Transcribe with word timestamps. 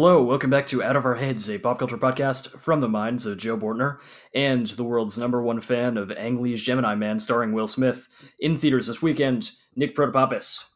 Hello, 0.00 0.22
welcome 0.22 0.48
back 0.48 0.64
to 0.66 0.80
Out 0.80 0.94
of 0.94 1.04
Our 1.04 1.16
Heads, 1.16 1.50
a 1.50 1.58
pop 1.58 1.80
culture 1.80 1.98
podcast 1.98 2.56
from 2.60 2.80
the 2.80 2.88
minds 2.88 3.26
of 3.26 3.36
Joe 3.36 3.58
Bortner 3.58 3.98
and 4.32 4.64
the 4.64 4.84
world's 4.84 5.18
number 5.18 5.42
one 5.42 5.60
fan 5.60 5.96
of 5.96 6.12
Ang 6.12 6.40
Lee's 6.40 6.62
Gemini 6.62 6.94
Man, 6.94 7.18
starring 7.18 7.52
Will 7.52 7.66
Smith. 7.66 8.06
In 8.38 8.56
theaters 8.56 8.86
this 8.86 9.02
weekend, 9.02 9.50
Nick 9.74 9.96
Protopopis. 9.96 10.72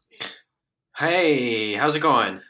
Hey, 0.96 1.74
how's 1.74 1.94
it 1.94 2.00
going? 2.00 2.40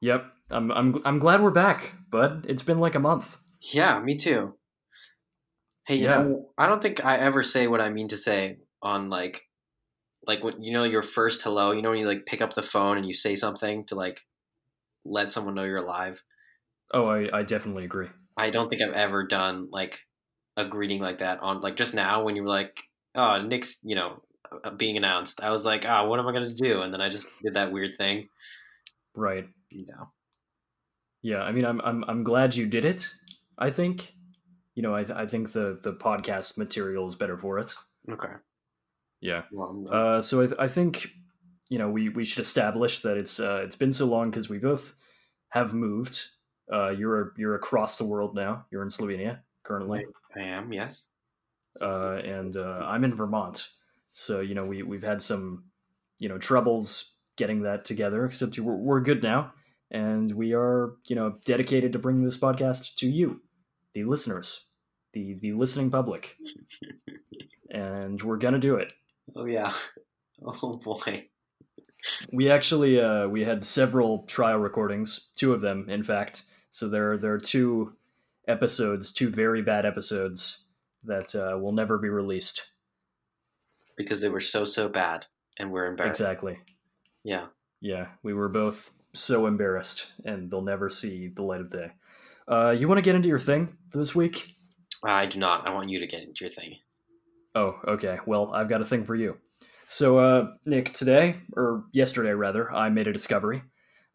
Yep, 0.00 0.24
I'm, 0.50 0.72
I'm, 0.72 1.00
I'm 1.04 1.20
glad 1.20 1.40
we're 1.40 1.52
back, 1.52 1.92
bud. 2.10 2.44
It's 2.48 2.64
been 2.64 2.80
like 2.80 2.96
a 2.96 2.98
month. 2.98 3.38
Yeah, 3.60 4.00
me 4.00 4.16
too. 4.16 4.56
Hey, 5.86 5.94
you 5.94 6.06
Yeah. 6.06 6.22
know, 6.22 6.48
I 6.58 6.66
don't 6.66 6.82
think 6.82 7.04
I 7.04 7.18
ever 7.18 7.44
say 7.44 7.68
what 7.68 7.80
I 7.80 7.90
mean 7.90 8.08
to 8.08 8.16
say 8.16 8.56
on 8.82 9.10
like, 9.10 9.42
like 10.26 10.42
when 10.42 10.60
you 10.60 10.72
know 10.72 10.82
your 10.82 11.02
first 11.02 11.42
hello. 11.42 11.70
You 11.70 11.82
know 11.82 11.90
when 11.90 12.00
you 12.00 12.08
like 12.08 12.26
pick 12.26 12.40
up 12.40 12.54
the 12.54 12.62
phone 12.64 12.96
and 12.96 13.06
you 13.06 13.14
say 13.14 13.36
something 13.36 13.86
to 13.86 13.94
like 13.94 14.20
let 15.04 15.32
someone 15.32 15.54
know 15.54 15.64
you're 15.64 15.76
alive. 15.76 16.22
Oh, 16.92 17.06
I, 17.06 17.38
I 17.38 17.42
definitely 17.42 17.84
agree. 17.84 18.08
I 18.36 18.50
don't 18.50 18.68
think 18.68 18.82
I've 18.82 18.94
ever 18.94 19.26
done 19.26 19.68
like 19.70 20.00
a 20.56 20.64
greeting 20.66 21.00
like 21.00 21.18
that 21.18 21.40
on 21.40 21.60
like 21.60 21.76
just 21.76 21.94
now 21.94 22.22
when 22.24 22.36
you 22.36 22.42
were 22.42 22.48
like, 22.48 22.82
oh, 23.14 23.42
Nick's, 23.42 23.80
you 23.82 23.94
know, 23.94 24.22
uh, 24.64 24.70
being 24.70 24.96
announced. 24.96 25.40
I 25.42 25.50
was 25.50 25.64
like, 25.64 25.84
ah, 25.86 26.06
what 26.06 26.18
am 26.18 26.26
I 26.26 26.32
gonna 26.32 26.50
do? 26.50 26.82
And 26.82 26.92
then 26.92 27.00
I 27.00 27.08
just 27.08 27.28
did 27.42 27.54
that 27.54 27.72
weird 27.72 27.96
thing. 27.96 28.28
Right. 29.14 29.46
You 29.70 29.86
know. 29.86 30.06
Yeah, 31.22 31.40
I 31.42 31.52
mean, 31.52 31.64
I'm, 31.64 31.80
I'm, 31.80 32.04
I'm 32.06 32.22
glad 32.22 32.54
you 32.54 32.66
did 32.66 32.84
it, 32.84 33.08
I 33.58 33.70
think. 33.70 34.14
You 34.74 34.82
know, 34.82 34.94
I, 34.94 35.04
th- 35.04 35.16
I 35.18 35.24
think 35.26 35.52
the, 35.52 35.78
the 35.82 35.92
podcast 35.94 36.58
material 36.58 37.06
is 37.06 37.16
better 37.16 37.38
for 37.38 37.58
it. 37.58 37.74
Okay. 38.10 38.32
Yeah. 39.20 39.42
Well, 39.50 39.86
Uh, 39.90 40.20
so 40.20 40.42
I, 40.42 40.46
th- 40.46 40.58
I 40.58 40.68
think 40.68 41.08
you 41.70 41.78
know 41.78 41.90
we, 41.90 42.08
we 42.10 42.24
should 42.24 42.42
establish 42.42 43.00
that 43.00 43.16
it's 43.16 43.40
uh, 43.40 43.62
it's 43.64 43.76
been 43.76 43.92
so 43.92 44.06
long 44.06 44.30
because 44.30 44.48
we 44.48 44.58
both 44.58 44.94
have 45.50 45.74
moved. 45.74 46.22
Uh, 46.72 46.90
you're 46.90 47.32
you're 47.36 47.54
across 47.54 47.98
the 47.98 48.04
world 48.06 48.34
now. 48.34 48.64
You're 48.70 48.82
in 48.82 48.88
Slovenia 48.88 49.40
currently, 49.64 50.06
I 50.36 50.40
am. 50.40 50.72
Yes. 50.72 51.08
uh, 51.80 52.16
and 52.24 52.56
uh, 52.56 52.82
I'm 52.84 53.04
in 53.04 53.14
Vermont. 53.14 53.68
So 54.12 54.40
you 54.40 54.54
know 54.54 54.64
we 54.64 54.82
we've 54.82 55.02
had 55.02 55.22
some 55.22 55.64
you 56.18 56.28
know 56.28 56.38
troubles 56.38 57.16
getting 57.36 57.62
that 57.62 57.84
together. 57.84 58.24
Except 58.24 58.58
we're, 58.58 58.76
we're 58.76 59.00
good 59.00 59.22
now, 59.22 59.52
and 59.90 60.30
we 60.34 60.54
are 60.54 60.94
you 61.08 61.16
know 61.16 61.36
dedicated 61.44 61.92
to 61.92 61.98
bringing 61.98 62.24
this 62.24 62.38
podcast 62.38 62.94
to 62.96 63.08
you, 63.08 63.42
the 63.92 64.04
listeners, 64.04 64.68
the 65.12 65.34
the 65.40 65.52
listening 65.52 65.90
public, 65.90 66.36
and 67.70 68.22
we're 68.22 68.36
gonna 68.36 68.58
do 68.58 68.76
it. 68.76 68.92
Oh 69.36 69.44
yeah. 69.46 69.72
Oh 70.44 70.72
boy. 70.72 71.28
We 72.32 72.50
actually 72.50 73.00
uh, 73.00 73.28
we 73.28 73.44
had 73.44 73.64
several 73.64 74.24
trial 74.24 74.58
recordings, 74.58 75.28
two 75.36 75.52
of 75.52 75.60
them, 75.60 75.88
in 75.88 76.02
fact. 76.02 76.42
So 76.70 76.88
there 76.88 77.16
there 77.16 77.32
are 77.32 77.38
two 77.38 77.94
episodes, 78.46 79.12
two 79.12 79.30
very 79.30 79.62
bad 79.62 79.86
episodes 79.86 80.66
that 81.04 81.34
uh, 81.34 81.58
will 81.58 81.72
never 81.72 81.98
be 81.98 82.08
released. 82.08 82.70
because 83.96 84.20
they 84.20 84.28
were 84.28 84.40
so 84.40 84.64
so 84.64 84.88
bad 84.88 85.26
and 85.58 85.70
we're 85.70 85.86
embarrassed. 85.86 86.20
Exactly. 86.20 86.58
Yeah. 87.22 87.46
Yeah, 87.80 88.08
we 88.22 88.32
were 88.34 88.48
both 88.48 88.94
so 89.12 89.46
embarrassed, 89.46 90.14
and 90.24 90.50
they'll 90.50 90.62
never 90.62 90.88
see 90.90 91.28
the 91.28 91.42
light 91.42 91.60
of 91.60 91.70
day. 91.70 91.92
Uh, 92.48 92.70
you 92.76 92.88
want 92.88 92.98
to 92.98 93.02
get 93.02 93.14
into 93.14 93.28
your 93.28 93.38
thing 93.38 93.76
for 93.90 93.98
this 93.98 94.14
week? 94.14 94.56
I 95.04 95.26
do 95.26 95.38
not. 95.38 95.66
I 95.68 95.70
want 95.74 95.90
you 95.90 96.00
to 96.00 96.06
get 96.06 96.22
into 96.22 96.44
your 96.44 96.50
thing. 96.52 96.76
Oh, 97.54 97.78
okay. 97.86 98.18
Well, 98.26 98.52
I've 98.54 98.68
got 98.70 98.80
a 98.80 98.84
thing 98.86 99.04
for 99.04 99.14
you. 99.14 99.36
So, 99.86 100.18
uh, 100.18 100.48
Nick, 100.64 100.92
today, 100.92 101.36
or 101.56 101.84
yesterday 101.92 102.30
rather, 102.32 102.72
I 102.72 102.88
made 102.90 103.06
a 103.08 103.12
discovery. 103.12 103.62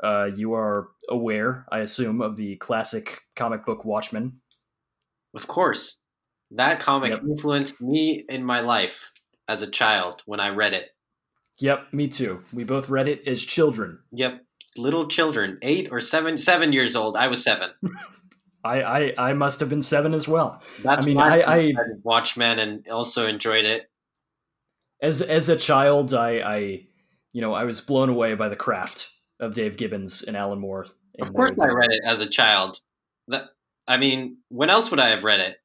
Uh, 0.03 0.30
you 0.35 0.53
are 0.53 0.90
aware, 1.09 1.66
I 1.72 1.80
assume, 1.80 2.22
of 2.22 2.35
the 2.38 2.56
classic 2.57 3.22
comic 3.35 3.66
book 3.66 3.85
Watchmen. 3.85 4.40
Of 5.35 5.47
course. 5.47 5.97
That 6.52 6.80
comic 6.80 7.12
Yep. 7.13 7.22
influenced 7.24 7.81
me 7.81 8.25
in 8.28 8.44
my 8.44 8.62
life 8.62 9.12
as 9.47 9.62
a 9.62 9.69
child 9.69 10.24
when 10.25 10.40
I 10.40 10.50
read 10.50 10.74
it. 10.74 10.90
Yep, 11.59 11.94
me 11.94 12.07
too. 12.07 12.41
We 12.53 12.63
both 12.63 12.90
read 12.90 13.07
it 13.07 13.28
as 13.28 13.44
children. 13.44 14.00
Yep. 14.13 14.41
Little 14.78 15.07
children, 15.07 15.57
eight 15.62 15.90
or 15.91 16.00
seven, 16.00 16.38
seven 16.38 16.72
years 16.74 16.96
old. 16.96 17.18
I 17.18 17.28
was 17.28 17.44
seven. 17.44 17.69
I, 18.63 18.81
I, 18.81 19.13
I 19.30 19.34
must 19.34 19.59
have 19.59 19.69
been 19.69 19.81
seven 19.84 20.13
as 20.13 20.28
well. 20.28 20.62
That's 20.84 21.03
I 21.03 21.06
mean, 21.06 21.16
why 21.18 21.41
I- 21.41 21.53
I- 21.53 21.57
read 21.57 21.75
Watchmen 22.03 22.59
and 22.59 22.88
also 22.90 23.28
enjoyed 23.28 23.66
it. 23.66 23.84
As 25.01 25.21
as 25.21 25.49
a 25.49 25.55
child, 25.55 26.13
I, 26.13 26.39
I 26.39 26.57
you 27.31 27.41
know, 27.41 27.53
I 27.53 27.63
was 27.63 27.81
blown 27.81 28.09
away 28.09 28.35
by 28.35 28.49
the 28.49 28.55
craft 28.55 29.11
of 29.39 29.53
Dave 29.53 29.77
Gibbons 29.77 30.23
and 30.23 30.35
Alan 30.35 30.59
Moore. 30.59 30.85
and 31.17 31.27
Of 31.27 31.33
course, 31.33 31.51
I 31.59 31.67
read 31.67 31.91
it 31.91 32.01
as 32.05 32.21
a 32.21 32.29
child. 32.29 32.79
That 33.27 33.49
I 33.88 33.97
mean, 33.97 34.38
when 34.49 34.69
else 34.69 34.91
would 34.91 34.99
I 34.99 35.09
have 35.09 35.23
read 35.23 35.39
it? 35.39 35.57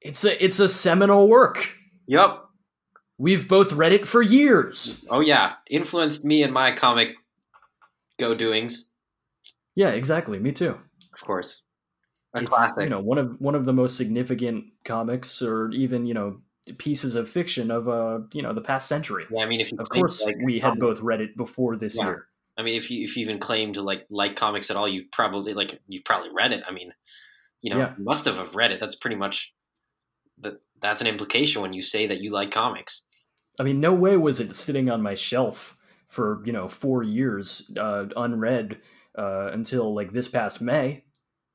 It's 0.00 0.24
a 0.24 0.42
it's 0.44 0.60
a 0.60 0.68
seminal 0.68 1.28
work. 1.28 1.74
Yup. 2.06 2.50
We've 3.18 3.48
both 3.48 3.72
read 3.72 3.92
it 3.92 4.06
for 4.06 4.20
years. 4.20 5.04
Oh 5.08 5.20
yeah, 5.20 5.54
influenced 5.70 6.24
me 6.24 6.42
in 6.42 6.52
my 6.52 6.72
comic 6.72 7.14
go 8.18 8.34
doings. 8.34 8.90
Yeah, 9.74 9.90
exactly. 9.90 10.38
Me 10.38 10.52
too. 10.52 10.78
Of 11.14 11.20
course, 11.26 11.62
a 12.34 12.40
it's, 12.40 12.50
classic. 12.50 12.84
You 12.84 12.90
know, 12.90 13.00
one 13.00 13.18
of 13.18 13.40
one 13.40 13.54
of 13.54 13.64
the 13.64 13.72
most 13.72 13.96
significant 13.96 14.66
comics, 14.84 15.40
or 15.40 15.70
even 15.70 16.06
you 16.06 16.14
know, 16.14 16.40
pieces 16.78 17.14
of 17.14 17.28
fiction 17.28 17.70
of 17.70 17.88
uh, 17.88 18.20
you 18.32 18.42
know, 18.42 18.52
the 18.52 18.60
past 18.60 18.88
century. 18.88 19.26
yeah, 19.30 19.42
I 19.42 19.46
mean, 19.46 19.60
if 19.60 19.72
you 19.72 19.78
Of 19.78 19.88
course, 19.88 20.22
like, 20.22 20.36
we 20.42 20.58
had 20.58 20.72
um, 20.72 20.78
both 20.78 21.00
read 21.00 21.20
it 21.20 21.36
before 21.36 21.76
this 21.76 21.96
Yeah. 21.96 22.04
year. 22.06 22.26
I 22.58 22.62
mean, 22.62 22.74
if 22.74 22.90
you 22.90 23.04
if 23.04 23.16
you 23.16 23.22
even 23.22 23.38
claim 23.38 23.72
to 23.74 23.82
like 23.82 24.06
like 24.10 24.34
comics 24.36 24.70
at 24.70 24.76
all, 24.76 24.88
you've 24.88 25.10
probably 25.10 25.52
like 25.52 25.80
you've 25.88 26.04
probably 26.04 26.30
read 26.32 26.52
it. 26.52 26.62
I 26.66 26.72
mean, 26.72 26.92
you 27.60 27.70
know, 27.70 27.78
Yeah. 27.78 27.94
you 27.98 28.04
must 28.04 28.24
have 28.24 28.36
have 28.38 28.54
read 28.56 28.72
it. 28.72 28.80
That's 28.80 28.96
pretty 28.96 29.16
much 29.16 29.54
that. 30.38 30.60
That's 30.80 31.00
an 31.00 31.06
implication 31.06 31.62
when 31.62 31.72
you 31.72 31.80
say 31.80 32.06
that 32.06 32.20
you 32.20 32.30
like 32.30 32.50
comics. 32.50 33.02
I 33.58 33.62
mean, 33.62 33.80
no 33.80 33.94
way 33.94 34.16
was 34.18 34.40
it 34.40 34.54
sitting 34.54 34.90
on 34.90 35.00
my 35.02 35.14
shelf 35.14 35.78
for 36.08 36.42
you 36.44 36.52
know 36.52 36.68
four 36.68 37.02
years 37.02 37.70
uh, 37.78 38.06
unread 38.16 38.80
uh, 39.16 39.50
until 39.52 39.94
like 39.94 40.12
this 40.12 40.28
past 40.28 40.60
May. 40.60 41.04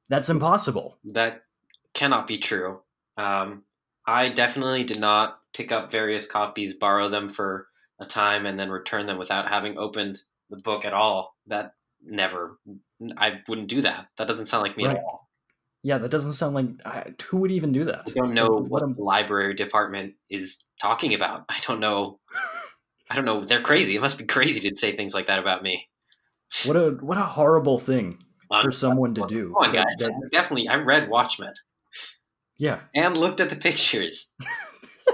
That's 0.09 0.29
impossible. 0.29 0.97
That 1.05 1.43
cannot 1.93 2.28
be 2.28 2.38
true. 2.38 2.81
Um, 3.17 3.63
I 4.06 4.29
definitely 4.29 4.84
did 4.84 5.00
not 5.00 5.39
pick 5.53 5.72
up 5.72 5.91
various 5.91 6.25
copies, 6.25 6.73
borrow 6.73 7.09
them 7.09 7.29
for 7.29 7.67
a 8.00 8.06
time, 8.06 8.45
and 8.45 8.59
then 8.59 8.69
return 8.72 9.06
them 9.06 9.17
without 9.17 9.47
having 9.50 9.78
opened 9.78 10.22
the 10.50 10.57
book 10.57 10.85
at 10.85 10.94
all. 10.94 11.35
That 11.47 11.73
never. 12.03 12.57
I 13.17 13.41
wouldn't 13.47 13.67
do 13.67 13.81
that. 13.81 14.07
That 14.17 14.28
doesn't 14.28 14.47
sound 14.47 14.63
like 14.63 14.78
me 14.78 14.85
Right. 14.88 14.97
at 14.97 15.03
all. 15.03 15.29
Yeah, 15.84 15.97
that 15.97 16.11
doesn't 16.11 16.34
sound 16.34 16.53
like 16.56 16.66
I, 16.85 17.13
who 17.29 17.38
would 17.38 17.51
even 17.51 17.72
do 17.72 17.85
that. 17.85 18.03
I 18.09 18.11
don't 18.13 18.34
know 18.35 18.47
Like, 18.57 18.72
what 18.72 18.84
a- 18.84 18.94
library 19.01 19.53
department 19.56 20.13
is 20.29 20.63
talking 20.79 21.13
about. 21.16 21.45
I 21.50 21.57
don't 21.66 21.79
know. 21.79 22.19
I 23.09 23.16
don't 23.16 23.25
know. 23.25 23.41
They're 23.44 23.61
crazy. 23.61 23.95
It 23.95 24.01
must 24.01 24.17
be 24.17 24.23
crazy 24.25 24.69
to 24.69 24.75
say 24.75 24.95
things 24.95 25.13
like 25.13 25.28
that 25.28 25.40
about 25.40 25.63
me. 25.63 25.90
what 26.66 26.75
a 26.78 26.91
what 27.01 27.17
a 27.17 27.23
horrible 27.23 27.78
thing 27.79 28.23
Um, 28.51 28.61
for 28.61 28.72
someone 28.72 29.13
to 29.16 29.25
do. 29.28 29.47
Come 29.53 29.56
on, 29.69 29.72
That- 29.73 29.85
guys. 29.88 30.07
that- 30.07 30.29
Definitely, 30.31 30.67
I 30.69 30.75
read 30.75 31.09
Watchmen 31.09 31.53
yeah, 32.61 32.81
and 32.94 33.17
looked 33.17 33.39
at 33.39 33.49
the 33.49 33.55
pictures 33.55 34.31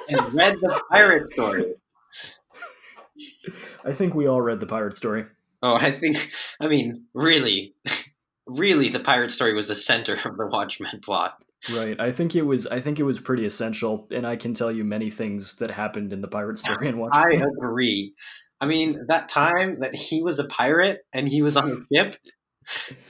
and 0.09 0.33
read 0.33 0.55
the 0.61 0.81
pirate 0.91 1.31
story. 1.31 1.75
I 3.85 3.93
think 3.93 4.13
we 4.13 4.27
all 4.27 4.41
read 4.41 4.59
the 4.59 4.65
pirate 4.65 4.97
story. 4.97 5.25
Oh, 5.63 5.75
I 5.75 5.91
think. 5.91 6.29
I 6.59 6.67
mean, 6.67 7.05
really, 7.13 7.73
really, 8.45 8.89
the 8.89 8.99
pirate 8.99 9.31
story 9.31 9.53
was 9.53 9.69
the 9.69 9.75
center 9.75 10.13
of 10.13 10.37
the 10.37 10.47
Watchmen 10.47 10.99
plot. 11.01 11.41
Right. 11.73 11.99
I 11.99 12.11
think 12.11 12.35
it 12.35 12.41
was. 12.43 12.67
I 12.67 12.81
think 12.81 12.99
it 12.99 13.03
was 13.03 13.19
pretty 13.19 13.45
essential, 13.45 14.07
and 14.11 14.27
I 14.27 14.35
can 14.35 14.53
tell 14.53 14.71
you 14.71 14.83
many 14.83 15.09
things 15.09 15.55
that 15.55 15.71
happened 15.71 16.11
in 16.11 16.19
the 16.19 16.27
pirate 16.27 16.59
story 16.59 16.89
and 16.89 16.99
watch. 16.99 17.13
I 17.13 17.31
agree. 17.31 18.13
I 18.59 18.65
mean, 18.65 19.05
that 19.07 19.29
time 19.29 19.79
that 19.79 19.95
he 19.95 20.21
was 20.21 20.39
a 20.39 20.45
pirate 20.45 20.99
and 21.13 21.29
he 21.29 21.41
was 21.41 21.55
on 21.55 21.71
a 21.71 21.95
ship, 21.95 22.17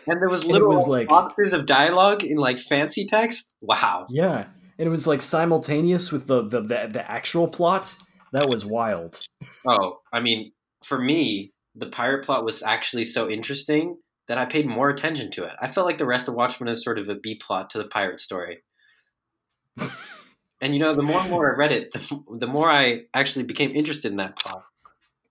and 0.07 0.21
there 0.21 0.30
was 0.30 0.45
little 0.45 0.69
was 0.69 0.88
like- 0.88 1.07
boxes 1.07 1.54
of 1.54 1.65
dialogue 1.65 2.24
in 2.24 2.38
like 2.38 2.59
fancy 2.59 3.06
text. 3.06 3.54
Wow. 3.62 4.07
Yeah, 4.09 4.45
and 4.77 4.88
it 4.88 4.89
was 4.89 5.07
like 5.07 5.21
simultaneous 5.21 6.12
with 6.12 6.27
the 6.27 6.44
the 6.44 6.62
the, 6.62 6.89
the 6.94 7.12
actual 7.12 7.48
plot. 7.48 7.95
That 8.33 8.54
was 8.54 8.65
wild. 8.65 9.19
Oh, 9.65 10.00
I 10.12 10.19
mean, 10.19 10.51
for 10.83 11.00
me, 11.00 11.54
the 11.75 11.88
pirate 11.88 12.25
plot 12.25 12.44
was 12.44 12.62
actually 12.62 13.06
so 13.06 13.30
interesting 13.30 13.98
that 14.27 14.38
I 14.38 14.45
paid 14.45 14.65
more 14.65 14.89
attention 14.89 15.31
to 15.31 15.45
it. 15.45 15.54
I 15.62 15.68
felt 15.68 15.86
like 15.86 15.98
the 15.98 16.06
rest 16.06 16.27
of 16.27 16.33
Watchmen 16.33 16.69
is 16.69 16.83
sort 16.83 17.00
of 17.00 17.07
a 17.07 17.15
B 17.15 17.36
plot 17.36 17.69
to 17.71 17.77
the 17.77 17.88
pirate 17.88 18.19
story. 18.19 18.63
and 20.62 20.74
you 20.74 20.80
know, 20.80 20.94
the 20.94 21.04
more 21.04 21.21
and 21.21 21.30
more 21.30 21.54
I 21.54 21.57
read 21.57 21.71
it, 21.71 21.94
the, 21.94 22.24
the 22.39 22.48
more 22.48 22.69
I 22.69 23.04
actually 23.13 23.45
became 23.45 23.71
interested 23.71 24.12
in 24.12 24.18
that 24.18 24.38
plot. 24.38 24.63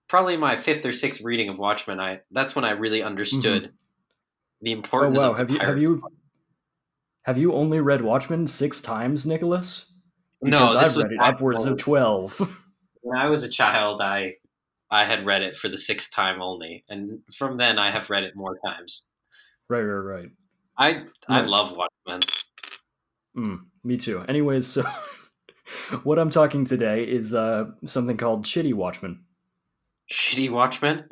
Probably 0.07 0.37
my 0.37 0.55
fifth 0.55 0.85
or 0.85 0.91
sixth 0.91 1.21
reading 1.21 1.49
of 1.49 1.57
Watchmen, 1.57 1.99
I 1.99 2.21
that's 2.31 2.55
when 2.55 2.65
I 2.65 2.71
really 2.71 3.03
understood 3.03 3.63
mm-hmm. 3.63 3.75
The 4.61 4.71
Oh 4.71 4.77
importance. 4.77 5.17
wow, 5.17 5.31
of 5.31 5.37
the 5.37 5.43
have 5.43 5.51
you 5.51 5.59
have 5.59 5.77
you 5.77 6.01
have 7.23 7.37
you 7.37 7.53
only 7.53 7.79
read 7.79 8.01
Watchmen 8.01 8.47
six 8.47 8.81
times, 8.81 9.25
Nicholas? 9.25 9.93
No, 10.41 10.51
Because 10.51 10.73
this 10.73 10.91
I've 10.91 10.95
was 10.97 11.05
read 11.05 11.13
it 11.13 11.19
upwards 11.21 11.65
of 11.65 11.77
twelve. 11.77 12.39
when 13.01 13.17
I 13.17 13.27
was 13.27 13.43
a 13.43 13.49
child, 13.49 14.01
I 14.01 14.35
I 14.89 15.03
had 15.05 15.25
read 15.25 15.41
it 15.41 15.57
for 15.57 15.67
the 15.69 15.77
sixth 15.77 16.11
time 16.11 16.41
only, 16.41 16.83
and 16.89 17.19
from 17.33 17.57
then 17.57 17.77
I 17.79 17.91
have 17.91 18.09
read 18.09 18.23
it 18.23 18.35
more 18.35 18.57
times. 18.65 19.07
Right, 19.69 19.81
right, 19.81 20.21
right. 20.21 20.29
I 20.77 21.03
I 21.27 21.41
love 21.41 21.75
Watchmen. 21.75 22.21
Mm, 23.35 23.65
me 23.83 23.97
too. 23.97 24.21
Anyways, 24.27 24.65
so 24.67 24.83
what 26.03 26.19
I'm 26.19 26.29
talking 26.29 26.65
today 26.65 27.03
is 27.03 27.33
uh, 27.33 27.65
something 27.83 28.15
called 28.17 28.45
Shitty 28.45 28.73
Watchmen. 28.73 29.23
Shitty 30.11 30.49
Watchmen. 30.49 31.05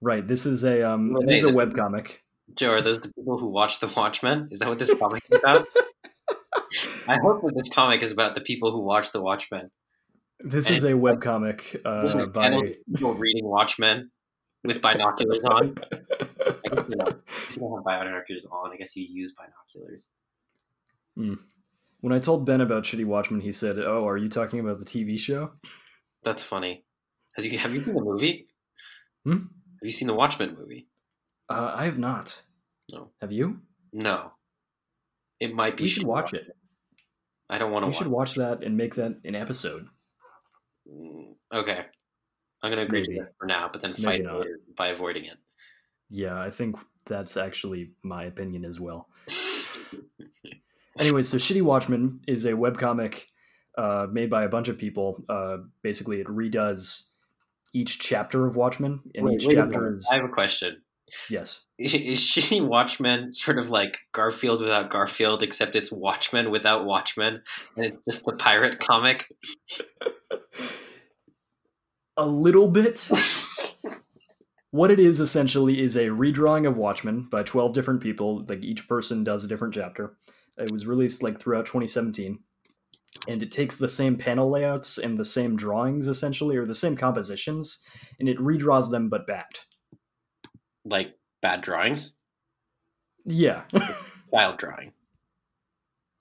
Right. 0.00 0.26
This 0.26 0.46
is 0.46 0.64
a 0.64 0.82
um, 0.82 1.12
Well, 1.12 1.22
it 1.22 1.32
is 1.32 1.44
a 1.44 1.48
webcomic. 1.48 2.16
Joe, 2.54 2.72
are 2.72 2.80
those 2.82 2.98
the 3.00 3.12
people 3.12 3.38
who 3.38 3.48
watch 3.48 3.80
the 3.80 3.88
Watchmen? 3.88 4.48
Is 4.50 4.58
that 4.58 4.68
what 4.68 4.78
this 4.78 4.92
comic 4.98 5.22
is 5.30 5.38
about? 5.38 5.66
I 7.08 7.18
hope 7.18 7.42
that 7.42 7.54
this 7.56 7.68
comic 7.70 8.02
is 8.02 8.12
about 8.12 8.34
the 8.34 8.40
people 8.40 8.72
who 8.72 8.80
watch 8.80 9.12
the 9.12 9.20
Watchmen. 9.22 9.70
This 10.40 10.68
And 10.68 10.76
is 10.76 10.84
a 10.84 10.92
webcomic 10.92 11.80
uh, 11.84 12.04
Isn't 12.04 12.32
by. 12.32 12.50
people 12.92 13.14
reading 13.14 13.44
Watchmen 13.46 14.10
with 14.64 14.80
binoculars 14.80 15.44
on? 15.44 15.76
I 15.80 16.68
guess 16.68 16.84
you 16.88 16.96
know, 16.96 17.06
you 17.50 17.56
don't 17.58 17.74
have 17.76 17.84
binoculars 17.84 18.46
on, 18.50 18.72
I 18.72 18.76
guess 18.76 18.96
you 18.96 19.06
use 19.08 19.34
binoculars. 19.34 20.08
when 22.00 22.12
I 22.12 22.18
told 22.18 22.44
Ben 22.46 22.60
about 22.60 22.84
Shitty 22.84 23.04
Watchmen, 23.04 23.40
he 23.40 23.52
said, 23.52 23.78
"Oh, 23.78 24.06
are 24.06 24.16
you 24.16 24.28
talking 24.28 24.60
about 24.60 24.78
the 24.80 24.84
TV 24.84 25.18
show?" 25.18 25.52
That's 26.24 26.42
funny. 26.42 26.84
Has 27.36 27.46
you 27.46 27.56
have 27.58 27.72
you 27.74 27.82
seen 27.84 27.94
the 27.94 28.00
movie? 28.02 28.48
Hmm? 29.24 29.32
Have 29.32 29.84
you 29.84 29.92
seen 29.92 30.08
the 30.08 30.14
Watchmen 30.14 30.56
movie? 30.58 30.88
Uh, 31.48 31.72
I 31.74 31.84
have 31.84 31.98
not. 31.98 32.40
No. 32.92 33.10
Have 33.20 33.32
you? 33.32 33.60
No. 33.92 34.32
It 35.40 35.54
might 35.54 35.76
be. 35.76 35.84
We 35.84 35.88
should 35.88 36.06
watch 36.06 36.32
it. 36.34 36.46
I 37.50 37.58
don't 37.58 37.72
want 37.72 37.82
to 37.82 37.86
We 37.88 37.90
watch. 37.90 37.98
should 37.98 38.06
watch 38.06 38.34
that 38.36 38.62
and 38.62 38.76
make 38.76 38.94
that 38.94 39.18
an 39.24 39.34
episode. 39.34 39.86
Mm, 40.90 41.34
Okay. 41.52 41.84
I'm 42.62 42.70
gonna 42.70 42.82
agree 42.82 43.00
Maybe. 43.00 43.16
to 43.16 43.22
that 43.24 43.32
for 43.38 43.46
now, 43.46 43.68
but 43.72 43.82
then 43.82 43.92
fight 43.92 44.22
by 44.76 44.88
avoiding 44.88 45.24
it. 45.24 45.36
Yeah, 46.10 46.40
I 46.40 46.50
think 46.50 46.76
that's 47.06 47.36
actually 47.36 47.92
my 48.04 48.24
opinion 48.24 48.64
as 48.64 48.80
well. 48.80 49.08
Anyway, 50.98 51.22
so 51.22 51.38
Shitty 51.38 51.62
Watchmen 51.62 52.20
is 52.28 52.44
a 52.44 52.52
webcomic 52.52 53.22
uh, 53.78 54.06
made 54.12 54.28
by 54.28 54.44
a 54.44 54.48
bunch 54.48 54.68
of 54.68 54.76
people. 54.76 55.24
Uh, 55.26 55.56
basically, 55.82 56.20
it 56.20 56.26
redoes 56.26 57.08
each 57.72 57.98
chapter 57.98 58.46
of 58.46 58.56
Watchmen, 58.56 59.00
and 59.14 59.24
Wait, 59.24 59.40
each 59.40 59.46
wait 59.46 59.54
chapter 59.54 59.96
is 59.96 60.06
I 60.12 60.16
have 60.16 60.24
a 60.24 60.28
question. 60.28 60.82
Yes, 61.28 61.64
Is 61.78 62.20
Shitty 62.20 62.66
Watchmen 62.66 63.32
sort 63.32 63.58
of 63.58 63.70
like 63.70 63.98
Garfield 64.12 64.60
without 64.60 64.90
Garfield, 64.90 65.42
except 65.42 65.76
it's 65.76 65.92
Watchmen 65.92 66.50
without 66.50 66.84
Watchmen, 66.84 67.42
and 67.76 67.86
it's 67.86 67.96
just 68.08 68.24
the 68.24 68.32
pirate 68.32 68.78
comic? 68.78 69.28
a 72.16 72.26
little 72.26 72.68
bit. 72.68 73.08
what 74.70 74.90
it 74.90 75.00
is 75.00 75.20
essentially 75.20 75.82
is 75.82 75.96
a 75.96 76.08
redrawing 76.08 76.66
of 76.66 76.76
Watchmen 76.76 77.28
by 77.30 77.42
twelve 77.42 77.72
different 77.74 78.00
people. 78.00 78.44
Like 78.48 78.62
each 78.62 78.88
person 78.88 79.24
does 79.24 79.44
a 79.44 79.48
different 79.48 79.74
chapter. 79.74 80.16
It 80.58 80.70
was 80.70 80.86
released 80.86 81.22
like 81.22 81.40
throughout 81.40 81.64
2017, 81.64 82.38
and 83.26 83.42
it 83.42 83.50
takes 83.50 83.78
the 83.78 83.88
same 83.88 84.16
panel 84.16 84.50
layouts 84.50 84.98
and 84.98 85.18
the 85.18 85.24
same 85.24 85.56
drawings 85.56 86.06
essentially, 86.06 86.56
or 86.56 86.66
the 86.66 86.74
same 86.74 86.96
compositions, 86.96 87.78
and 88.20 88.28
it 88.28 88.38
redraws 88.38 88.90
them 88.90 89.08
but 89.08 89.26
bad. 89.26 89.46
Like 90.84 91.16
bad 91.40 91.62
drawings, 91.62 92.14
Yeah. 93.24 93.62
child 94.34 94.58
drawing. 94.58 94.92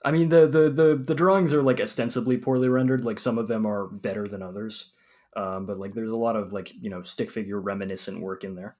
I 0.03 0.11
mean 0.11 0.29
the, 0.29 0.47
the 0.47 0.69
the 0.69 0.95
the 0.95 1.15
drawings 1.15 1.53
are 1.53 1.61
like 1.61 1.79
ostensibly 1.79 2.37
poorly 2.37 2.69
rendered. 2.69 3.05
Like 3.05 3.19
some 3.19 3.37
of 3.37 3.47
them 3.47 3.65
are 3.65 3.87
better 3.87 4.27
than 4.27 4.41
others, 4.41 4.93
um, 5.35 5.65
but 5.65 5.77
like 5.79 5.93
there's 5.93 6.11
a 6.11 6.15
lot 6.15 6.35
of 6.35 6.53
like 6.53 6.71
you 6.81 6.89
know 6.89 7.01
stick 7.03 7.31
figure 7.31 7.59
reminiscent 7.59 8.19
work 8.21 8.43
in 8.43 8.55
there. 8.55 8.77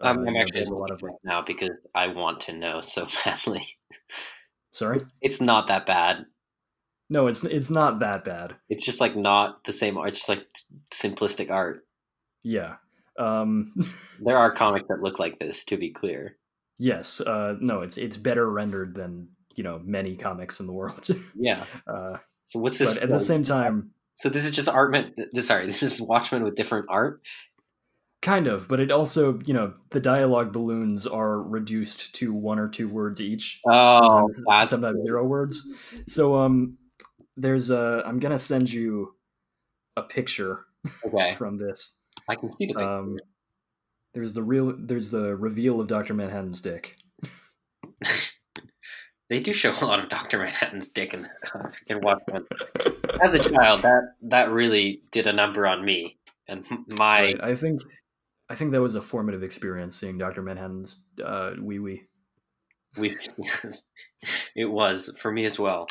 Uh, 0.00 0.06
I'm, 0.06 0.24
know, 0.24 0.40
actually 0.40 0.62
a 0.62 0.70
lot 0.70 0.90
of 0.90 1.02
like 1.02 1.12
now 1.24 1.42
because 1.42 1.86
I 1.94 2.06
want 2.08 2.40
to 2.42 2.52
know 2.52 2.80
so 2.80 3.06
badly. 3.24 3.66
sorry. 4.70 5.04
It's 5.20 5.40
not 5.40 5.68
that 5.68 5.86
bad. 5.86 6.24
No, 7.10 7.26
it's 7.26 7.44
it's 7.44 7.70
not 7.70 8.00
that 8.00 8.24
bad. 8.24 8.56
It's 8.68 8.84
just 8.84 9.00
like 9.00 9.16
not 9.16 9.64
the 9.64 9.72
same 9.72 9.98
art. 9.98 10.08
It's 10.08 10.18
just 10.18 10.28
like 10.28 10.46
simplistic 10.92 11.50
art. 11.50 11.86
Yeah. 12.42 12.76
Um, 13.18 13.72
There 14.20 14.36
are 14.36 14.50
comics 14.50 14.86
that 14.88 15.00
look 15.02 15.18
like 15.18 15.38
this, 15.38 15.64
to 15.66 15.76
be 15.76 15.90
clear. 15.90 16.36
yes. 16.78 17.20
Uh, 17.20 17.54
no, 17.60 17.82
it's 17.82 17.96
it's 17.98 18.16
better 18.16 18.48
rendered 18.50 18.94
than 18.94 19.28
you 19.56 19.64
know 19.64 19.80
many 19.84 20.16
comics 20.16 20.60
in 20.60 20.66
the 20.66 20.72
world. 20.72 21.06
Yeah. 21.36 21.64
uh, 21.86 22.16
So 22.44 22.58
what's 22.60 22.78
this? 22.78 22.94
but 22.94 23.02
at 23.02 23.08
the 23.10 23.20
same 23.20 23.44
time, 23.44 23.90
so 24.14 24.28
this 24.28 24.44
is 24.44 24.50
just 24.52 24.68
art. 24.68 24.90
meant- 24.90 25.14
Sorry, 25.42 25.66
this 25.70 25.82
is 25.82 26.00
Watchmen 26.02 26.42
with 26.44 26.54
different 26.56 26.86
art. 26.88 27.22
kind 28.22 28.48
of. 28.48 28.66
But 28.68 28.80
it 28.80 28.90
also 28.90 29.38
you 29.46 29.54
know 29.54 29.74
the 29.90 30.00
dialogue 30.00 30.52
balloons 30.52 31.06
are 31.06 31.40
reduced 31.40 32.14
to 32.16 32.32
one 32.34 32.58
or 32.58 32.68
two 32.68 32.88
words 32.88 33.20
each. 33.20 33.60
Oh, 33.66 34.28
sometimes, 34.34 34.68
sometimes 34.70 34.98
zero 35.04 35.24
words. 35.24 35.64
So 36.08 36.36
um, 36.36 36.78
there's 37.36 37.70
a. 37.70 38.02
I'm 38.04 38.18
gonna 38.18 38.38
send 38.38 38.72
you 38.72 39.14
a 39.96 40.02
picture 40.02 40.64
okay. 41.06 41.34
from 41.34 41.56
this. 41.58 41.94
I 42.28 42.36
can 42.36 42.52
see 42.52 42.66
the 42.66 42.74
picture. 42.74 42.88
Um, 42.88 43.18
there's 44.14 44.34
the 44.34 44.42
real. 44.42 44.74
There's 44.78 45.10
the 45.10 45.36
reveal 45.36 45.80
of 45.80 45.86
Doctor 45.86 46.14
Manhattan's 46.14 46.60
dick. 46.60 46.96
they 49.28 49.40
do 49.40 49.52
show 49.52 49.70
a 49.70 49.84
lot 49.84 50.00
of 50.00 50.08
Doctor 50.08 50.38
Manhattan's 50.38 50.88
dick 50.88 51.14
in, 51.14 51.28
in 51.88 52.00
Watchmen. 52.00 52.46
As 53.22 53.34
a 53.34 53.38
child, 53.38 53.82
that 53.82 54.14
that 54.22 54.50
really 54.50 55.02
did 55.10 55.26
a 55.26 55.32
number 55.32 55.66
on 55.66 55.84
me 55.84 56.18
and 56.46 56.64
my. 56.96 57.22
Right, 57.22 57.40
I 57.42 57.54
think. 57.54 57.82
I 58.50 58.54
think 58.54 58.72
that 58.72 58.80
was 58.80 58.94
a 58.94 59.02
formative 59.02 59.42
experience 59.42 59.94
seeing 59.94 60.16
Doctor 60.16 60.40
Manhattan's 60.40 61.04
uh, 61.22 61.52
wee 61.60 61.78
wee. 61.78 62.02
We, 62.96 63.16
yes, 63.36 63.86
it 64.56 64.64
was 64.64 65.14
for 65.18 65.30
me 65.30 65.44
as 65.44 65.58
well. 65.58 65.86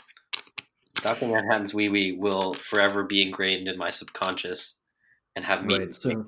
Doctor 0.95 1.27
Manhattan's 1.27 1.75
wee 1.75 1.89
wee 1.89 2.13
will 2.13 2.55
forever 2.55 3.03
be 3.03 3.21
ingrained 3.21 3.67
in 3.67 3.77
my 3.77 3.91
subconscious 3.91 4.77
and 5.37 5.45
have 5.45 5.63
meaning. 5.63 5.87
Right. 5.87 5.95
So 5.95 6.25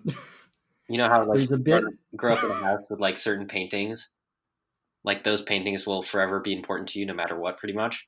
You 0.88 0.98
know 0.98 1.10
how 1.10 1.26
like 1.26 1.40
There's 1.40 1.52
a 1.52 1.58
grow- 1.58 1.82
bit- 1.82 1.94
grow 2.16 2.34
up 2.34 2.44
in 2.44 2.52
a 2.52 2.54
house 2.54 2.82
with 2.90 3.00
like 3.00 3.18
certain 3.18 3.48
paintings, 3.48 4.10
like 5.04 5.24
those 5.24 5.42
paintings 5.42 5.86
will 5.86 6.02
forever 6.02 6.40
be 6.40 6.54
important 6.56 6.88
to 6.90 7.00
you 7.00 7.06
no 7.06 7.14
matter 7.14 7.38
what. 7.38 7.58
Pretty 7.58 7.74
much, 7.76 8.08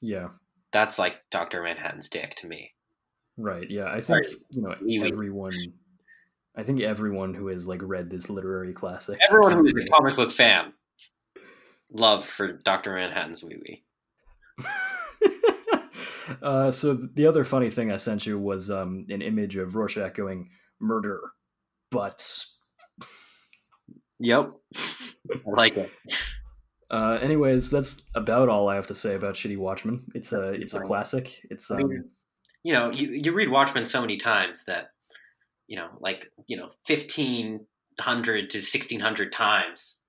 yeah. 0.00 0.28
that's 0.72 0.98
like 0.98 1.16
Doctor 1.30 1.62
Manhattan's 1.62 2.08
dick 2.08 2.34
to 2.36 2.46
me. 2.46 2.72
Right. 3.36 3.70
Yeah. 3.70 3.86
I 3.86 4.00
think 4.00 4.26
you 4.50 4.62
know 4.62 4.74
everyone. 5.06 5.52
I 6.56 6.64
think 6.64 6.80
everyone 6.80 7.34
who 7.34 7.46
has 7.48 7.66
like 7.68 7.80
read 7.82 8.10
this 8.10 8.28
literary 8.28 8.72
classic. 8.72 9.18
Everyone 9.28 9.52
who 9.52 9.66
is 9.66 9.74
a 9.84 9.88
comic 9.88 10.16
book 10.16 10.32
fan, 10.32 10.72
love 11.92 12.24
for 12.24 12.52
Doctor 12.52 12.94
Manhattan's 12.94 13.44
wee 13.44 13.60
wee. 13.66 13.84
uh, 16.42 16.70
so 16.70 16.94
the 16.94 17.26
other 17.26 17.44
funny 17.44 17.70
thing 17.70 17.92
I 17.92 17.96
sent 17.96 18.26
you 18.26 18.38
was 18.38 18.70
um, 18.70 19.06
an 19.08 19.22
image 19.22 19.56
of 19.56 19.74
Rorschach 19.74 20.14
going 20.14 20.50
murder, 20.80 21.20
but 21.90 22.22
Yep, 24.20 24.52
I 24.76 25.50
like 25.50 25.76
it. 25.76 25.90
uh, 26.90 27.18
anyways, 27.22 27.70
that's 27.70 28.02
about 28.14 28.48
all 28.48 28.68
I 28.68 28.74
have 28.74 28.88
to 28.88 28.94
say 28.94 29.14
about 29.14 29.34
Shitty 29.34 29.56
Watchmen. 29.56 30.04
It's 30.14 30.32
a 30.32 30.50
it's 30.50 30.74
a 30.74 30.80
classic. 30.80 31.40
It's 31.50 31.70
I 31.70 31.76
um, 31.76 31.88
mean, 31.88 32.04
you 32.64 32.72
know, 32.72 32.90
you, 32.90 33.10
you 33.10 33.32
read 33.32 33.50
Watchmen 33.50 33.84
so 33.84 34.00
many 34.00 34.16
times 34.16 34.64
that, 34.64 34.90
you 35.68 35.76
know, 35.76 35.88
like, 36.00 36.30
you 36.48 36.56
know, 36.56 36.70
1500 36.86 38.50
to 38.50 38.58
1600 38.58 39.32
times, 39.32 40.02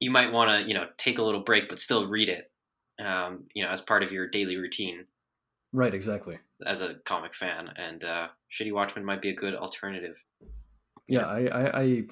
you 0.00 0.10
might 0.10 0.32
want 0.32 0.50
to, 0.50 0.66
you 0.66 0.74
know, 0.74 0.86
take 0.96 1.18
a 1.18 1.22
little 1.22 1.42
break, 1.42 1.68
but 1.68 1.78
still 1.78 2.08
read 2.08 2.28
it, 2.28 2.50
um, 2.98 3.44
you 3.54 3.62
know, 3.62 3.68
as 3.68 3.82
part 3.82 4.02
of 4.02 4.12
your 4.12 4.28
daily 4.28 4.56
routine 4.56 5.04
right, 5.72 5.94
exactly. 5.94 6.38
as 6.66 6.82
a 6.82 6.94
comic 7.04 7.34
fan. 7.34 7.70
And 7.76 8.04
uh, 8.04 8.28
Shitty 8.50 8.72
Watchmen 8.72 9.04
might 9.04 9.22
be 9.22 9.30
a 9.30 9.34
good 9.34 9.54
alternative. 9.54 10.16
Yeah, 11.08 11.26
I, 11.26 11.46
I, 11.46 11.80
I 11.80 12.02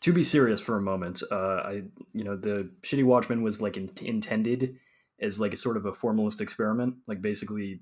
to 0.00 0.12
be 0.12 0.24
serious 0.24 0.60
for 0.60 0.76
a 0.76 0.82
moment, 0.82 1.22
uh, 1.30 1.36
I 1.36 1.82
you 2.12 2.24
know 2.24 2.36
the 2.36 2.70
Shitty 2.82 3.04
Watchmen 3.04 3.42
was 3.42 3.62
like 3.62 3.76
in, 3.76 3.90
intended 4.02 4.76
as 5.20 5.38
like 5.38 5.52
a 5.52 5.56
sort 5.56 5.76
of 5.76 5.86
a 5.86 5.92
formalist 5.92 6.40
experiment. 6.40 6.96
Like 7.06 7.22
basically, 7.22 7.80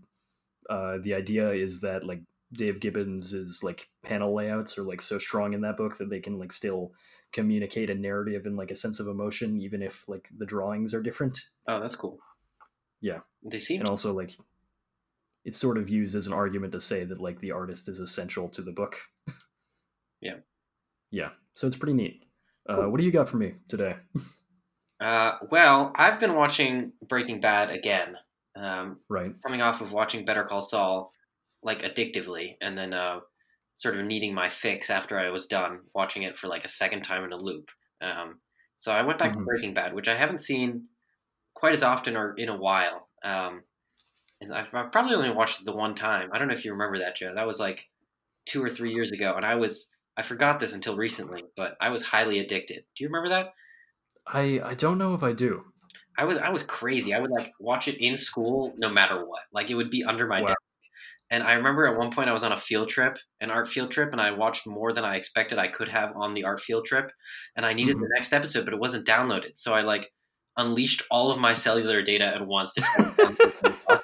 uh, 0.69 0.99
the 1.03 1.15
idea 1.15 1.51
is 1.51 1.81
that 1.81 2.05
like 2.05 2.21
Dave 2.53 2.81
Gibbons 2.81 3.33
is 3.33 3.63
like 3.63 3.89
panel 4.03 4.35
layouts 4.35 4.77
are 4.77 4.83
like 4.83 5.01
so 5.01 5.19
strong 5.19 5.55
in 5.55 5.63
that 5.63 5.77
book 5.77 5.99
that 5.99 6.11
they 6.11 6.21
can 6.21 6.39
like 6.39 6.53
still 6.53 6.93
communicate 7.33 7.91
a 7.91 7.95
narrative 7.95 8.45
and 8.45 8.57
like 8.57 8.71
a 8.71 8.77
sense 8.77 8.99
of 8.99 9.07
emotion 9.07 9.61
even 9.61 9.83
if 9.83 10.09
like 10.09 10.29
the 10.37 10.47
drawings 10.47 10.93
are 10.93 11.03
different 11.03 11.39
Oh, 11.69 11.81
that's 11.81 11.95
cool. 11.95 12.19
Yeah. 13.01 13.21
They 13.45 13.59
seem 13.59 13.81
and 13.81 13.89
also 13.89 14.13
like 14.13 14.37
it's 15.45 15.59
sort 15.59 15.79
of 15.79 15.89
used 15.91 16.15
as 16.15 16.27
an 16.27 16.33
argument 16.33 16.73
to 16.73 16.81
say 16.81 17.05
that 17.05 17.21
like 17.21 17.41
the 17.41 17.51
artist 17.53 17.89
is 17.89 18.01
essential 18.01 18.49
to 18.49 18.63
the 18.63 18.73
book 18.73 18.99
Yeah. 20.21 20.41
yeah 21.11 21.31
so 21.53 21.67
it's 21.67 21.77
pretty 21.77 21.93
neat 21.93 22.25
uh, 22.69 22.87
what 22.87 22.99
do 23.01 23.05
you 23.07 23.13
got 23.13 23.29
for 23.29 23.37
me 23.37 23.55
today 23.69 23.97
Uh, 25.01 25.39
well, 25.51 25.93
I've 25.95 26.21
been 26.21 26.35
watching 26.35 26.93
Breaking 27.09 27.41
Bad 27.41 27.71
again, 27.71 28.17
um, 28.55 29.01
right 29.09 29.35
coming 29.43 29.63
off 29.63 29.81
of 29.81 29.93
watching 29.93 30.25
Better 30.25 30.45
Call 30.45 30.61
Saul, 30.61 31.13
like 31.63 31.83
addictively, 31.83 32.57
and 32.61 32.77
then 32.77 32.93
uh, 32.93 33.21
sort 33.77 33.97
of 33.97 34.05
needing 34.05 34.35
my 34.35 34.51
fix 34.51 34.91
after 34.91 35.19
I 35.19 35.31
was 35.31 35.47
done 35.47 35.81
watching 35.95 36.25
it 36.25 36.37
for 36.37 36.49
like 36.49 36.65
a 36.65 36.69
second 36.69 37.03
time 37.03 37.25
in 37.25 37.33
a 37.33 37.37
loop. 37.39 37.71
Um, 38.03 38.41
So 38.77 38.93
I 38.93 39.03
went 39.03 39.19
back 39.19 39.33
to 39.33 39.39
Mhm. 39.39 39.47
Breaking 39.47 39.75
Bad, 39.75 39.95
which 39.95 40.09
I 40.09 40.17
haven't 40.17 40.41
seen 40.41 40.89
quite 41.55 41.73
as 41.75 41.83
often 41.85 42.17
or 42.17 42.35
in 42.37 42.49
a 42.51 42.57
while. 42.57 43.11
Um, 43.25 43.65
and 44.41 44.55
I've, 44.55 44.73
I've 44.75 44.93
probably 44.93 45.15
only 45.15 45.31
watched 45.31 45.61
it 45.61 45.65
the 45.67 45.73
one 45.77 45.95
time. 45.95 46.31
I 46.33 46.39
don't 46.39 46.49
know 46.49 46.55
if 46.55 46.65
you 46.65 46.73
remember 46.73 46.99
that, 46.99 47.17
Joe. 47.17 47.35
That 47.35 47.47
was 47.47 47.61
like 47.61 47.89
two 48.47 48.63
or 48.63 48.69
three 48.69 48.93
years 48.93 49.13
ago, 49.13 49.35
and 49.37 49.45
I 49.45 49.55
was 49.57 49.91
I 50.17 50.23
forgot 50.23 50.59
this 50.61 50.75
until 50.75 50.97
recently, 50.97 51.45
but 51.57 51.77
I 51.81 51.89
was 51.91 52.03
highly 52.03 52.39
addicted. 52.41 52.85
Do 52.97 53.05
you 53.05 53.09
remember 53.09 53.31
that? 53.31 53.53
I 54.27 54.61
I 54.65 54.75
don't 54.75 54.99
know 54.99 55.15
if 55.15 55.23
I 55.23 55.33
do. 55.33 55.65
I 56.19 56.25
was 56.25 56.39
I 56.39 56.51
was 56.51 56.63
crazy. 56.63 57.15
I 57.15 57.21
would 57.21 57.31
like 57.31 57.53
watch 57.61 57.89
it 57.89 57.99
in 57.99 58.17
school 58.17 58.75
no 58.79 58.89
matter 58.91 59.25
what. 59.25 59.43
Like 59.53 59.71
it 59.71 59.75
would 59.75 59.91
be 59.91 60.05
under 60.05 60.27
my 60.27 60.41
Wow. 60.41 60.47
desk. 60.49 60.59
And 61.31 61.45
I 61.45 61.53
remember 61.53 61.87
at 61.87 61.97
one 61.97 62.11
point 62.11 62.29
I 62.29 62.33
was 62.33 62.43
on 62.43 62.53
a 62.53 62.57
field 62.57 62.89
trip, 62.89 63.17
an 63.41 63.51
art 63.51 63.69
field 63.69 63.91
trip, 63.93 64.11
and 64.13 64.21
I 64.21 64.33
watched 64.33 64.67
more 64.67 64.93
than 64.93 65.05
I 65.05 65.17
expected 65.17 65.59
I 65.59 65.69
could 65.69 65.89
have 65.89 66.13
on 66.17 66.35
the 66.35 66.45
art 66.45 66.61
field 66.61 66.87
trip. 66.87 67.13
And 67.57 67.65
I 67.65 67.73
needed 67.73 67.97
Mhm. 67.97 68.01
the 68.01 68.11
next 68.17 68.33
episode, 68.33 68.65
but 68.65 68.75
it 68.75 68.81
wasn't 68.81 69.07
downloaded. 69.07 69.53
So 69.57 69.73
I 69.73 69.83
like 69.83 70.13
unleashed 70.57 71.03
all 71.11 71.31
of 71.31 71.39
my 71.39 71.55
cellular 71.55 72.03
data 72.03 72.25
at 72.27 72.45
once 72.47 72.73
to 72.75 72.81
try 72.83 73.05
to 73.05 73.11
download 73.11 73.37
it. 73.65 74.03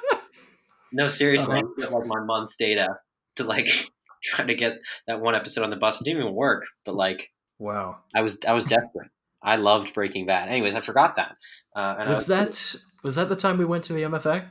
No, 0.92 1.08
seriously, 1.08 1.58
Uh-huh. 1.58 1.68
used, 1.78 1.90
like 1.92 2.06
my 2.06 2.20
month's 2.24 2.56
data 2.56 2.88
to 3.36 3.44
like 3.44 3.68
try 4.22 4.44
to 4.44 4.54
get 4.54 4.78
that 5.06 5.20
one 5.20 5.34
episode 5.34 5.64
on 5.64 5.70
the 5.70 5.76
bus. 5.76 6.00
It 6.00 6.04
didn't 6.04 6.22
even 6.22 6.34
work, 6.34 6.66
but 6.84 6.94
like 6.94 7.30
Wow. 7.58 7.98
I 8.14 8.20
was 8.22 8.38
I 8.46 8.52
was 8.52 8.64
desperate. 8.64 9.08
I 9.42 9.56
loved 9.56 9.94
Breaking 9.94 10.26
Bad. 10.26 10.48
Anyways, 10.48 10.74
I 10.74 10.80
forgot 10.80 11.16
that. 11.16 11.36
Uh, 11.74 11.96
and 11.98 12.08
I 12.08 12.10
Was 12.10 12.26
that 12.26 12.74
was 13.02 13.14
that 13.14 13.28
the 13.28 13.36
time 13.36 13.58
we 13.58 13.64
went 13.64 13.84
to 13.84 13.92
the 13.92 14.02
MFA? 14.02 14.50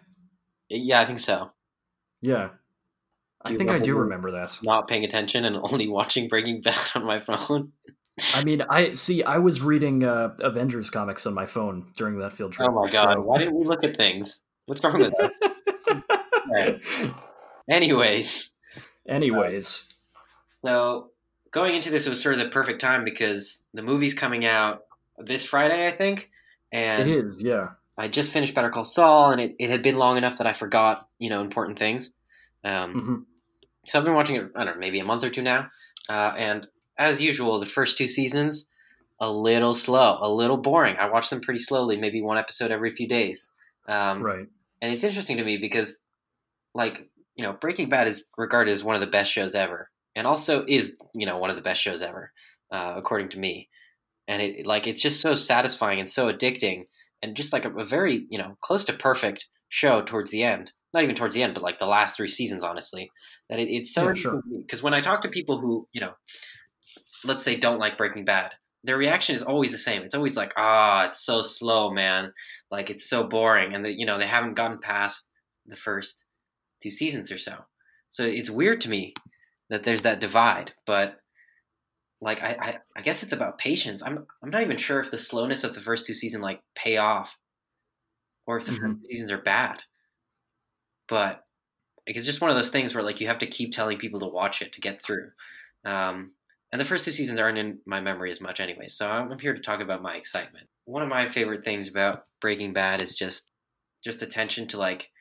Yeah, 0.70 1.02
I 1.02 1.06
think 1.06 1.20
so. 1.20 1.52
Yeah. 2.22 2.50
I 3.44 3.56
think 3.56 3.70
I 3.70 3.78
do 3.78 3.96
remember- 3.96 4.32
that. 4.32 4.58
Not 4.64 4.88
paying 4.88 5.04
attention 5.04 5.46
and 5.46 5.56
only 5.62 5.88
watching 5.88 6.28
Breaking 6.28 6.62
Bad 6.62 6.78
on 6.96 7.06
my 7.06 7.20
phone. 7.20 7.74
I 8.34 8.44
mean, 8.46 8.64
I 8.70 8.94
see. 8.94 9.24
I 9.24 9.38
was 9.40 9.62
reading 9.62 10.04
uh, 10.04 10.36
Avengers 10.40 10.90
comics 10.90 11.28
on 11.28 11.34
my 11.34 11.46
phone 11.46 11.92
during 11.98 12.18
that 12.20 12.34
field 12.34 12.54
trip. 12.54 12.70
Oh 12.70 12.74
my 12.84 12.90
god, 12.90 13.16
so- 13.16 13.22
why 13.22 13.38
didn't 13.40 13.56
we 13.56 13.66
look 13.66 13.84
at 13.84 13.98
things? 13.98 14.42
What's 14.66 14.84
wrong 14.84 15.00
with 15.00 15.14
Anyways, 17.70 18.54
Anyways, 19.08 19.94
so 20.64 21.12
going 21.52 21.76
into 21.76 21.90
this, 21.92 22.08
was 22.08 22.22
sort 22.22 22.34
of 22.34 22.40
the 22.40 22.50
perfect 22.50 22.82
time 22.82 23.04
because 23.04 23.64
the 23.74 23.84
movie's 23.84 24.14
coming 24.14 24.46
out 24.46 24.84
this 25.18 25.46
Friday, 25.46 25.86
I 25.86 25.92
think, 25.92 26.32
and 26.72 27.10
it 27.10 27.26
is. 27.26 27.44
Yeah. 27.44 27.70
I 27.98 28.08
just 28.10 28.32
finished 28.32 28.54
Better 28.54 28.70
Call 28.70 28.84
Saul, 28.84 29.32
and 29.32 29.40
it, 29.40 29.56
it 29.58 29.70
had 29.70 29.82
been 29.82 29.96
long 29.96 30.18
enough 30.18 30.38
that 30.40 30.48
I 30.48 30.54
forgot, 30.54 31.08
you 31.18 31.30
know, 31.30 31.42
important 31.42 31.80
things. 31.80 32.12
Um, 32.64 32.92
hmm 32.94 33.16
So 33.86 34.00
I've 34.00 34.06
been 34.06 34.16
watching 34.16 34.36
it, 34.38 34.52
I 34.56 34.66
don't 34.66 34.76
know, 34.76 34.80
maybe 34.80 35.00
a 35.00 35.06
month 35.06 35.24
or 35.24 35.30
two 35.30 35.42
now. 35.44 35.70
Uh, 36.10 36.34
and 36.38 36.68
as 36.98 37.22
usual, 37.22 37.60
the 37.60 37.66
first 37.66 37.98
two 37.98 38.08
seasons, 38.08 38.68
a 39.20 39.32
little 39.32 39.74
slow, 39.74 40.18
a 40.22 40.30
little 40.30 40.58
boring. 40.58 40.98
I 40.98 41.10
watch 41.10 41.30
them 41.30 41.42
pretty 41.42 41.60
slowly, 41.60 41.96
maybe 41.98 42.22
one 42.22 42.38
episode 42.38 42.72
every 42.72 42.92
few 42.92 43.08
days. 43.08 43.52
Um, 43.88 44.22
Right. 44.22 44.48
And 44.82 44.94
it's 44.94 45.04
interesting 45.04 45.38
to 45.38 45.44
me 45.46 45.58
because, 45.58 46.04
like, 46.76 47.10
you 47.36 47.44
know, 47.44 47.54
Breaking 47.54 47.90
Bad 47.90 48.08
is 48.08 48.26
regarded 48.38 48.72
as 48.72 48.84
one 48.84 48.96
of 48.96 49.02
the 49.02 49.08
best 49.08 49.32
shows 49.32 49.56
ever, 49.56 49.90
and 50.16 50.28
also 50.28 50.64
is, 50.68 50.96
you 51.16 51.26
know, 51.26 51.38
one 51.38 51.50
of 51.50 51.56
the 51.56 51.62
best 51.62 51.82
shows 51.82 52.02
ever, 52.02 52.32
uh, 52.72 52.94
according 52.98 53.30
to 53.30 53.40
me. 53.40 53.70
And 54.28 54.42
it, 54.42 54.68
like, 54.68 54.86
it's 54.86 55.02
just 55.02 55.22
so 55.22 55.34
satisfying 55.36 56.00
and 56.00 56.10
so 56.10 56.32
addicting, 56.32 56.84
and 57.24 57.36
just 57.36 57.54
like 57.54 57.66
a, 57.66 57.72
a 57.72 57.86
very, 57.86 58.28
you 58.30 58.38
know, 58.38 58.58
close 58.62 58.86
to 58.86 58.94
perfect 58.94 59.48
show 59.70 60.02
towards 60.02 60.30
the 60.32 60.44
end. 60.44 60.72
Not 60.94 61.04
even 61.04 61.16
towards 61.16 61.34
the 61.36 61.44
end, 61.44 61.54
but 61.54 61.64
like 61.64 61.80
the 61.80 61.86
last 61.86 62.16
three 62.16 62.28
seasons, 62.28 62.64
honestly. 62.64 63.10
That 63.50 63.60
it, 63.60 63.70
it's 63.70 63.94
so 63.94 64.08
Yeah, 64.08 64.14
sure. 64.14 64.42
because 64.62 64.84
when 64.84 64.94
I 64.94 65.02
talk 65.02 65.22
to 65.22 65.30
people 65.30 65.60
who, 65.60 65.88
you 65.92 66.02
know, 66.02 66.14
let's 67.26 67.44
say 67.44 67.56
don't 67.56 67.80
like 67.80 67.98
Breaking 67.98 68.26
Bad, 68.26 68.54
their 68.84 68.98
reaction 68.98 69.36
is 69.36 69.44
always 69.44 69.72
the 69.72 69.78
same. 69.78 70.04
It's 70.04 70.16
always 70.16 70.38
like, 70.38 70.54
ah, 70.58 71.08
it's 71.08 71.26
so 71.26 71.42
slow, 71.42 71.92
man. 71.92 72.32
Like 72.72 72.90
it's 72.90 73.10
so 73.10 73.24
boring, 73.24 73.74
and 73.74 73.84
that 73.86 73.96
you 73.98 74.06
know 74.06 74.18
they 74.18 74.28
haven't 74.28 74.56
gotten 74.56 74.80
past 74.80 75.30
the 75.66 75.76
first 75.76 76.24
two 76.86 76.92
seasons 76.92 77.32
or 77.32 77.38
so. 77.38 77.56
So 78.12 78.26
it's 78.26 78.50
weird 78.50 78.82
to 78.82 78.90
me 78.90 79.14
that 79.70 79.84
there's 79.84 80.04
that 80.04 80.22
divide, 80.22 80.72
but 80.86 81.20
like 82.22 82.42
I, 82.42 82.52
I, 82.62 82.80
I 82.98 83.02
guess 83.02 83.24
it's 83.24 83.34
about 83.34 83.58
patience. 83.58 84.02
I'm 84.04 84.26
I'm 84.44 84.50
not 84.50 84.62
even 84.64 84.78
sure 84.78 85.00
if 85.00 85.12
the 85.12 85.18
slowness 85.18 85.64
of 85.64 85.76
the 85.76 85.82
first 85.82 86.06
two 86.06 86.14
seasons 86.14 86.44
like 86.44 86.62
pay 86.76 86.98
off, 86.98 87.38
or 88.48 88.58
if 88.58 88.66
the 88.66 88.72
Mhm. 88.74 89.02
two 89.02 89.10
seasons 89.10 89.32
are 89.32 89.42
bad. 89.42 89.84
But 91.08 91.44
like, 92.08 92.18
it's 92.18 92.26
just 92.26 92.42
one 92.42 92.52
of 92.52 92.58
those 92.58 92.72
things 92.72 92.96
where 92.96 93.04
like 93.04 93.22
you 93.22 93.28
have 93.28 93.40
to 93.40 93.48
keep 93.48 93.74
telling 93.74 93.98
people 94.00 94.22
to 94.22 94.28
watch 94.28 94.62
it 94.62 94.74
to 94.74 94.82
get 94.82 95.04
through. 95.04 95.32
Um, 95.86 96.34
and 96.72 96.82
the 96.82 96.86
first 96.86 97.06
two 97.06 97.12
seasons 97.12 97.40
aren't 97.40 97.58
in 97.60 97.80
my 97.86 98.02
memory 98.02 98.32
as 98.32 98.42
much 98.42 98.60
anyway, 98.62 98.88
so 98.88 99.10
I'm 99.10 99.32
I'm 99.32 99.40
here 99.40 99.56
to 99.56 99.62
talk 99.62 99.82
about 99.82 100.04
my 100.04 100.16
excitement. 100.18 100.68
One 100.86 101.04
of 101.04 101.10
my 101.10 101.30
favorite 101.30 101.64
things 101.66 101.90
about 101.90 102.28
Breaking 102.42 102.74
Bad 102.74 103.02
is 103.02 103.16
just 103.16 103.52
just 104.04 104.22
attention 104.24 104.68
to 104.70 104.78
like 104.80 105.12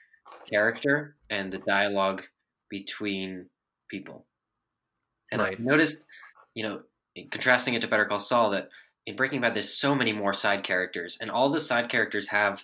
character 0.47 1.17
and 1.31 1.53
the 1.53 1.59
dialogue 1.59 2.23
between 2.69 3.49
people. 3.89 4.27
And 5.31 5.41
Right. 5.41 5.53
I've 5.53 5.61
noticed, 5.61 6.05
you 6.55 6.63
know, 6.65 6.83
in 7.15 7.29
contrasting 7.31 7.75
it 7.75 7.83
to 7.83 7.89
Better 7.89 8.05
Call 8.07 8.19
Saul, 8.19 8.51
that 8.51 8.71
in 9.07 9.17
Breaking 9.17 9.41
Bad, 9.41 9.55
there's 9.55 9.71
so 9.73 9.95
many 9.95 10.13
more 10.13 10.33
side 10.33 10.63
characters, 10.65 11.19
and 11.21 11.31
all 11.31 11.51
the 11.51 11.61
side 11.61 11.89
characters 11.89 12.29
have 12.29 12.63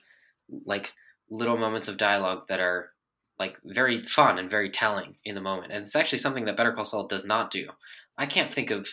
like 0.65 0.93
little 1.31 1.57
moments 1.57 1.89
of 1.89 1.97
dialogue 1.97 2.47
that 2.49 2.61
are 2.61 2.93
like 3.39 3.57
very 3.65 4.03
fun 4.03 4.39
and 4.39 4.51
very 4.51 4.71
telling 4.71 5.17
in 5.25 5.35
the 5.35 5.41
moment. 5.41 5.73
And 5.73 5.83
it's 5.83 5.97
actually 5.97 6.19
something 6.19 6.45
that 6.47 6.57
Better 6.57 6.73
Call 6.73 6.85
Saul 6.85 7.07
does 7.07 7.25
not 7.25 7.51
do. 7.51 7.69
I 8.19 8.27
can't 8.27 8.53
think 8.53 8.71
of 8.71 8.89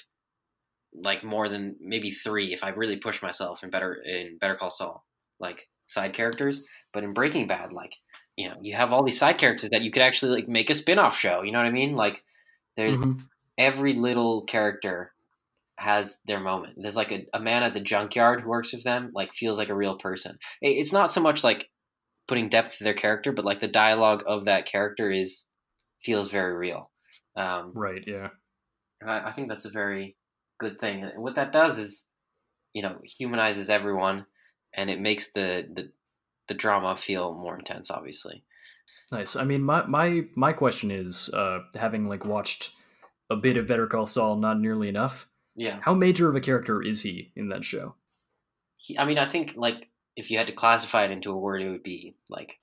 like 0.94 1.24
more 1.24 1.50
than 1.50 1.76
maybe 1.80 2.12
three 2.12 2.54
if 2.54 2.64
I 2.64 2.70
really 2.70 2.98
push 2.98 3.22
myself 3.22 3.64
in 3.64 3.70
better 3.70 3.96
in 3.96 4.38
Better 4.38 4.56
Call 4.56 4.70
Saul, 4.72 5.06
like 5.40 5.68
side 5.88 6.14
characters. 6.14 6.68
But 6.94 7.04
in 7.04 7.14
Breaking 7.14 7.48
Bad, 7.48 7.74
like 7.74 7.94
you 8.38 8.50
know, 8.50 8.58
you 8.62 8.76
have 8.76 8.94
all 8.94 9.04
these 9.04 9.20
side 9.20 9.40
characters 9.40 9.72
that 9.72 9.82
you 9.84 9.92
could 9.92 10.04
actually 10.04 10.34
like 10.42 10.50
make 10.50 10.70
a 10.70 10.76
spin-off 10.76 11.18
show. 11.18 11.42
You 11.44 11.52
know 11.52 11.60
what 11.60 11.68
I 11.68 11.72
mean? 11.72 11.96
Like 11.96 12.24
there's 12.78 12.98
Mhm. 12.98 13.20
every 13.58 13.96
little 13.96 14.44
character 14.46 15.14
has 15.78 16.22
their 16.26 16.40
moment. 16.40 16.76
There's 16.78 16.96
like 16.96 17.12
a, 17.12 17.26
a 17.34 17.40
man 17.40 17.64
at 17.64 17.74
the 17.74 17.82
junkyard 17.82 18.42
who 18.42 18.50
works 18.50 18.74
with 18.74 18.84
them, 18.84 19.12
like 19.14 19.34
feels 19.34 19.58
like 19.58 19.70
a 19.70 19.76
real 19.76 19.98
person. 19.98 20.40
It's 20.62 20.94
not 20.94 21.12
so 21.12 21.22
much 21.22 21.44
like 21.44 21.70
putting 22.28 22.50
depth 22.50 22.78
to 22.80 22.84
their 22.86 22.94
character, 22.96 23.32
but 23.32 23.46
like 23.46 23.62
the 23.62 23.68
dialogue 23.68 24.24
of 24.28 24.46
that 24.46 24.66
character 24.66 25.12
is 25.12 25.48
feels 26.04 26.32
very 26.32 26.56
real. 26.56 26.92
Um, 27.36 27.74
Right. 27.74 28.04
Yeah. 28.08 28.30
and 29.02 29.10
I, 29.12 29.30
I 29.30 29.32
think 29.34 29.50
that's 29.50 29.66
a 29.66 29.70
very 29.72 30.18
good 30.60 30.80
thing. 30.80 31.04
And 31.04 31.22
what 31.22 31.36
that 31.36 31.52
does 31.52 31.78
is, 31.80 32.08
you 32.74 32.82
know, 32.82 33.00
humanizes 33.04 33.70
everyone, 33.70 34.26
and 34.74 34.90
it 34.90 35.00
makes 35.00 35.32
the 35.32 35.68
the, 35.74 35.92
the 36.48 36.54
drama 36.54 36.96
feel 36.98 37.34
more 37.34 37.58
intense. 37.58 37.90
Obviously, 37.92 38.44
Nice. 39.12 39.36
I 39.36 39.44
mean, 39.46 39.64
my 39.64 39.86
my 39.86 40.26
my 40.36 40.54
question 40.54 40.92
is, 40.92 41.30
uh, 41.34 41.60
having 41.76 42.08
like 42.10 42.26
watched 42.26 42.72
a 43.30 43.36
bit 43.36 43.58
of 43.58 43.68
Better 43.68 43.88
Call 43.88 44.06
Saul, 44.06 44.36
not 44.38 44.60
nearly 44.60 44.88
enough. 44.90 45.28
yeah. 45.56 45.80
How 45.82 45.94
major 45.94 46.30
of 46.30 46.36
a 46.36 46.42
character 46.42 46.82
is 46.82 47.04
he 47.04 47.32
in 47.36 47.50
that 47.50 47.66
show? 47.66 47.96
He, 48.78 48.98
I 48.98 49.06
mean, 49.06 49.18
I 49.18 49.26
think 49.26 49.54
like 49.56 49.90
if 50.16 50.30
you 50.32 50.38
had 50.38 50.48
to 50.48 50.54
classify 50.54 51.04
it 51.06 51.12
into 51.12 51.32
a 51.32 51.38
word, 51.38 51.62
it 51.62 51.70
would 51.70 51.84
be 51.84 52.16
like, 52.30 52.58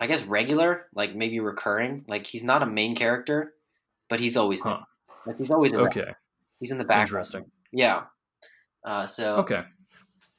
I 0.00 0.06
guess 0.06 0.22
regular, 0.24 0.86
like 0.94 1.14
maybe 1.14 1.40
recurring. 1.40 2.04
Like 2.08 2.26
he's 2.26 2.44
not 2.44 2.62
a 2.62 2.66
main 2.66 2.94
character, 2.94 3.54
but 4.08 4.20
he's 4.20 4.36
always 4.36 4.62
Huh. 4.62 4.78
there. 4.78 5.24
Like 5.26 5.38
he's 5.38 5.50
always 5.50 5.72
around. 5.72 5.88
Okay. 5.88 6.12
He's 6.60 6.70
in 6.72 6.78
the 6.78 6.84
background. 6.84 7.26
Interesting. 7.26 7.50
Yeah. 7.72 8.04
Uh, 8.84 9.06
so 9.06 9.36
Okay. 9.38 9.62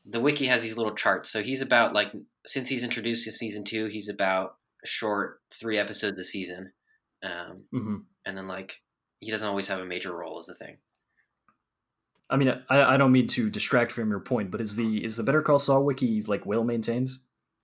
the 0.06 0.20
wiki 0.20 0.46
has 0.48 0.62
these 0.64 0.78
little 0.78 0.96
charts. 0.96 1.30
So 1.30 1.42
he's 1.44 1.62
about 1.62 1.94
like 1.94 2.12
since 2.48 2.70
he's 2.70 2.84
introduced 2.84 3.28
in 3.28 3.34
season 3.34 3.64
two, 3.64 3.86
he's 3.88 4.10
about 4.10 4.56
a 4.84 4.88
short 4.88 5.40
three 5.60 5.78
episodes 5.78 6.20
a 6.20 6.24
season, 6.24 6.72
um, 7.24 7.64
hmm 7.72 7.96
and 8.26 8.38
then 8.38 8.48
like 8.48 8.76
he 9.20 9.32
doesn't 9.32 9.48
always 9.48 9.68
have 9.68 9.80
a 9.80 9.86
major 9.86 10.16
role 10.16 10.40
as 10.40 10.50
a 10.50 10.56
thing. 10.56 10.78
I 12.30 12.36
mean, 12.36 12.54
I, 12.70 12.84
I 12.84 12.98
don't 12.98 13.12
mean 13.14 13.28
to 13.28 13.50
distract 13.50 13.92
from 13.92 14.10
your 14.10 14.20
point, 14.20 14.52
but 14.52 14.60
is 14.62 14.76
the 14.76 15.04
is 15.04 15.18
the 15.18 15.24
Better 15.24 15.42
Call 15.42 15.60
Saul 15.60 15.86
wiki 15.86 16.22
like 16.24 16.46
well 16.46 16.64
maintained, 16.64 17.10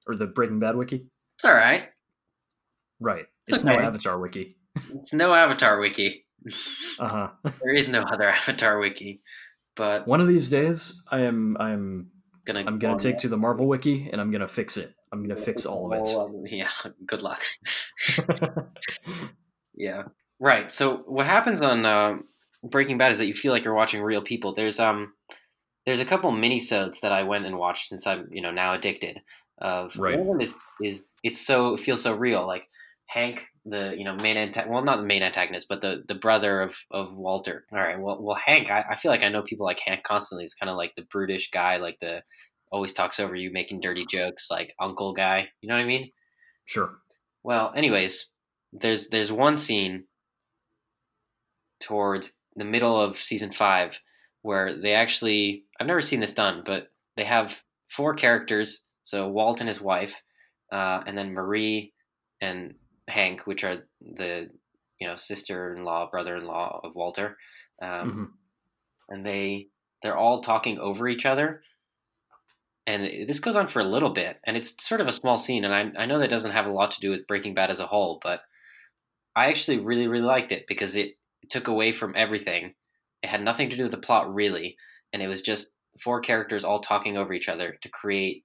or 0.07 0.15
the 0.15 0.27
Breaking 0.27 0.59
Bad 0.59 0.75
wiki? 0.75 1.07
It's 1.37 1.45
all 1.45 1.53
right. 1.53 1.89
Right. 2.99 3.25
It's 3.47 3.57
It's 3.57 3.63
no. 3.65 3.77
Avatar 3.79 4.19
wiki. 4.19 4.55
It's 4.95 5.13
no 5.13 5.33
Avatar 5.33 5.79
wiki. 5.79 6.25
Uh 6.99 7.07
huh. 7.07 7.49
there 7.61 7.73
is 7.73 7.87
no 7.87 8.01
other 8.01 8.27
Avatar 8.29 8.77
wiki, 8.79 9.21
but 9.75 10.05
One 10.07 10.19
of 10.21 10.27
these 10.27 10.49
days, 10.49 11.01
I 11.09 11.21
am 11.21 11.55
I 11.59 11.71
am 11.71 12.11
gonna 12.45 12.63
I'm 12.65 12.79
gonna 12.79 12.97
take 12.99 13.17
to 13.19 13.27
the 13.27 13.37
Marvel 13.37 13.67
wiki 13.67 14.09
and 14.11 14.19
I'm 14.19 14.31
gonna 14.31 14.47
fix 14.47 14.77
it. 14.77 14.93
I'm 15.11 15.21
gonna 15.21 15.39
fix 15.39 15.65
all 15.65 15.93
of 15.93 16.01
of 16.01 16.45
it. 16.45 16.51
Yeah. 16.51 16.69
Good 17.05 17.21
luck. 17.21 17.41
Yeah. 19.75 20.03
Right. 20.39 20.71
So 20.71 20.97
what 21.07 21.25
happens 21.25 21.61
on 21.61 21.85
uh, 21.85 22.17
Breaking 22.63 22.97
Bad 22.97 23.11
is 23.11 23.17
that 23.17 23.25
you 23.25 23.33
feel 23.33 23.51
like 23.51 23.63
you're 23.65 23.73
watching 23.73 24.01
real 24.01 24.21
people. 24.21 24.53
There's 24.53 24.79
um 24.79 25.13
there's 25.85 25.99
a 25.99 26.05
couple 26.05 26.31
minisodes 26.31 27.01
that 27.01 27.11
I 27.11 27.23
went 27.23 27.45
and 27.45 27.57
watched 27.57 27.89
since 27.89 28.05
I'm 28.07 28.27
you 28.31 28.41
know 28.41 28.51
now 28.51 28.73
addicted. 28.73 29.19
Of 29.59 29.97
Right. 29.97 30.17
one 30.17 30.21
of 30.21 30.27
them 30.27 30.41
is 30.41 30.57
is 30.81 31.03
it's 31.23 31.41
so 31.41 31.73
it 31.73 31.79
feels 31.79 32.01
so 32.01 32.15
real. 32.15 32.45
Like 32.45 32.63
Hank, 33.07 33.47
the 33.65 33.93
you 33.97 34.03
know 34.03 34.15
main 34.15 34.37
anta- 34.37 34.67
well 34.67 34.83
not 34.83 34.97
the 34.97 35.05
main 35.05 35.23
antagonist, 35.23 35.67
but 35.69 35.81
the 35.81 36.03
the 36.07 36.15
brother 36.15 36.61
of 36.61 36.75
of 36.91 37.15
Walter. 37.15 37.65
All 37.71 37.79
right, 37.79 37.99
well 37.99 38.21
well 38.21 38.35
Hank, 38.35 38.71
I, 38.71 38.83
I 38.91 38.95
feel 38.95 39.11
like 39.11 39.23
I 39.23 39.29
know 39.29 39.43
people 39.43 39.65
like 39.65 39.79
Hank 39.79 40.03
constantly. 40.03 40.43
He's 40.43 40.55
kind 40.55 40.69
of 40.69 40.77
like 40.77 40.95
the 40.95 41.03
brutish 41.03 41.51
guy, 41.51 41.77
like 41.77 41.99
the 41.99 42.23
always 42.71 42.93
talks 42.93 43.19
over 43.19 43.35
you, 43.35 43.51
making 43.51 43.79
dirty 43.81 44.05
jokes, 44.09 44.47
like 44.49 44.73
uncle 44.79 45.13
guy. 45.13 45.49
You 45.61 45.69
know 45.69 45.75
what 45.75 45.83
I 45.83 45.87
mean? 45.87 46.11
Sure. 46.65 46.97
Well, 47.43 47.71
anyways, 47.75 48.31
there's 48.71 49.09
there's 49.09 49.31
one 49.31 49.57
scene 49.57 50.05
towards 51.79 52.33
the 52.55 52.65
middle 52.65 52.99
of 52.99 53.17
season 53.17 53.51
five 53.51 53.99
where 54.41 54.75
they 54.75 54.93
actually 54.93 55.65
I've 55.79 55.87
never 55.87 56.01
seen 56.01 56.19
this 56.19 56.33
done, 56.33 56.63
but 56.65 56.87
they 57.15 57.25
have 57.25 57.61
four 57.89 58.15
characters. 58.15 58.83
So 59.03 59.27
Walt 59.27 59.59
and 59.59 59.67
his 59.67 59.81
wife, 59.81 60.15
uh, 60.71 61.03
and 61.05 61.17
then 61.17 61.33
Marie 61.33 61.93
and 62.41 62.75
Hank, 63.07 63.45
which 63.45 63.63
are 63.63 63.83
the 64.01 64.49
you 64.99 65.07
know 65.07 65.15
sister-in-law, 65.15 66.09
brother-in-law 66.09 66.81
of 66.83 66.95
Walter, 66.95 67.37
um, 67.81 68.11
hmm 68.11 68.23
and 69.09 69.25
they 69.25 69.67
they're 70.01 70.17
all 70.17 70.41
talking 70.41 70.79
over 70.79 71.07
each 71.07 71.25
other. 71.25 71.61
And 72.85 73.29
this 73.29 73.39
goes 73.39 73.55
on 73.55 73.67
for 73.67 73.79
a 73.79 73.85
little 73.85 74.09
bit, 74.09 74.39
and 74.45 74.57
it's 74.57 74.75
sort 74.85 74.99
of 74.99 75.07
a 75.07 75.13
small 75.13 75.37
scene. 75.37 75.63
And 75.63 75.73
I, 75.73 76.03
I 76.03 76.05
know 76.05 76.19
that 76.19 76.29
doesn't 76.29 76.51
have 76.51 76.65
a 76.65 76.71
lot 76.71 76.91
to 76.91 76.99
do 76.99 77.11
with 77.11 77.27
Breaking 77.27 77.53
Bad 77.53 77.69
as 77.69 77.79
a 77.79 77.87
whole, 77.87 78.19
but 78.21 78.41
I 79.35 79.47
actually 79.47 79.79
really, 79.79 80.07
really 80.07 80.25
liked 80.25 80.51
it 80.51 80.65
because 80.67 80.95
it 80.97 81.17
took 81.49 81.67
away 81.69 81.93
from 81.93 82.13
everything. 82.15 82.73
It 83.21 83.29
had 83.29 83.41
nothing 83.41 83.69
to 83.69 83.77
do 83.77 83.83
with 83.83 83.93
the 83.93 83.97
plot, 83.97 84.33
really. 84.33 84.75
And 85.13 85.21
it 85.21 85.27
was 85.27 85.41
just 85.41 85.69
four 86.01 86.19
characters 86.19 86.65
all 86.65 86.79
talking 86.79 87.15
over 87.15 87.33
each 87.33 87.47
other 87.47 87.77
to 87.81 87.89
create 87.89 88.43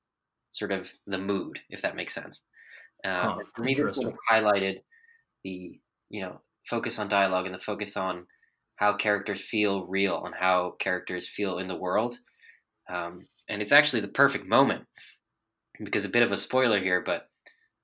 sort 0.52 0.70
of 0.70 0.88
the 1.06 1.18
mood, 1.18 1.60
if 1.68 1.82
that 1.82 1.96
makes 1.96 2.14
sense. 2.14 2.44
Um, 3.04 3.12
Huh, 3.12 3.38
for 3.54 3.62
me, 3.62 3.74
this 3.74 3.96
sort 3.96 4.12
of 4.12 4.18
highlighted 4.30 4.78
the 5.44 5.80
you 6.10 6.22
know 6.22 6.40
focus 6.66 6.98
on 6.98 7.08
dialogue 7.08 7.46
and 7.46 7.54
the 7.54 7.58
focus 7.58 7.96
on 7.96 8.26
how 8.76 8.94
characters 8.96 9.40
feel 9.40 9.86
real 9.86 10.24
and 10.24 10.34
how 10.34 10.74
characters 10.78 11.28
feel 11.28 11.58
in 11.58 11.68
the 11.68 11.76
world. 11.76 12.16
Um, 12.88 13.20
and 13.48 13.60
it's 13.60 13.72
actually 13.72 14.00
the 14.02 14.08
perfect 14.08 14.46
moment 14.46 14.84
because 15.82 16.04
a 16.04 16.08
bit 16.08 16.22
of 16.22 16.32
a 16.32 16.36
spoiler 16.36 16.80
here, 16.80 17.02
but 17.04 17.28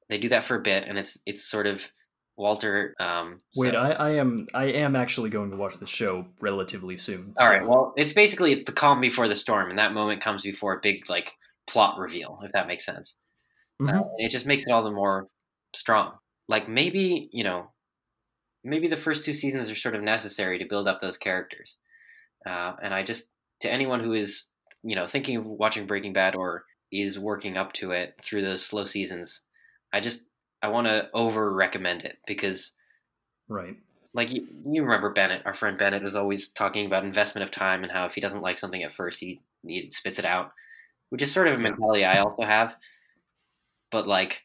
they 0.08 0.18
do 0.18 0.28
that 0.30 0.44
for 0.44 0.56
a 0.56 0.62
bit, 0.62 0.84
and 0.86 0.98
it's 0.98 1.18
it's 1.26 1.48
sort 1.48 1.66
of 1.66 1.88
Walter. 2.36 2.94
Um, 2.98 3.38
Wait, 3.56 3.72
so- 3.72 3.78
I, 3.78 3.90
I 3.90 4.10
am 4.10 4.46
I 4.54 4.66
am 4.66 4.96
actually 4.96 5.30
going 5.30 5.50
to 5.50 5.56
watch 5.56 5.78
the 5.78 5.86
show 5.86 6.26
relatively 6.40 6.96
soon. 6.96 7.34
all 7.38 7.46
so- 7.46 7.52
right. 7.52 7.66
Well, 7.66 7.92
it's 7.96 8.12
basically 8.12 8.52
it's 8.52 8.64
the 8.64 8.72
calm 8.72 9.00
before 9.00 9.28
the 9.28 9.36
storm, 9.36 9.70
and 9.70 9.78
that 9.78 9.92
moment 9.92 10.20
comes 10.20 10.42
before 10.42 10.74
a 10.74 10.80
big 10.80 11.08
like 11.08 11.32
plot 11.66 11.98
reveal, 11.98 12.40
if 12.44 12.52
that 12.52 12.66
makes 12.66 12.84
sense. 12.84 13.16
Mhm. 13.80 13.88
Uh, 13.88 14.02
and 14.16 14.26
it 14.26 14.30
just 14.30 14.46
makes 14.46 14.64
it 14.64 14.72
all 14.72 14.84
the 14.84 14.90
more 14.90 15.28
strong. 15.74 16.18
Like 16.48 16.68
maybe 16.68 17.28
you 17.32 17.44
know, 17.44 17.72
maybe 18.62 18.88
the 18.88 18.96
first 18.96 19.24
two 19.24 19.34
seasons 19.34 19.70
are 19.70 19.76
sort 19.76 19.94
of 19.94 20.02
necessary 20.02 20.58
to 20.58 20.66
build 20.66 20.88
up 20.88 21.00
those 21.00 21.18
characters. 21.18 21.76
Uh, 22.46 22.74
and 22.82 22.94
I 22.94 23.02
just 23.02 23.32
to 23.60 23.70
anyone 23.72 24.00
who 24.00 24.12
is 24.12 24.48
you 24.82 24.96
know 24.96 25.06
thinking 25.06 25.36
of 25.36 25.46
watching 25.46 25.86
Breaking 25.86 26.12
Bad 26.12 26.34
or 26.34 26.64
is 26.92 27.18
working 27.18 27.56
up 27.56 27.72
to 27.74 27.90
it 27.92 28.14
through 28.22 28.42
those 28.42 28.64
slow 28.64 28.84
seasons, 28.84 29.42
I 29.92 30.00
just 30.00 30.26
I 30.62 30.68
want 30.68 30.86
to 30.86 31.08
over 31.12 31.52
recommend 31.52 32.04
it 32.04 32.18
because 32.26 32.72
right. 33.48 33.76
like 34.14 34.32
you, 34.32 34.46
you 34.66 34.82
remember 34.82 35.12
Bennett, 35.12 35.42
our 35.44 35.54
friend 35.54 35.76
Bennett 35.76 36.04
is 36.04 36.16
always 36.16 36.48
talking 36.48 36.86
about 36.86 37.04
investment 37.04 37.44
of 37.44 37.50
time 37.50 37.82
and 37.82 37.92
how 37.92 38.06
if 38.06 38.14
he 38.14 38.20
doesn't 38.20 38.42
like 38.42 38.58
something 38.58 38.82
at 38.82 38.92
first, 38.92 39.20
he, 39.20 39.42
he 39.66 39.90
spits 39.90 40.18
it 40.18 40.24
out, 40.24 40.52
which 41.10 41.22
is 41.22 41.32
sort 41.32 41.48
of 41.48 41.58
a 41.58 41.60
mentality 41.60 42.04
I 42.04 42.20
also 42.20 42.42
have. 42.44 42.76
But 43.90 44.06
like 44.06 44.42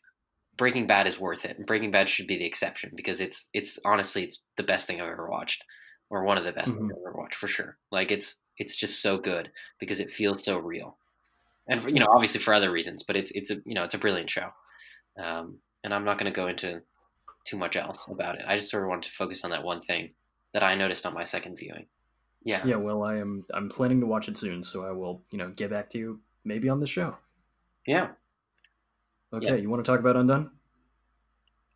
Breaking 0.57 0.87
Bad 0.87 1.07
is 1.07 1.19
worth 1.19 1.45
it, 1.45 1.57
and 1.57 1.65
Breaking 1.65 1.91
Bad 1.91 2.09
should 2.09 2.27
be 2.27 2.37
the 2.37 2.45
exception 2.45 2.91
because 2.95 3.21
it's 3.21 3.47
it's 3.53 3.79
honestly 3.85 4.23
it's 4.23 4.43
the 4.57 4.63
best 4.63 4.87
thing 4.87 4.99
I've 4.99 5.09
ever 5.09 5.29
watched, 5.29 5.63
or 6.09 6.23
one 6.23 6.37
of 6.37 6.43
the 6.43 6.51
best 6.51 6.73
things 6.73 6.91
I've 6.91 7.07
ever 7.07 7.17
watched 7.17 7.35
for 7.35 7.47
sure. 7.47 7.77
Like 7.91 8.11
it's 8.11 8.39
it's 8.57 8.77
just 8.77 9.01
so 9.01 9.17
good 9.17 9.49
because 9.79 9.99
it 9.99 10.13
feels 10.13 10.43
so 10.43 10.57
real, 10.57 10.97
and 11.67 11.83
you 11.85 11.99
know 11.99 12.09
obviously 12.13 12.39
for 12.39 12.53
other 12.53 12.71
reasons, 12.71 13.03
but 13.03 13.15
it's 13.15 13.31
it's 13.31 13.51
a 13.51 13.55
you 13.65 13.73
know 13.73 13.83
it's 13.83 13.93
a 13.93 13.99
brilliant 13.99 14.29
show, 14.29 14.49
um, 15.17 15.59
and 15.83 15.93
I'm 15.93 16.05
not 16.05 16.19
going 16.19 16.31
to 16.31 16.35
go 16.35 16.47
into 16.47 16.81
too 17.45 17.57
much 17.57 17.77
else 17.77 18.07
about 18.09 18.35
it. 18.35 18.43
I 18.47 18.57
just 18.57 18.69
sort 18.69 18.83
of 18.83 18.89
wanted 18.89 19.09
to 19.09 19.15
focus 19.15 19.43
on 19.43 19.51
that 19.51 19.63
one 19.63 19.81
thing 19.81 20.11
that 20.53 20.63
I 20.63 20.75
noticed 20.75 21.05
on 21.05 21.13
my 21.13 21.23
second 21.23 21.57
viewing. 21.57 21.85
Yeah. 22.43 22.65
Yeah, 22.65 22.77
well, 22.77 23.03
I 23.03 23.17
am 23.17 23.45
I'm 23.53 23.69
planning 23.69 23.99
to 24.01 24.05
watch 24.05 24.27
it 24.27 24.37
soon, 24.37 24.63
so 24.63 24.85
I 24.85 24.91
will 24.91 25.21
you 25.31 25.37
know 25.37 25.49
get 25.49 25.69
back 25.69 25.89
to 25.91 25.97
you 25.97 26.19
maybe 26.43 26.69
on 26.69 26.79
the 26.79 26.87
show. 26.87 27.17
Yeah. 27.85 28.09
Okay, 29.33 29.45
Yeah. 29.47 29.55
you 29.55 29.69
want 29.69 29.83
to 29.83 29.89
talk 29.91 29.99
about 29.99 30.15
Undone? 30.15 30.49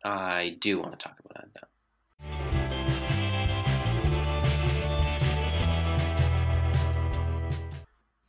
I 0.04 0.56
do 0.60 0.80
want 0.80 0.98
to 0.98 1.08
talk 1.08 1.16
about 1.24 1.44
Undone. 1.44 2.74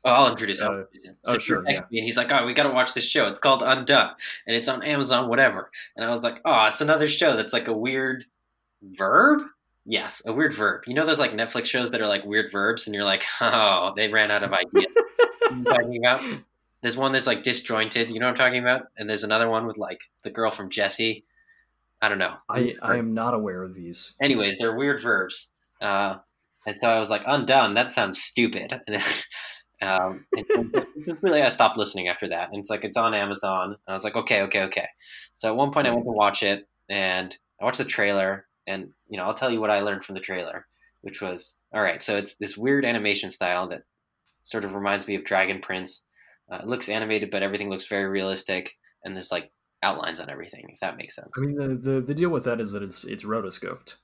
Oh, 0.07 0.11
I'll 0.11 0.31
introduce 0.31 0.61
him. 0.61 0.67
Uh, 0.67 0.71
oh, 0.71 0.85
So 1.23 1.33
he 1.33 1.39
sure, 1.39 1.63
yeah. 1.67 1.77
and 1.79 2.05
he's 2.05 2.15
like, 2.17 2.31
"Oh, 2.31 2.45
we 2.45 2.53
got 2.53 2.63
to 2.63 2.69
watch 2.73 2.93
this 2.93 3.05
show. 3.09 3.27
It's 3.27 3.39
called 3.39 3.63
Undone, 3.63 4.11
and 4.45 4.55
it's 4.55 4.67
on 4.67 4.83
Amazon, 4.83 5.29
whatever." 5.29 5.71
And 5.95 6.05
I 6.05 6.11
was 6.11 6.21
like, 6.21 6.41
"Oh, 6.45 6.67
it's 6.67 6.81
another 6.81 7.07
show 7.07 7.35
that's 7.35 7.53
like 7.53 7.67
a 7.67 7.73
weird 7.73 8.25
verb." 8.83 9.41
Yes, 9.87 10.21
a 10.25 10.31
weird 10.33 10.53
verb. 10.53 10.83
You 10.85 10.93
know 10.93 11.07
those 11.07 11.19
like 11.19 11.31
Netflix 11.31 11.65
shows 11.65 11.89
that 11.91 12.01
are 12.01 12.07
like 12.07 12.23
weird 12.23 12.51
verbs, 12.51 12.85
and 12.85 12.93
you're 12.93 13.03
like, 13.03 13.23
"Oh, 13.41 13.93
they 13.95 14.07
ran 14.09 14.29
out 14.29 14.43
of 14.43 14.53
ideas." 14.53 14.95
you 16.85 16.93
know 16.93 16.93
what 16.93 16.93
I'm 16.93 16.93
talking 16.93 16.93
about? 16.93 16.93
There's 16.93 16.97
one 16.97 17.11
that's 17.11 17.27
like 17.27 17.43
disjointed. 17.43 18.11
You 18.11 18.19
know 18.19 18.27
what 18.27 18.39
I'm 18.39 18.45
talking 18.45 18.61
about? 18.61 18.87
And 18.97 19.09
there's 19.09 19.23
another 19.23 19.49
one 19.49 19.65
with 19.65 19.77
like 19.77 20.01
the 20.23 20.29
girl 20.29 20.51
from 20.51 20.69
Jesse. 20.69 21.25
I 22.01 22.09
don't 22.09 22.19
know. 22.19 22.35
I 22.49 22.73
I 22.81 22.97
am 22.97 23.13
not 23.13 23.33
aware 23.33 23.63
of 23.63 23.73
these. 23.73 24.15
Anyways, 24.21 24.57
they're 24.57 24.75
weird 24.75 25.01
verbs. 25.01 25.51
Uh, 25.81 26.17
and 26.65 26.75
so 26.77 26.89
I 26.89 26.99
was 26.99 27.09
like, 27.09 27.23
undone. 27.25 27.73
That 27.75 27.91
sounds 27.91 28.21
stupid. 28.21 28.73
um, 29.81 30.25
and 30.33 30.85
just 31.03 31.17
really, 31.21 31.41
I 31.41 31.49
stopped 31.49 31.77
listening 31.77 32.07
after 32.07 32.27
that. 32.29 32.49
And 32.49 32.59
it's 32.59 32.69
like, 32.69 32.83
it's 32.83 32.97
on 32.97 33.13
Amazon. 33.13 33.69
And 33.69 33.77
I 33.87 33.93
was 33.93 34.03
like, 34.03 34.15
okay, 34.15 34.41
okay, 34.43 34.63
okay. 34.63 34.87
So 35.35 35.49
at 35.49 35.55
one 35.55 35.71
point 35.71 35.87
I 35.87 35.91
went 35.91 36.05
to 36.05 36.11
watch 36.11 36.43
it 36.43 36.67
and 36.89 37.35
I 37.61 37.65
watched 37.65 37.77
the 37.77 37.85
trailer 37.85 38.47
and, 38.67 38.89
you 39.07 39.17
know, 39.17 39.23
I'll 39.23 39.33
tell 39.33 39.51
you 39.51 39.61
what 39.61 39.69
I 39.69 39.81
learned 39.81 40.03
from 40.03 40.15
the 40.15 40.21
trailer, 40.21 40.65
which 41.01 41.21
was, 41.21 41.57
all 41.73 41.81
right, 41.81 42.01
so 42.01 42.17
it's 42.17 42.35
this 42.35 42.57
weird 42.57 42.85
animation 42.85 43.29
style 43.29 43.67
that 43.69 43.83
sort 44.43 44.65
of 44.65 44.73
reminds 44.73 45.07
me 45.07 45.15
of 45.15 45.23
Dragon 45.23 45.59
Prince. 45.59 46.05
Uh, 46.51 46.59
it 46.61 46.67
looks 46.67 46.89
animated, 46.89 47.31
but 47.31 47.43
everything 47.43 47.69
looks 47.69 47.87
very 47.87 48.05
realistic. 48.05 48.77
And 49.03 49.15
there's 49.15 49.31
like 49.31 49.51
outlines 49.83 50.19
on 50.19 50.29
everything, 50.29 50.65
if 50.69 50.79
that 50.79 50.97
makes 50.97 51.15
sense. 51.15 51.31
I 51.37 51.41
mean, 51.41 51.55
the, 51.55 51.75
the 51.75 52.01
the 52.01 52.15
deal 52.15 52.29
with 52.29 52.43
that 52.45 52.59
is 52.61 52.71
that 52.71 52.83
it's 52.83 53.03
it's 53.03 53.23
rotoscoped, 53.23 53.95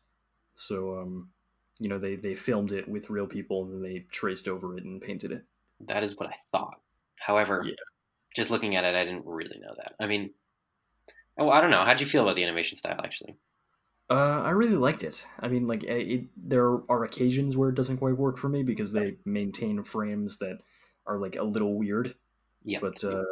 so 0.56 1.00
um, 1.00 1.32
you 1.80 1.90
know 1.90 1.98
they 2.00 2.16
they 2.16 2.36
filmed 2.36 2.72
it 2.72 2.88
with 2.88 3.10
real 3.10 3.28
people 3.28 3.64
and 3.66 3.74
then 3.74 3.82
they 3.82 4.06
traced 4.12 4.48
over 4.48 4.78
it 4.78 4.84
and 4.84 5.02
painted 5.02 5.32
it. 5.32 5.46
That 5.88 6.04
is 6.04 6.16
what 6.18 6.30
I 6.30 6.36
thought. 6.52 6.80
However, 7.20 7.64
Yeah. 7.66 7.74
just 8.36 8.52
looking 8.52 8.76
at 8.76 8.84
it, 8.84 8.96
I 8.96 9.04
didn't 9.06 9.26
really 9.26 9.60
know 9.60 9.74
that. 9.78 9.96
I 10.00 10.08
mean, 10.08 10.34
oh, 11.38 11.50
I 11.50 11.62
don't 11.62 11.72
know. 11.72 11.84
How'd 11.84 12.02
you 12.02 12.08
feel 12.08 12.24
about 12.24 12.36
the 12.36 12.44
animation 12.44 12.78
style, 12.78 13.00
actually? 13.04 13.38
Uh, 14.10 14.42
I 14.44 14.50
really 14.50 14.76
liked 14.76 15.04
it. 15.04 15.26
I 15.40 15.48
mean, 15.48 15.68
like 15.68 15.84
it, 15.84 16.08
it, 16.12 16.28
there 16.36 16.66
are 16.90 17.04
occasions 17.04 17.56
where 17.56 17.70
it 17.70 17.76
doesn't 17.76 17.98
quite 17.98 18.18
work 18.18 18.38
for 18.38 18.50
me 18.50 18.62
because 18.64 18.92
they 18.92 19.18
maintain 19.26 19.84
frames 19.84 20.38
that 20.40 20.60
are 21.06 21.18
like 21.18 21.36
a 21.38 21.44
little 21.44 21.78
weird. 21.78 22.16
Yeah. 22.64 22.80
But 22.82 23.04
uh, 23.04 23.24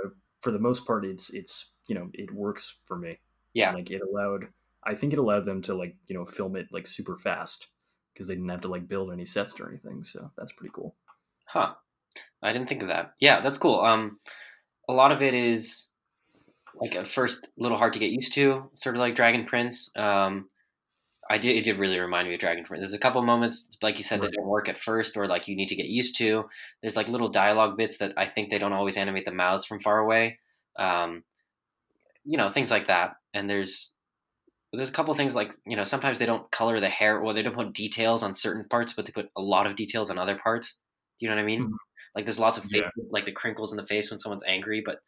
for 0.42 0.52
the 0.52 0.60
most 0.60 0.86
part, 0.86 1.06
it's 1.06 1.30
it's 1.30 1.74
you 1.88 1.96
know 1.96 2.10
it 2.14 2.34
works 2.34 2.80
for 2.86 2.98
me. 2.98 3.20
Yeah. 3.54 3.74
Like 3.74 3.92
it 3.92 4.02
allowed, 4.02 4.48
I 4.86 4.96
think 4.96 5.14
it 5.14 5.20
allowed 5.20 5.46
them 5.46 5.62
to 5.64 5.76
like 5.76 5.96
you 6.08 6.16
know 6.16 6.26
film 6.26 6.56
it 6.56 6.68
like 6.72 6.88
super 6.88 7.18
fast 7.18 7.68
because 8.14 8.28
they 8.28 8.36
didn't 8.36 8.50
have 8.50 8.62
to 8.62 8.68
like 8.68 8.88
build 8.88 9.12
any 9.12 9.26
sets 9.26 9.60
or 9.60 9.70
anything. 9.70 10.04
So 10.04 10.32
that's 10.38 10.54
pretty 10.54 10.72
cool. 10.74 10.96
Huh. 11.48 11.74
I 12.42 12.54
didn't 12.54 12.70
think 12.70 12.82
of 12.82 12.88
that. 12.88 13.14
Yeah, 13.20 13.42
that's 13.42 13.58
cool. 13.58 13.80
Um, 13.82 14.20
a 14.88 14.94
lot 14.94 15.12
of 15.12 15.22
it 15.22 15.34
is 15.34 15.88
like 16.76 16.96
at 16.96 17.08
first 17.08 17.46
a 17.46 17.62
little 17.62 17.78
hard 17.78 17.94
to 17.94 18.00
get 18.00 18.12
used 18.12 18.34
to, 18.34 18.70
sort 18.74 18.96
of 18.96 19.00
like 19.00 19.16
Dragon 19.16 19.46
Prince. 19.46 19.92
Um, 19.96 20.50
I 21.30 21.38
did 21.38 21.56
it 21.58 21.64
did 21.64 21.78
really 21.80 22.00
remind 22.00 22.28
me 22.28 22.34
of 22.36 22.40
Dragon 22.40 22.64
Prince. 22.66 22.82
There's 22.82 22.94
a 22.94 23.00
couple 23.00 23.22
moments, 23.22 23.70
like 23.84 23.98
you 23.98 24.04
said, 24.04 24.20
Right. 24.20 24.30
that 24.32 24.32
don't 24.34 24.48
work 24.48 24.68
at 24.70 24.80
first, 24.82 25.16
or 25.18 25.28
like 25.28 25.48
you 25.48 25.56
need 25.56 25.70
to 25.70 25.76
get 25.76 25.86
used 25.88 26.18
to. 26.18 26.50
There's 26.82 26.96
like 26.98 27.08
little 27.10 27.30
dialogue 27.30 27.78
bits 27.78 27.98
that 28.00 28.14
I 28.18 28.26
think 28.28 28.50
they 28.50 28.60
don't 28.60 28.74
always 28.74 28.98
animate 28.98 29.26
the 29.26 29.32
mouths 29.34 29.66
from 29.66 29.80
far 29.80 30.00
away. 30.00 30.40
Um, 30.78 31.24
you 32.24 32.38
know, 32.38 32.50
things 32.50 32.72
like 32.72 32.88
that. 32.88 33.16
And 33.34 33.50
there's 33.50 33.92
there's 34.74 34.90
a 34.90 34.94
couple 34.94 35.14
things 35.16 35.36
like 35.36 35.54
you 35.66 35.76
know 35.76 35.84
sometimes 35.84 36.20
they 36.20 36.26
don't 36.26 36.50
color 36.52 36.80
the 36.80 36.90
hair, 36.90 37.20
or 37.20 37.34
they 37.34 37.42
don't 37.44 37.56
put 37.56 37.74
details 37.74 38.24
on 38.24 38.36
certain 38.36 38.66
parts, 38.70 38.94
but 38.94 39.06
they 39.06 39.12
put 39.12 39.30
a 39.36 39.42
lot 39.42 39.68
of 39.68 39.76
details 39.76 40.12
on 40.12 40.18
other 40.20 40.38
parts. 40.38 40.80
You 41.20 41.30
know 41.30 41.36
what 41.36 41.42
I 41.42 41.46
mean? 41.46 41.64
Mhm. 41.68 41.74
Like 42.16 42.26
there's 42.26 42.40
lots 42.40 42.58
of 42.58 42.66
face, 42.66 42.84
Yeah. 42.84 43.04
like 43.12 43.26
the 43.26 43.32
crinkles 43.32 43.72
in 43.74 43.78
the 43.78 43.86
face 43.86 44.10
when 44.12 44.20
someone's 44.20 44.44
angry, 44.48 44.82
but 44.86 45.00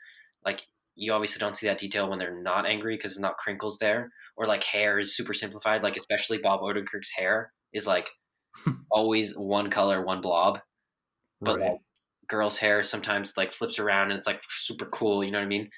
like 0.45 0.67
you 0.95 1.13
obviously 1.13 1.39
don't 1.39 1.56
see 1.56 1.67
that 1.67 1.77
detail 1.77 2.10
when 2.10 2.19
they're 2.19 2.41
not 2.41 2.65
angry 2.65 2.95
because 2.95 3.13
there's 3.13 3.21
not 3.21 3.38
crinkles 3.38 3.77
there. 3.80 4.12
Or 4.38 4.45
like 4.45 4.63
hair 4.63 4.99
is 4.99 5.15
super 5.15 5.34
simplified, 5.34 5.84
like 5.84 5.97
especially 5.97 6.39
Bob 6.39 6.62
Odenkirk's 6.62 7.12
hair 7.12 7.51
is 7.73 7.88
like 7.88 8.10
always 8.91 9.38
one 9.38 9.69
color, 9.69 10.04
one 10.04 10.21
blob. 10.21 10.60
But 11.39 11.60
right. 11.60 11.71
like 11.71 11.82
girls' 12.27 12.58
hair 12.58 12.84
sometimes 12.84 13.34
like 13.38 13.51
flips 13.51 13.80
around 13.80 14.12
and 14.12 14.17
it's 14.17 14.27
like 14.27 14.41
super 14.47 14.86
cool. 14.86 15.23
You 15.23 15.32
know 15.32 15.39
what 15.39 15.45
I 15.45 15.49
mean? 15.49 15.69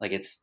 Like 0.00 0.12
it's, 0.12 0.42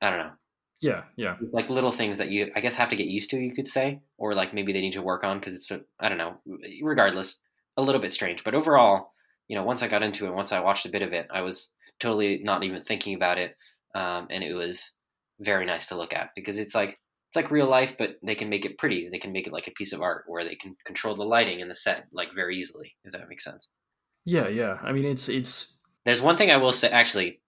I 0.00 0.10
don't 0.10 0.18
know. 0.18 0.32
Yeah, 0.80 1.04
yeah. 1.16 1.36
like 1.52 1.70
little 1.70 1.92
things 1.92 2.18
that 2.18 2.30
you 2.30 2.52
I 2.54 2.60
guess 2.60 2.74
have 2.74 2.90
to 2.90 2.96
get 2.96 3.06
used 3.06 3.30
to, 3.30 3.38
you 3.38 3.54
could 3.54 3.68
say, 3.68 4.00
or 4.18 4.34
like 4.34 4.52
maybe 4.52 4.72
they 4.72 4.82
need 4.82 4.92
to 4.94 5.02
work 5.02 5.24
on 5.24 5.38
because 5.38 5.54
it's 5.54 5.72
I 5.98 6.08
don't 6.10 6.18
know. 6.18 6.34
Regardless, 6.82 7.40
a 7.78 7.82
little 7.82 8.02
bit 8.02 8.12
strange, 8.12 8.44
but 8.44 8.54
overall, 8.54 9.12
you 9.48 9.56
know, 9.56 9.64
once 9.64 9.82
I 9.82 9.88
got 9.88 10.02
into 10.02 10.26
it, 10.26 10.34
once 10.34 10.52
I 10.52 10.60
watched 10.60 10.84
a 10.84 10.90
bit 10.90 11.00
of 11.00 11.14
it, 11.14 11.26
I 11.32 11.40
was 11.40 11.72
totally 12.00 12.40
not 12.42 12.64
even 12.64 12.82
thinking 12.82 13.14
about 13.14 13.38
it, 13.38 13.56
um, 13.94 14.28
and 14.30 14.42
it 14.42 14.54
was 14.54 14.92
very 15.40 15.66
nice 15.66 15.86
to 15.88 15.96
look 15.96 16.12
at 16.12 16.30
because 16.36 16.58
it's 16.58 16.74
like 16.74 16.98
it's 17.28 17.36
like 17.36 17.50
real 17.50 17.68
life, 17.68 17.96
but 17.98 18.16
they 18.22 18.34
can 18.34 18.48
make 18.48 18.64
it 18.64 18.78
pretty. 18.78 19.08
They 19.10 19.18
can 19.18 19.32
make 19.32 19.46
it 19.46 19.52
like 19.52 19.66
a 19.66 19.72
piece 19.72 19.92
of 19.92 20.00
art 20.00 20.24
where 20.28 20.44
they 20.44 20.54
can 20.54 20.74
control 20.86 21.16
the 21.16 21.24
lighting 21.24 21.60
and 21.60 21.70
the 21.70 21.74
set 21.74 22.06
like 22.12 22.28
very 22.34 22.56
easily. 22.56 22.94
If 23.04 23.12
that 23.12 23.28
makes 23.28 23.44
sense. 23.44 23.68
Yeah, 24.24 24.48
yeah. 24.48 24.78
I 24.82 24.92
mean, 24.92 25.04
it's 25.04 25.28
it's. 25.28 25.76
There's 26.04 26.20
one 26.20 26.36
thing 26.36 26.50
I 26.50 26.58
will 26.58 26.72
say. 26.72 26.88
Actually, 26.88 27.40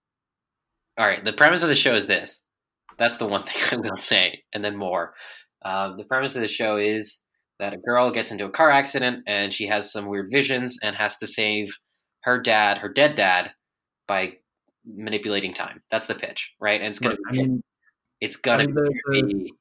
all 0.97 1.05
right. 1.05 1.23
The 1.23 1.33
premise 1.33 1.63
of 1.63 1.69
the 1.69 1.75
show 1.75 1.95
is 1.95 2.07
this. 2.07 2.45
That's 2.97 3.17
the 3.17 3.27
one 3.27 3.43
thing 3.45 3.79
I 3.79 3.89
will 3.89 3.97
say, 3.97 4.43
and 4.53 4.63
then 4.63 4.75
more. 4.75 5.13
Uh, 5.63 5.95
the 5.95 6.03
premise 6.03 6.35
of 6.35 6.41
the 6.41 6.47
show 6.47 6.77
is 6.77 7.23
that 7.59 7.73
a 7.73 7.77
girl 7.77 8.11
gets 8.11 8.31
into 8.31 8.45
a 8.45 8.51
car 8.51 8.69
accident 8.69 9.23
and 9.25 9.53
she 9.53 9.67
has 9.67 9.91
some 9.91 10.05
weird 10.05 10.29
visions 10.31 10.77
and 10.83 10.95
has 10.95 11.17
to 11.17 11.27
save 11.27 11.75
her 12.21 12.39
dad, 12.39 12.77
her 12.79 12.89
dead 12.89 13.15
dad, 13.15 13.51
by 14.07 14.37
manipulating 14.85 15.53
time. 15.53 15.81
That's 15.91 16.07
the 16.07 16.15
pitch, 16.15 16.55
right? 16.59 16.81
And 16.81 16.89
it's 16.89 16.99
gonna, 16.99 17.15
right. 17.25 17.39
I 17.39 17.41
mean, 17.41 17.63
it's 18.21 18.37
gonna 18.37 18.63
I 18.63 18.65
mean, 18.65 18.75
the, 18.75 18.93
be 19.11 19.21
the, 19.21 19.51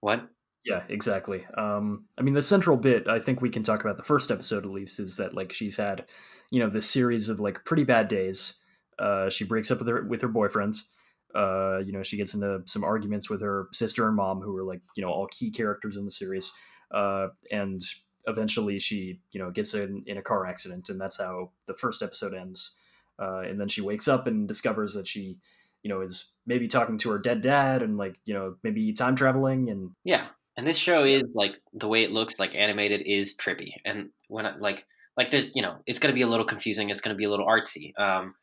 what? 0.00 0.28
Yeah, 0.64 0.82
exactly. 0.88 1.46
Um, 1.56 2.04
I 2.18 2.22
mean, 2.22 2.34
the 2.34 2.42
central 2.42 2.76
bit 2.76 3.08
I 3.08 3.20
think 3.20 3.40
we 3.40 3.50
can 3.50 3.62
talk 3.62 3.80
about 3.80 3.96
the 3.96 4.02
first 4.02 4.30
episode 4.30 4.64
at 4.64 4.70
least 4.70 5.00
is 5.00 5.16
that 5.16 5.34
like 5.34 5.52
she's 5.52 5.76
had, 5.76 6.04
you 6.50 6.60
know, 6.60 6.68
this 6.68 6.88
series 6.88 7.28
of 7.28 7.40
like 7.40 7.64
pretty 7.64 7.84
bad 7.84 8.08
days. 8.08 8.60
Uh, 8.98 9.30
she 9.30 9.44
breaks 9.44 9.70
up 9.70 9.78
with 9.78 9.88
her 9.88 10.04
with 10.04 10.20
her 10.20 10.28
boyfriends. 10.28 10.88
Uh, 11.34 11.78
you 11.78 11.92
know, 11.92 12.02
she 12.02 12.16
gets 12.16 12.34
into 12.34 12.60
some 12.64 12.84
arguments 12.84 13.30
with 13.30 13.40
her 13.40 13.68
sister 13.72 14.06
and 14.06 14.16
mom, 14.16 14.40
who 14.40 14.56
are 14.56 14.64
like, 14.64 14.80
you 14.96 15.02
know, 15.02 15.10
all 15.10 15.26
key 15.28 15.50
characters 15.50 15.96
in 15.96 16.04
the 16.04 16.10
series. 16.10 16.52
Uh, 16.90 17.28
and 17.50 17.80
eventually 18.26 18.78
she, 18.78 19.20
you 19.30 19.40
know, 19.40 19.50
gets 19.50 19.74
in, 19.74 20.02
in 20.06 20.18
a 20.18 20.22
car 20.22 20.46
accident, 20.46 20.88
and 20.88 21.00
that's 21.00 21.18
how 21.18 21.50
the 21.66 21.74
first 21.74 22.02
episode 22.02 22.34
ends. 22.34 22.76
Uh, 23.20 23.40
and 23.40 23.60
then 23.60 23.68
she 23.68 23.80
wakes 23.80 24.08
up 24.08 24.26
and 24.26 24.46
discovers 24.46 24.94
that 24.94 25.06
she, 25.06 25.38
you 25.82 25.88
know, 25.88 26.00
is 26.00 26.32
maybe 26.46 26.68
talking 26.68 26.98
to 26.98 27.10
her 27.10 27.18
dead 27.18 27.40
dad 27.40 27.82
and 27.82 27.96
like, 27.96 28.16
you 28.24 28.34
know, 28.34 28.56
maybe 28.62 28.92
time 28.92 29.16
traveling 29.16 29.70
and 29.70 29.90
yeah. 30.04 30.26
And 30.56 30.66
this 30.66 30.76
show 30.76 31.04
is 31.04 31.24
like 31.34 31.54
the 31.72 31.86
way 31.86 32.02
it 32.02 32.10
looks, 32.10 32.40
like 32.40 32.54
animated, 32.54 33.02
is 33.02 33.36
trippy. 33.36 33.74
And 33.84 34.10
when 34.26 34.44
I, 34.44 34.56
like 34.56 34.84
like 35.16 35.30
there's 35.30 35.54
you 35.54 35.62
know 35.62 35.76
it's 35.86 36.00
going 36.00 36.12
to 36.12 36.16
be 36.18 36.22
a 36.22 36.26
little 36.26 36.46
confusing. 36.46 36.90
It's 36.90 37.00
going 37.00 37.14
to 37.14 37.18
be 37.18 37.24
a 37.24 37.30
little 37.30 37.46
artsy. 37.46 37.98
Um, 37.98 38.34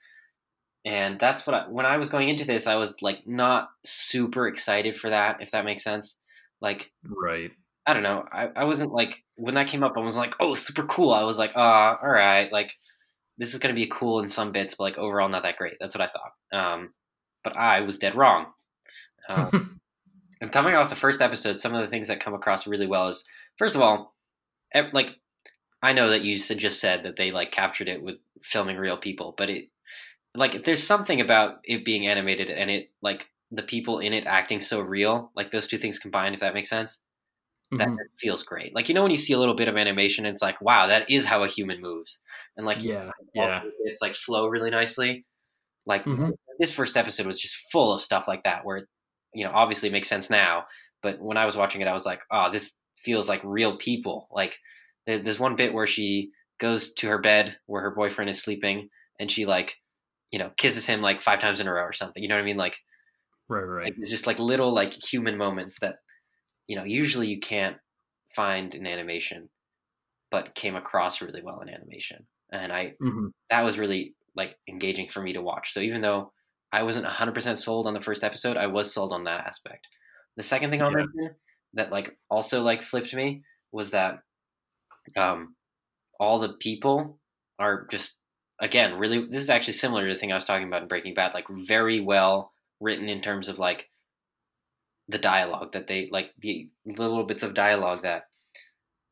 and 0.85 1.19
that's 1.19 1.47
what 1.47 1.55
I, 1.55 1.67
when 1.67 1.85
I 1.85 1.97
was 1.97 2.09
going 2.09 2.29
into 2.29 2.45
this, 2.45 2.67
I 2.67 2.75
was 2.75 3.01
like 3.01 3.25
not 3.25 3.69
super 3.83 4.47
excited 4.47 4.95
for 4.95 5.09
that, 5.09 5.41
if 5.41 5.51
that 5.51 5.65
makes 5.65 5.83
sense. 5.83 6.19
Like, 6.61 6.91
right. 7.03 7.51
I 7.87 7.93
don't 7.93 8.03
know. 8.03 8.25
I, 8.31 8.49
I 8.55 8.63
wasn't 8.65 8.91
like 8.91 9.23
when 9.35 9.55
that 9.55 9.67
came 9.67 9.83
up, 9.83 9.93
I 9.97 10.01
was 10.01 10.15
like, 10.15 10.35
oh, 10.39 10.53
super 10.53 10.83
cool. 10.83 11.11
I 11.11 11.23
was 11.23 11.39
like, 11.39 11.51
ah, 11.55 11.97
oh, 11.99 12.05
all 12.05 12.13
right, 12.13 12.51
like 12.51 12.71
this 13.37 13.53
is 13.53 13.59
going 13.59 13.73
to 13.73 13.79
be 13.79 13.87
cool 13.87 14.21
in 14.21 14.29
some 14.29 14.51
bits, 14.51 14.75
but 14.75 14.83
like 14.85 14.97
overall, 14.97 15.29
not 15.29 15.43
that 15.43 15.57
great. 15.57 15.75
That's 15.79 15.95
what 15.95 16.07
I 16.07 16.11
thought. 16.11 16.33
Um, 16.53 16.93
but 17.43 17.57
I 17.57 17.81
was 17.81 17.97
dead 17.97 18.15
wrong. 18.15 18.47
Um, 19.27 19.79
and 20.41 20.51
coming 20.51 20.75
off 20.75 20.89
the 20.89 20.95
first 20.95 21.21
episode, 21.21 21.59
some 21.59 21.73
of 21.73 21.81
the 21.81 21.87
things 21.87 22.07
that 22.07 22.19
come 22.19 22.33
across 22.33 22.67
really 22.67 22.87
well 22.87 23.09
is 23.09 23.25
first 23.57 23.75
of 23.75 23.81
all, 23.81 24.15
like 24.93 25.15
I 25.81 25.93
know 25.93 26.09
that 26.09 26.21
you 26.21 26.37
just 26.37 26.79
said 26.79 27.03
that 27.03 27.15
they 27.15 27.31
like 27.31 27.51
captured 27.51 27.87
it 27.89 28.01
with 28.01 28.19
filming 28.41 28.77
real 28.77 28.97
people, 28.97 29.33
but 29.37 29.49
it 29.49 29.69
like 30.35 30.63
there's 30.63 30.83
something 30.83 31.21
about 31.21 31.59
it 31.63 31.85
being 31.85 32.07
animated 32.07 32.49
and 32.49 32.69
it 32.69 32.91
like 33.01 33.29
the 33.51 33.63
people 33.63 33.99
in 33.99 34.13
it 34.13 34.25
acting 34.25 34.59
so 34.59 34.81
real 34.81 35.31
like 35.35 35.51
those 35.51 35.67
two 35.67 35.77
things 35.77 35.99
combined 35.99 36.35
if 36.35 36.41
that 36.41 36.53
makes 36.53 36.69
sense 36.69 37.01
that 37.71 37.87
mm-hmm. 37.87 37.95
feels 38.17 38.43
great 38.43 38.73
like 38.75 38.87
you 38.87 38.95
know 38.95 39.01
when 39.01 39.11
you 39.11 39.17
see 39.17 39.33
a 39.33 39.39
little 39.39 39.55
bit 39.55 39.67
of 39.67 39.75
animation 39.75 40.25
it's 40.25 40.41
like 40.41 40.61
wow 40.61 40.87
that 40.87 41.09
is 41.09 41.25
how 41.25 41.43
a 41.43 41.47
human 41.47 41.81
moves 41.81 42.23
and 42.57 42.65
like 42.65 42.83
yeah 42.83 43.09
yeah 43.33 43.61
it's 43.83 44.01
like 44.01 44.13
flow 44.13 44.47
really 44.47 44.69
nicely 44.69 45.25
like 45.85 46.05
mm-hmm. 46.05 46.29
this 46.59 46.73
first 46.73 46.95
episode 46.95 47.25
was 47.25 47.39
just 47.39 47.71
full 47.71 47.93
of 47.93 48.01
stuff 48.01 48.27
like 48.27 48.43
that 48.43 48.63
where 48.63 48.87
you 49.33 49.43
know 49.43 49.51
obviously 49.53 49.89
it 49.89 49.93
makes 49.93 50.07
sense 50.07 50.29
now 50.29 50.63
but 51.01 51.19
when 51.19 51.37
i 51.37 51.45
was 51.45 51.57
watching 51.57 51.81
it 51.81 51.87
i 51.87 51.93
was 51.93 52.05
like 52.05 52.21
oh 52.31 52.51
this 52.51 52.77
feels 53.03 53.27
like 53.27 53.41
real 53.43 53.77
people 53.77 54.27
like 54.31 54.57
there's 55.07 55.39
one 55.39 55.55
bit 55.55 55.73
where 55.73 55.87
she 55.87 56.31
goes 56.59 56.93
to 56.93 57.07
her 57.07 57.19
bed 57.19 57.57
where 57.65 57.81
her 57.81 57.91
boyfriend 57.91 58.29
is 58.29 58.41
sleeping 58.41 58.89
and 59.19 59.31
she 59.31 59.45
like 59.45 59.75
you 60.35 60.39
know, 60.39 60.51
kisses 60.57 60.85
him 60.85 61.01
like 61.01 61.21
five 61.21 61.39
times 61.39 61.61
in 61.61 61.67
a 61.67 61.71
row 61.71 61.83
or 61.83 61.93
something. 61.93 62.21
You 62.21 62.27
know 62.27 62.35
what 62.35 62.41
I 62.41 62.45
mean? 62.45 62.57
Like, 62.57 62.77
right, 63.47 63.61
right. 63.61 63.85
Like, 63.85 63.93
it's 63.99 64.09
just 64.09 64.27
like 64.27 64.37
little 64.37 64.73
like 64.73 64.93
human 64.93 65.37
moments 65.37 65.79
that, 65.79 65.95
you 66.67 66.75
know, 66.75 66.83
usually 66.83 67.27
you 67.27 67.39
can't 67.39 67.77
find 68.35 68.73
an 68.75 68.87
animation, 68.87 69.49
but 70.31 70.55
came 70.55 70.75
across 70.75 71.21
really 71.21 71.41
well 71.41 71.61
in 71.61 71.69
animation. 71.69 72.25
And 72.51 72.71
I, 72.71 72.93
mm-hmm. 73.01 73.27
that 73.49 73.61
was 73.61 73.79
really 73.79 74.15
like 74.35 74.55
engaging 74.67 75.07
for 75.07 75.21
me 75.21 75.33
to 75.33 75.41
watch. 75.41 75.73
So 75.73 75.79
even 75.79 76.01
though 76.01 76.31
I 76.71 76.83
wasn't 76.83 77.05
100% 77.05 77.57
sold 77.57 77.87
on 77.87 77.93
the 77.93 78.01
first 78.01 78.23
episode, 78.23 78.57
I 78.57 78.67
was 78.67 78.93
sold 78.93 79.13
on 79.13 79.23
that 79.25 79.45
aspect. 79.45 79.87
The 80.37 80.43
second 80.43 80.69
thing 80.69 80.81
I'll 80.81 80.91
yeah. 80.91 80.97
mention 80.97 81.35
that 81.73 81.91
like 81.91 82.17
also 82.29 82.61
like 82.61 82.81
flipped 82.81 83.13
me 83.13 83.43
was 83.71 83.91
that 83.91 84.19
um 85.15 85.55
all 86.19 86.39
the 86.39 86.53
people 86.53 87.19
are 87.59 87.87
just 87.87 88.15
again, 88.59 88.97
really, 88.97 89.27
this 89.29 89.41
is 89.41 89.49
actually 89.49 89.73
similar 89.73 90.07
to 90.07 90.13
the 90.13 90.19
thing 90.19 90.31
I 90.31 90.35
was 90.35 90.45
talking 90.45 90.67
about 90.67 90.81
in 90.81 90.87
Breaking 90.87 91.13
Bad. 91.13 91.33
Like 91.33 91.47
very 91.49 91.99
well 91.99 92.51
written 92.79 93.09
in 93.09 93.21
terms 93.21 93.49
of 93.49 93.59
like 93.59 93.89
the 95.07 95.17
dialogue 95.17 95.73
that 95.73 95.87
they 95.87 96.09
like 96.11 96.31
the 96.39 96.69
little 96.85 97.23
bits 97.23 97.43
of 97.43 97.53
dialogue 97.53 98.01
that 98.01 98.23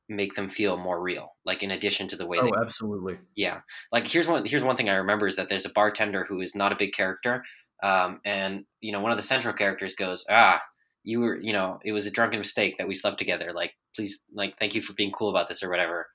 make 0.09 0.35
them 0.35 0.49
feel 0.49 0.77
more 0.77 1.01
real. 1.01 1.35
Like 1.45 1.63
in 1.63 1.71
addition 1.71 2.07
to 2.09 2.15
the 2.15 2.25
way. 2.25 2.39
Oh, 2.39 2.45
they, 2.45 2.51
absolutely. 2.59 3.17
Yeah. 3.35 3.61
Like 3.91 4.07
here's 4.07 4.27
one. 4.27 4.45
Here's 4.45 4.63
one 4.63 4.75
thing 4.75 4.89
I 4.89 4.95
remember 4.95 5.27
is 5.27 5.35
that 5.35 5.49
there's 5.49 5.65
a 5.65 5.69
bartender 5.69 6.25
who 6.27 6.41
is 6.41 6.55
not 6.55 6.71
a 6.71 6.77
big 6.77 6.93
character, 6.93 7.43
um, 7.81 8.19
and 8.25 8.65
you 8.81 8.91
know 8.91 9.01
one 9.01 9.11
of 9.11 9.17
the 9.17 9.23
central 9.23 9.53
characters 9.53 9.95
goes, 9.95 10.25
"Ah, 10.29 10.61
you 11.03 11.19
were, 11.19 11.37
you 11.37 11.53
know, 11.53 11.79
it 11.83 11.91
was 11.91 12.07
a 12.07 12.11
drunken 12.11 12.39
mistake 12.39 12.77
that 12.77 12.87
we 12.87 12.95
slept 12.95 13.17
together. 13.17 13.51
Like, 13.53 13.73
please, 13.95 14.23
like, 14.33 14.57
thank 14.59 14.73
you 14.73 14.81
for 14.81 14.93
being 14.93 15.11
cool 15.11 15.29
about 15.29 15.47
this 15.47 15.63
or 15.63 15.69
whatever." 15.69 16.07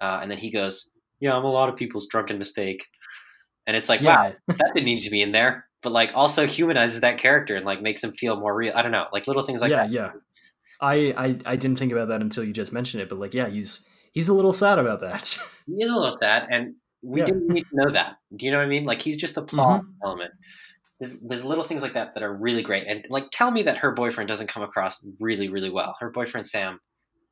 Uh, 0.00 0.20
and 0.22 0.30
then 0.30 0.38
he 0.38 0.50
goes, 0.50 0.90
yeah, 1.20 1.36
I'm 1.36 1.44
a 1.44 1.50
lot 1.50 1.68
of 1.68 1.76
people's 1.76 2.06
drunken 2.06 2.38
mistake. 2.38 2.86
And 3.66 3.76
it's 3.76 3.88
like, 3.88 4.00
yeah. 4.00 4.22
wow, 4.22 4.32
that 4.48 4.72
didn't 4.74 4.86
need 4.86 5.02
to 5.02 5.10
be 5.10 5.22
in 5.22 5.32
there. 5.32 5.66
But 5.82 5.92
like 5.92 6.12
also 6.14 6.46
humanizes 6.46 7.00
that 7.00 7.18
character 7.18 7.56
and 7.56 7.64
like 7.64 7.80
makes 7.80 8.04
him 8.04 8.12
feel 8.12 8.38
more 8.38 8.54
real. 8.54 8.72
I 8.74 8.82
don't 8.82 8.92
know, 8.92 9.06
like 9.12 9.26
little 9.26 9.42
things 9.42 9.62
like 9.62 9.70
yeah, 9.70 9.86
that. 9.86 9.90
Yeah, 9.90 10.10
I, 10.80 11.14
I 11.16 11.38
I 11.46 11.56
didn't 11.56 11.78
think 11.78 11.92
about 11.92 12.08
that 12.08 12.20
until 12.20 12.44
you 12.44 12.52
just 12.52 12.72
mentioned 12.72 13.02
it, 13.02 13.08
but 13.08 13.18
like, 13.18 13.34
yeah, 13.34 13.48
he's 13.48 13.86
he's 14.12 14.28
a 14.28 14.34
little 14.34 14.52
sad 14.52 14.78
about 14.78 15.00
that. 15.00 15.38
He 15.66 15.84
is 15.84 15.90
a 15.90 15.94
little 15.94 16.10
sad, 16.10 16.48
and 16.50 16.74
we 17.00 17.20
yeah. 17.20 17.26
didn't 17.26 17.46
need 17.46 17.62
to 17.62 17.76
know 17.76 17.90
that. 17.90 18.16
Do 18.34 18.44
you 18.44 18.50
know 18.50 18.58
what 18.58 18.64
I 18.64 18.68
mean? 18.68 18.84
Like 18.84 19.00
he's 19.00 19.16
just 19.16 19.36
a 19.36 19.42
plot 19.42 19.82
mm-hmm. 19.82 19.90
element. 20.04 20.32
There's, 20.98 21.18
there's 21.20 21.44
little 21.44 21.62
things 21.62 21.82
like 21.82 21.94
that 21.94 22.14
that 22.14 22.22
are 22.24 22.34
really 22.34 22.64
great. 22.64 22.88
And 22.88 23.06
like, 23.08 23.30
tell 23.30 23.52
me 23.52 23.62
that 23.62 23.78
her 23.78 23.92
boyfriend 23.92 24.26
doesn't 24.26 24.48
come 24.48 24.64
across 24.64 25.06
really, 25.20 25.48
really 25.48 25.70
well. 25.70 25.96
Her 26.00 26.10
boyfriend 26.10 26.48
Sam 26.48 26.80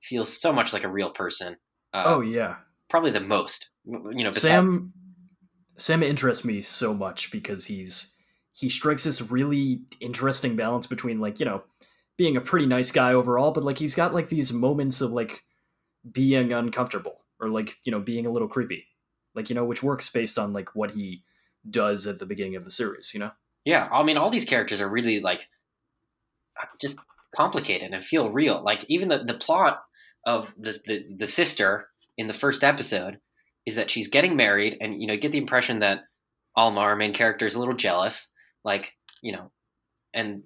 feels 0.04 0.40
so 0.40 0.52
much 0.52 0.72
like 0.72 0.84
a 0.84 0.88
real 0.88 1.11
person. 1.11 1.56
Uh, 1.92 2.04
oh 2.06 2.20
yeah, 2.20 2.56
probably 2.88 3.11
the 3.11 3.20
most. 3.20 3.70
You 3.84 4.22
know, 4.24 4.30
Sam. 4.30 4.92
Sam 5.76 6.02
interests 6.02 6.44
me 6.44 6.61
so 6.61 6.94
much 6.94 7.32
because 7.32 7.66
he's 7.66 8.14
he 8.59 8.68
strikes 8.68 9.05
this 9.05 9.23
really 9.23 9.83
interesting 10.01 10.57
balance 10.57 10.87
between 10.87 11.21
like 11.21 11.38
you 11.38 11.47
know 11.47 11.62
being 12.16 12.37
a 12.37 12.40
pretty 12.40 12.66
nice 12.66 12.90
guy 12.90 13.12
overall, 13.12 13.53
but 13.53 13.62
like 13.62 13.79
he's 13.79 13.94
got 13.94 14.12
like 14.12 14.29
these 14.29 14.53
moments 14.53 15.01
of 15.01 15.12
like 15.12 15.44
being 16.11 16.53
uncomfortable 16.53 17.25
or 17.40 17.49
like 17.49 17.77
you 17.85 17.92
know 17.92 18.01
being 18.01 18.27
a 18.27 18.31
little 18.31 18.49
creepy, 18.49 18.85
like 19.37 19.49
you 19.49 19.55
know 19.55 19.64
which 19.64 19.85
works 19.85 20.11
based 20.11 20.38
on 20.38 20.53
like 20.53 20.75
what 20.75 20.90
he 20.90 21.23
does 21.71 22.07
at 22.09 22.18
the 22.18 22.27
beginning 22.27 22.57
of 22.57 22.64
the 22.64 22.71
series. 22.71 23.14
You 23.14 23.21
know. 23.21 23.31
Yeah, 23.64 23.88
I 23.92 24.03
mean, 24.03 24.16
all 24.16 24.31
these 24.31 24.44
characters 24.44 24.81
are 24.81 24.88
really 24.88 25.21
like 25.21 25.49
just 26.81 26.97
complicated 27.37 27.92
and 27.92 28.03
feel 28.03 28.31
real. 28.31 28.61
Like 28.61 28.85
even 28.88 29.07
the 29.07 29.18
the 29.18 29.35
plot 29.35 29.83
of 30.27 30.53
the 30.59 30.77
the, 30.85 31.07
the 31.16 31.27
sister 31.29 31.88
in 32.16 32.27
the 32.27 32.35
first 32.35 32.64
episode 32.64 33.21
is 33.66 33.77
that 33.77 33.90
she's 33.90 34.09
getting 34.09 34.35
married, 34.35 34.79
and 34.81 35.01
you 35.01 35.07
know, 35.07 35.14
you 35.14 35.21
get 35.21 35.31
the 35.31 35.38
impression 35.38 35.79
that 35.79 36.01
Alma, 36.57 36.81
our 36.81 36.97
main 36.97 37.12
character, 37.12 37.47
is 37.47 37.55
a 37.55 37.61
little 37.61 37.77
jealous, 37.77 38.33
like 38.64 38.94
you 39.23 39.33
know, 39.33 39.51
and 40.14 40.42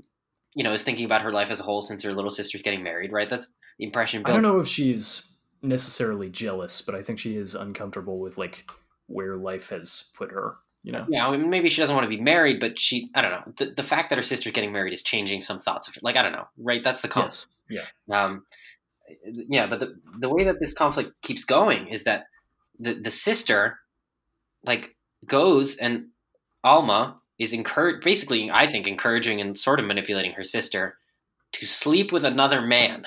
you 0.55 0.65
know, 0.65 0.73
is 0.73 0.83
thinking 0.83 1.05
about 1.05 1.23
her 1.23 1.33
life 1.33 1.51
as 1.51 1.61
a 1.61 1.63
whole 1.63 1.83
since 1.83 2.03
her 2.03 2.13
little 2.13 2.31
sister's 2.31 2.63
getting 2.63 2.83
married, 2.83 3.13
right? 3.13 3.29
That's 3.29 3.53
the 3.79 3.85
impression. 3.85 4.23
Built. 4.23 4.31
I 4.31 4.41
don't 4.41 4.43
know 4.43 4.61
if 4.61 4.69
she's 4.69 5.33
necessarily 5.63 6.29
jealous, 6.29 6.83
but 6.83 6.95
I 6.95 7.03
think 7.03 7.19
she 7.19 7.37
is 7.37 7.55
uncomfortable 7.55 8.19
with 8.19 8.37
like 8.37 8.71
where 9.07 9.37
life 9.37 9.71
has 9.71 10.05
put 10.15 10.31
her. 10.31 10.57
You 10.83 10.91
know? 10.91 11.07
Yeah, 11.09 11.29
I 11.29 11.37
mean, 11.37 11.49
maybe 11.49 11.69
she 11.69 11.81
doesn't 11.81 11.95
want 11.95 12.05
to 12.05 12.17
be 12.17 12.21
married, 12.21 12.59
but 12.59 12.79
she, 12.79 13.09
I 13.15 13.23
don't 13.23 13.31
know. 13.31 13.53
The, 13.57 13.75
the 13.77 13.83
fact 13.85 14.11
that 14.11 14.17
her 14.17 14.23
sister's 14.23 14.53
getting 14.53 14.73
married 14.73 14.93
is 14.93 15.05
changing 15.05 15.41
some 15.41 15.61
thoughts 15.61 15.87
of, 15.87 15.95
her. 15.95 16.01
like, 16.03 16.17
I 16.17 16.23
don't 16.23 16.33
know, 16.33 16.49
right? 16.59 16.83
That's 16.83 17.03
the 17.03 17.09
concept. 17.09 17.53
Yes. 17.71 17.87
Yeah. 18.09 18.21
Um, 18.21 18.45
yeah, 19.49 19.67
but 19.67 19.81
the 19.81 19.95
the 20.19 20.29
way 20.29 20.45
that 20.45 20.59
this 20.59 20.73
conflict 20.73 21.13
keeps 21.23 21.45
going 21.45 21.89
is 21.89 22.05
that 22.05 22.25
the 22.79 22.95
the 22.95 23.11
sister 23.11 23.79
like 24.65 24.97
goes 25.27 25.77
and 25.77 26.07
Alma 26.65 27.19
is 27.43 27.53
encouraged 27.53 28.05
basically 28.05 28.51
I 28.51 28.67
think 28.67 28.87
encouraging 28.87 29.41
and 29.41 29.59
sort 29.59 29.81
of 29.81 29.87
manipulating 29.87 30.33
her 30.33 30.45
sister 30.45 30.97
to 31.55 31.67
sleep 31.67 32.13
with 32.13 32.25
another 32.25 32.63
man, 32.63 33.07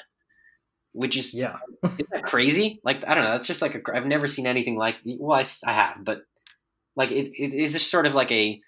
which 0.91 1.15
is 1.15 1.34
Yeah. 1.34 1.58
isn't 1.84 2.10
that 2.12 2.24
crazy? 2.24 2.82
Like 2.84 3.08
I 3.08 3.15
don't 3.15 3.24
know. 3.24 3.32
That's 3.32 3.48
just 3.48 3.62
like 3.62 3.76
a, 3.76 3.95
I've 3.95 4.06
never 4.06 4.28
seen 4.28 4.45
anything 4.45 4.76
like. 4.76 4.98
Well, 5.06 5.39
I, 5.39 5.45
I 5.65 5.74
have, 5.74 6.04
but 6.04 6.24
like 6.95 7.12
it, 7.12 7.30
it 7.30 7.54
is 7.54 7.74
just 7.74 7.89
sort 7.89 8.06
of 8.06 8.13
like 8.13 8.32
a 8.32 8.60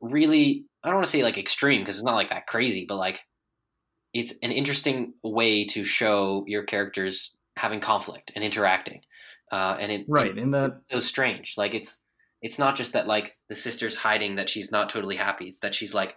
really. 0.00 0.64
I 0.82 0.88
don't 0.88 0.96
want 0.96 1.06
to 1.06 1.12
say 1.12 1.22
like 1.22 1.38
extreme 1.38 1.82
because 1.82 1.96
it's 1.96 2.04
not 2.04 2.16
like 2.16 2.30
that 2.30 2.48
crazy, 2.48 2.84
but 2.88 2.96
like 2.96 3.20
it's 4.12 4.34
an 4.42 4.50
interesting 4.50 5.14
way 5.22 5.64
to 5.66 5.84
show 5.84 6.44
your 6.48 6.64
characters 6.64 7.32
having 7.56 7.78
conflict 7.78 8.32
and 8.34 8.42
interacting, 8.42 9.02
uh, 9.52 9.76
and 9.78 9.92
it 9.92 10.06
Right. 10.08 10.36
And 10.36 10.52
that 10.54 10.80
so 10.90 11.00
strange. 11.00 11.54
Like 11.56 11.74
it's 11.74 12.01
it's 12.42 12.58
not 12.58 12.76
just 12.76 12.92
that 12.92 13.06
like 13.06 13.36
the 13.48 13.54
sister's 13.54 13.96
hiding 13.96 14.36
that 14.36 14.48
she's 14.48 14.70
not 14.70 14.88
totally 14.88 15.16
happy. 15.16 15.46
It's 15.46 15.60
that 15.60 15.74
she's 15.74 15.94
like 15.94 16.16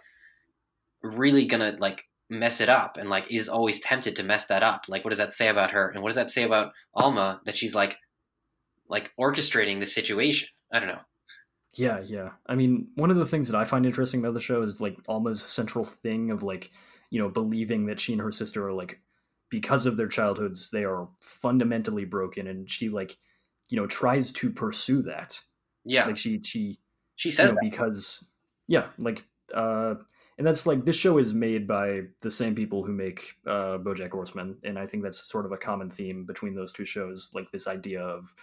really 1.02 1.46
gonna 1.46 1.76
like 1.78 2.04
mess 2.28 2.60
it 2.60 2.68
up 2.68 2.96
and 2.96 3.08
like 3.08 3.24
is 3.30 3.48
always 3.48 3.80
tempted 3.80 4.16
to 4.16 4.24
mess 4.24 4.46
that 4.46 4.62
up. 4.62 4.82
Like 4.88 5.04
what 5.04 5.10
does 5.10 5.18
that 5.18 5.32
say 5.32 5.48
about 5.48 5.70
her? 5.70 5.88
And 5.88 6.02
what 6.02 6.08
does 6.08 6.16
that 6.16 6.30
say 6.30 6.42
about 6.42 6.72
Alma 6.94 7.40
that 7.46 7.56
she's 7.56 7.74
like 7.74 7.96
like 8.88 9.12
orchestrating 9.18 9.78
the 9.78 9.86
situation? 9.86 10.48
I 10.72 10.80
don't 10.80 10.88
know. 10.88 11.00
Yeah, 11.74 12.00
yeah. 12.04 12.30
I 12.46 12.54
mean, 12.54 12.88
one 12.94 13.10
of 13.10 13.18
the 13.18 13.26
things 13.26 13.48
that 13.48 13.56
I 13.56 13.64
find 13.64 13.84
interesting 13.84 14.20
about 14.20 14.34
the 14.34 14.40
show 14.40 14.62
is 14.62 14.80
like 14.80 14.96
Alma's 15.08 15.42
central 15.42 15.84
thing 15.84 16.30
of 16.30 16.42
like, 16.42 16.70
you 17.10 17.20
know, 17.20 17.28
believing 17.28 17.86
that 17.86 18.00
she 18.00 18.12
and 18.12 18.22
her 18.22 18.32
sister 18.32 18.66
are 18.66 18.72
like, 18.72 19.00
because 19.50 19.86
of 19.86 19.96
their 19.96 20.08
childhoods, 20.08 20.70
they 20.70 20.84
are 20.84 21.08
fundamentally 21.20 22.04
broken, 22.04 22.48
and 22.48 22.68
she 22.68 22.88
like, 22.88 23.16
you 23.68 23.76
know, 23.76 23.86
tries 23.86 24.32
to 24.32 24.50
pursue 24.50 25.02
that. 25.02 25.40
Yeah, 25.86 26.06
Like 26.06 26.16
she 26.16 26.40
she 26.44 26.78
she 27.14 27.28
you 27.28 27.32
says 27.32 27.52
know, 27.52 27.58
because 27.62 28.28
yeah, 28.68 28.88
like 28.98 29.24
uh, 29.54 29.94
and 30.38 30.46
that's 30.46 30.66
like 30.66 30.84
this 30.84 30.96
show 30.96 31.18
is 31.18 31.32
made 31.32 31.66
by 31.66 32.02
the 32.20 32.30
same 32.30 32.54
people 32.54 32.84
who 32.84 32.92
make 32.92 33.36
uh, 33.46 33.78
BoJack 33.78 34.10
Horseman, 34.10 34.58
and 34.64 34.78
I 34.78 34.86
think 34.86 35.02
that's 35.02 35.18
sort 35.18 35.46
of 35.46 35.52
a 35.52 35.56
common 35.56 35.90
theme 35.90 36.24
between 36.24 36.54
those 36.54 36.72
two 36.72 36.84
shows, 36.84 37.30
like 37.32 37.50
this 37.50 37.66
idea 37.66 38.02
of 38.02 38.34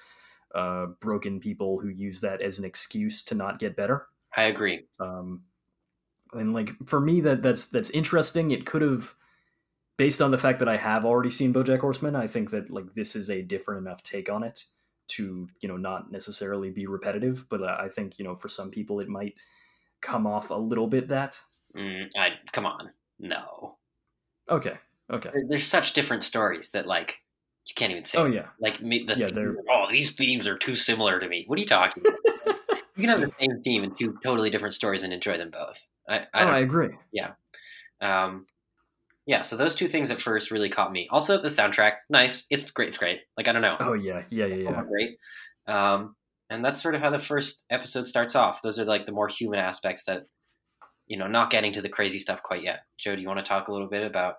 uh, 0.55 0.87
broken 0.99 1.39
people 1.39 1.79
who 1.79 1.89
use 1.89 2.21
that 2.21 2.41
as 2.41 2.57
an 2.57 2.65
excuse 2.65 3.23
to 3.25 3.35
not 3.35 3.59
get 3.59 3.75
better. 3.75 4.07
I 4.35 4.43
agree. 4.43 4.85
Um, 4.99 5.43
and 6.33 6.53
like 6.53 6.71
for 6.87 6.99
me, 6.99 7.21
that 7.21 7.43
that's 7.43 7.67
that's 7.67 7.91
interesting. 7.91 8.51
It 8.51 8.65
could 8.65 8.81
have, 8.81 9.13
based 9.97 10.21
on 10.21 10.31
the 10.31 10.39
fact 10.39 10.59
that 10.59 10.69
I 10.69 10.77
have 10.77 11.05
already 11.05 11.29
seen 11.29 11.53
BoJack 11.53 11.81
Horseman, 11.81 12.15
I 12.15 12.25
think 12.25 12.49
that 12.51 12.71
like 12.71 12.93
this 12.93 13.15
is 13.15 13.29
a 13.29 13.43
different 13.43 13.85
enough 13.85 14.01
take 14.01 14.31
on 14.31 14.41
it 14.43 14.63
to 15.09 15.47
you 15.61 15.69
know 15.69 15.77
not 15.77 16.11
necessarily 16.11 16.69
be 16.71 16.87
repetitive. 16.87 17.45
But 17.49 17.61
uh, 17.61 17.77
I 17.79 17.89
think 17.89 18.19
you 18.19 18.25
know 18.25 18.35
for 18.35 18.49
some 18.49 18.71
people 18.71 18.99
it 18.99 19.07
might 19.09 19.35
come 20.01 20.27
off 20.27 20.49
a 20.49 20.55
little 20.55 20.87
bit 20.87 21.07
that. 21.09 21.39
Mm, 21.75 22.09
I 22.17 22.31
come 22.51 22.65
on, 22.65 22.89
no. 23.19 23.77
Okay. 24.49 24.77
Okay. 25.11 25.29
There- 25.33 25.45
There's 25.49 25.65
such 25.65 25.93
different 25.93 26.23
stories 26.23 26.71
that 26.71 26.87
like 26.87 27.19
you 27.65 27.73
can't 27.75 27.91
even 27.91 28.05
say. 28.05 28.19
Oh 28.19 28.25
yeah. 28.25 28.47
Like 28.59 28.81
me, 28.81 29.03
the 29.05 29.15
Yeah, 29.15 29.27
theme- 29.29 29.57
oh, 29.69 29.87
these 29.89 30.11
themes 30.13 30.47
are 30.47 30.57
too 30.57 30.75
similar 30.75 31.19
to 31.19 31.27
me. 31.27 31.45
What 31.47 31.57
are 31.57 31.61
you 31.61 31.67
talking 31.67 32.03
about? 32.05 32.57
you 32.95 33.07
can 33.07 33.09
have 33.09 33.21
the 33.21 33.31
same 33.39 33.61
theme 33.63 33.83
in 33.83 33.95
two 33.95 34.17
totally 34.23 34.49
different 34.49 34.73
stories 34.73 35.03
and 35.03 35.13
enjoy 35.13 35.37
them 35.37 35.49
both. 35.49 35.87
I, 36.07 36.27
I 36.33 36.43
oh, 36.43 36.47
I 36.47 36.59
agree. 36.59 36.89
Yeah 37.11 37.31
um, 38.01 38.45
yeah, 39.25 39.41
so 39.41 39.55
those 39.55 39.75
two 39.75 39.87
things 39.87 40.11
at 40.11 40.21
first 40.21 40.51
really 40.51 40.69
caught 40.69 40.91
me. 40.91 41.07
Also, 41.09 41.41
the 41.41 41.47
soundtrack, 41.47 41.93
nice. 42.09 42.45
It's 42.49 42.69
great. 42.71 42.89
It's 42.89 42.97
great. 42.97 43.19
Like 43.37 43.47
I 43.47 43.53
don't 43.53 43.61
know, 43.61 43.77
Oh 43.79 43.93
yeah. 43.93 44.23
Yeah. 44.29 44.45
Yeah. 44.45 44.71
Yeah. 44.71 44.83
great. 44.83 45.17
Um, 45.67 46.15
and 46.49 46.63
that's 46.63 46.81
sort 46.81 46.95
of 46.95 47.01
how 47.01 47.09
the 47.09 47.19
first 47.19 47.65
episode 47.69 48.05
starts 48.07 48.35
off. 48.35 48.61
Those 48.61 48.79
are 48.79 48.85
like 48.85 49.05
the 49.05 49.11
more 49.11 49.27
human 49.27 49.59
aspects 49.59 50.05
that, 50.05 50.23
you 51.07 51.17
know, 51.17 51.27
not 51.27 51.49
getting 51.49 51.71
to 51.73 51.81
the 51.81 51.89
crazy 51.89 52.19
stuff 52.19 52.43
quite 52.43 52.63
yet. 52.63 52.81
Joe, 52.97 53.15
do 53.15 53.21
you 53.21 53.27
want 53.27 53.39
to 53.39 53.45
talk 53.45 53.67
a 53.67 53.71
little 53.71 53.89
bit 53.89 54.03
about? 54.03 54.35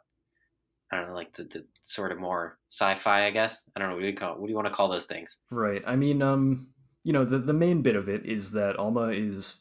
I 0.92 0.96
don't 0.98 1.08
know, 1.08 1.14
like 1.14 1.32
the, 1.32 1.44
the 1.44 1.66
sort 1.80 2.12
of 2.12 2.20
more 2.20 2.58
sci-fi, 2.70 3.26
I 3.26 3.30
guess. 3.30 3.68
I 3.74 3.80
don't 3.80 3.88
know. 3.88 3.94
What 3.94 4.02
do 4.02 4.06
you 4.06 4.14
call? 4.14 4.36
What 4.36 4.46
do 4.46 4.50
you 4.50 4.56
want 4.56 4.68
to 4.68 4.74
call 4.74 4.88
those 4.88 5.06
things? 5.06 5.38
Right. 5.50 5.82
I 5.86 5.96
mean, 5.96 6.22
um, 6.22 6.68
you 7.02 7.12
know, 7.12 7.24
the 7.24 7.38
the 7.38 7.54
main 7.54 7.82
bit 7.82 7.96
of 7.96 8.08
it 8.08 8.26
is 8.26 8.52
that 8.52 8.76
Alma 8.76 9.08
is, 9.08 9.56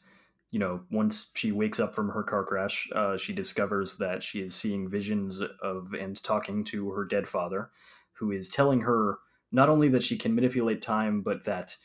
you 0.54 0.60
know, 0.60 0.82
once 0.88 1.32
she 1.34 1.50
wakes 1.50 1.80
up 1.80 1.96
from 1.96 2.10
her 2.10 2.22
car 2.22 2.44
crash, 2.44 2.88
uh, 2.94 3.16
she 3.16 3.32
discovers 3.32 3.96
that 3.96 4.22
she 4.22 4.40
is 4.40 4.54
seeing 4.54 4.88
visions 4.88 5.42
of 5.60 5.92
and 5.94 6.22
talking 6.22 6.62
to 6.62 6.90
her 6.90 7.04
dead 7.04 7.26
father, 7.26 7.70
who 8.12 8.30
is 8.30 8.50
telling 8.50 8.82
her 8.82 9.18
not 9.50 9.68
only 9.68 9.88
that 9.88 10.04
she 10.04 10.16
can 10.16 10.32
manipulate 10.32 10.80
time, 10.80 11.22
but 11.22 11.44
that 11.44 11.76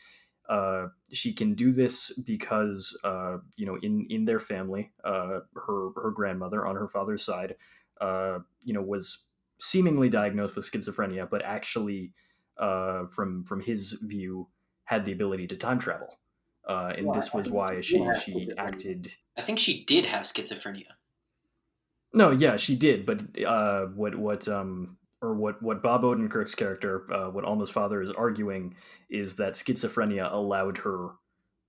uh, 0.48 0.86
she 1.10 1.32
can 1.32 1.54
do 1.54 1.72
this 1.72 2.16
because, 2.24 2.96
uh, 3.02 3.38
you 3.56 3.66
know, 3.66 3.76
in 3.82 4.06
in 4.08 4.24
their 4.24 4.38
family, 4.38 4.92
uh, 5.02 5.40
her 5.56 5.90
her 6.00 6.12
grandmother 6.12 6.64
on 6.64 6.76
her 6.76 6.86
father's 6.86 7.24
side, 7.24 7.56
uh, 8.00 8.38
you 8.62 8.72
know, 8.72 8.82
was 8.82 9.26
seemingly 9.58 10.08
diagnosed 10.08 10.54
with 10.54 10.70
schizophrenia, 10.70 11.28
but 11.28 11.44
actually, 11.44 12.12
uh, 12.56 13.06
from 13.06 13.42
from 13.46 13.62
his 13.62 13.94
view, 13.94 14.46
had 14.84 15.04
the 15.04 15.10
ability 15.10 15.48
to 15.48 15.56
time 15.56 15.80
travel, 15.80 16.20
uh, 16.70 16.92
and 16.96 17.06
Yeah, 17.06 17.12
this 17.12 17.34
was 17.34 17.50
why 17.50 17.80
she 17.80 17.98
she 17.98 17.98
has 17.98 18.22
she 18.22 18.32
schizophrenia. 18.32 18.54
acted. 18.58 19.14
I 19.36 19.42
think 19.42 19.58
she 19.58 19.84
did 19.84 20.06
have 20.06 20.22
schizophrenia. 20.22 20.92
No, 22.12 22.30
yeah, 22.30 22.56
she 22.56 22.76
did, 22.76 23.06
but 23.06 23.20
uh, 23.44 23.86
what 23.86 24.14
what 24.16 24.48
um 24.48 24.96
or 25.22 25.34
what 25.34 25.62
what 25.62 25.82
Bob 25.82 26.02
Odenkirk's 26.02 26.54
character, 26.54 27.12
uh, 27.12 27.30
what 27.30 27.44
Alma's 27.44 27.70
father 27.70 28.02
is 28.02 28.10
arguing, 28.10 28.74
is 29.10 29.36
that 29.36 29.54
schizophrenia 29.54 30.32
allowed 30.32 30.78
her 30.78 31.10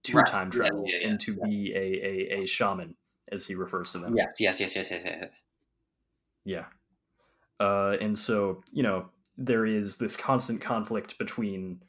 to 0.05 0.17
Right, 0.17 0.25
time 0.25 0.47
yeah, 0.47 0.51
travel 0.51 0.85
yeah, 0.87 0.99
yeah, 1.01 1.09
and 1.09 1.19
to 1.21 1.39
be 1.41 1.73
a, 1.75 1.79
a 1.79 2.41
a 2.41 2.45
shaman, 2.47 2.95
as 3.31 3.45
he 3.47 3.55
refers 3.55 3.91
to 3.91 3.99
them. 3.99 4.15
Yes, 4.15 4.35
yes, 4.39 4.59
yes, 4.59 4.75
yes, 4.75 4.89
yes, 4.91 5.01
yes. 5.05 5.29
Yeah. 6.45 6.65
Uh, 7.59 7.97
and 8.01 8.17
so, 8.17 8.63
you 8.71 8.81
know, 8.81 9.09
there 9.37 9.65
is 9.65 9.97
this 9.97 10.15
constant 10.17 10.61
conflict 10.61 11.17
between, 11.19 11.83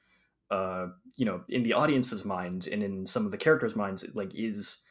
uh, 0.52 0.88
you 1.16 1.24
know, 1.24 1.42
in 1.48 1.62
the 1.62 1.72
audience's 1.72 2.26
mind 2.26 2.68
and 2.70 2.82
in 2.82 3.06
some 3.06 3.24
of 3.24 3.32
the 3.32 3.38
characters' 3.38 3.74
minds, 3.74 4.04
like, 4.14 4.32
is 4.34 4.82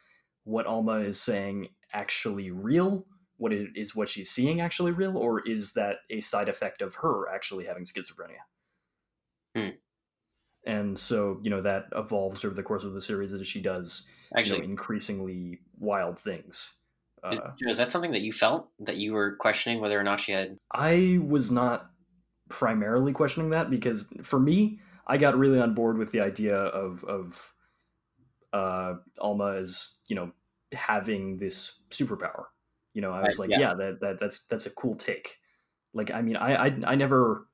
what 0.44 0.66
Alma 0.66 0.96
is 1.02 1.22
saying 1.22 1.68
actually 1.94 2.50
real? 2.50 3.06
What 3.38 3.54
it 3.54 3.70
is 3.76 3.96
what 3.96 4.10
she's 4.10 4.32
seeing 4.32 4.60
actually 4.60 4.92
real? 4.92 5.16
Or 5.18 5.48
is 5.48 5.74
that 5.74 5.98
a 6.10 6.20
side 6.20 6.50
effect 6.50 6.82
of 6.82 6.96
her 6.96 7.30
actually 7.30 7.66
having 7.66 7.86
schizophrenia? 7.86 8.42
Hmm. 9.56 9.76
And 10.66 10.98
so, 10.98 11.40
you 11.44 11.52
know, 11.52 11.62
that 11.62 11.86
evolves 11.96 12.44
over 12.44 12.56
the 12.56 12.64
course 12.64 12.84
of 12.84 12.94
the 12.94 13.02
series 13.02 13.34
as 13.34 13.46
she 13.46 13.62
does, 13.62 14.08
you 14.36 14.40
Actually, 14.40 14.60
know, 14.60 14.66
increasingly 14.66 15.60
wild 15.78 16.18
things. 16.20 16.78
is, 17.32 17.40
Uh, 17.40 17.52
is 17.62 17.78
that 17.78 17.92
something 17.92 18.12
that 18.12 18.22
you 18.22 18.32
felt 18.32 18.70
that 18.80 18.98
you 18.98 19.14
were 19.14 19.36
questioning 19.36 19.80
whether 19.80 20.00
or 20.00 20.04
not 20.04 20.20
she 20.20 20.32
had? 20.32 20.58
I 20.74 21.20
was 21.22 21.52
not 21.52 21.92
primarily 22.50 23.14
questioning 23.14 23.52
that 23.52 23.70
because 23.70 24.08
for 24.24 24.40
me, 24.40 24.80
I 25.12 25.18
got 25.18 25.38
really 25.38 25.60
on 25.60 25.76
board 25.76 25.98
with 26.00 26.12
the 26.12 26.22
idea 26.22 26.56
of 26.58 27.04
of 27.06 27.54
uh, 28.54 28.96
Alma 29.20 29.56
as 29.58 30.00
you 30.08 30.16
know 30.16 30.32
having 30.72 31.38
this 31.38 31.84
superpower. 31.90 32.46
You 32.94 33.02
know, 33.02 33.12
I 33.12 33.24
was 33.24 33.40
Right, 33.40 33.40
like, 33.40 33.50
yeah. 33.52 33.60
yeah, 33.60 33.74
that, 33.76 34.02
that 34.02 34.20
that's 34.20 34.48
that's 34.48 34.66
a 34.66 34.72
cool 34.72 34.96
take. 34.96 35.38
Like, 35.94 36.12
I 36.12 36.22
mean, 36.22 36.36
I, 36.38 36.68
I 36.68 36.80
I 36.88 36.96
never 36.96 37.48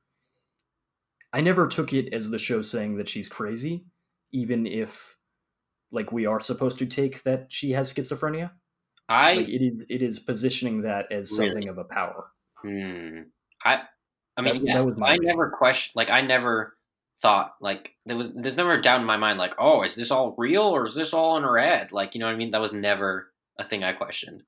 I 1.34 1.41
never 1.41 1.67
took 1.67 1.93
it 1.93 2.13
as 2.13 2.30
the 2.30 2.39
show 2.39 2.62
saying 2.62 2.98
that 2.98 3.10
she's 3.10 3.30
crazy, 3.30 3.86
even 4.32 4.65
if 4.65 5.17
like 5.91 6.12
we 6.12 6.26
are 6.26 6.39
supposed 6.41 6.80
to 6.80 6.88
take 6.88 7.24
that 7.24 7.54
she 7.54 7.72
has 7.72 7.93
schizophrenia. 7.93 8.54
I 9.10 9.34
Like 9.34 9.50
it 9.50 9.62
is 9.63 9.86
it 9.89 10.02
is 10.04 10.20
positioning 10.20 10.84
that 10.84 11.12
as 11.12 11.32
Really? 11.32 11.38
something 11.38 11.70
of 11.70 11.78
a 11.80 11.86
power. 11.86 12.32
Hmm. 12.56 13.24
I 13.65 13.84
I 14.38 14.41
mean, 14.41 14.65
yes, 14.65 14.74
that 14.74 14.86
was 14.86 14.98
my 14.98 15.13
I 15.13 15.17
never 15.17 15.50
question 15.52 15.93
like 15.96 16.10
I 16.10 16.22
never 16.22 16.77
thought 17.19 17.53
like 17.62 17.93
there 18.06 18.15
was 18.15 18.32
there's 18.36 18.58
never 18.58 18.73
a 18.73 18.82
doubt 18.82 19.01
in 19.01 19.08
my 19.08 19.17
mind 19.17 19.39
like 19.39 19.56
oh 19.58 19.82
is 19.82 19.95
this 19.95 20.12
all 20.12 20.36
real 20.38 20.62
or 20.62 20.86
is 20.86 20.93
this 20.93 21.13
all 21.13 21.36
in 21.36 21.43
her 21.43 21.58
head 21.58 21.91
like 21.91 22.13
you 22.13 22.19
know 22.19 22.27
what 22.27 22.34
I 22.34 22.38
mean 22.38 22.51
that 22.51 22.62
was 22.62 22.73
never 22.73 23.32
a 23.60 23.63
thing 23.63 23.84
I 23.84 23.93
questioned. 23.93 24.43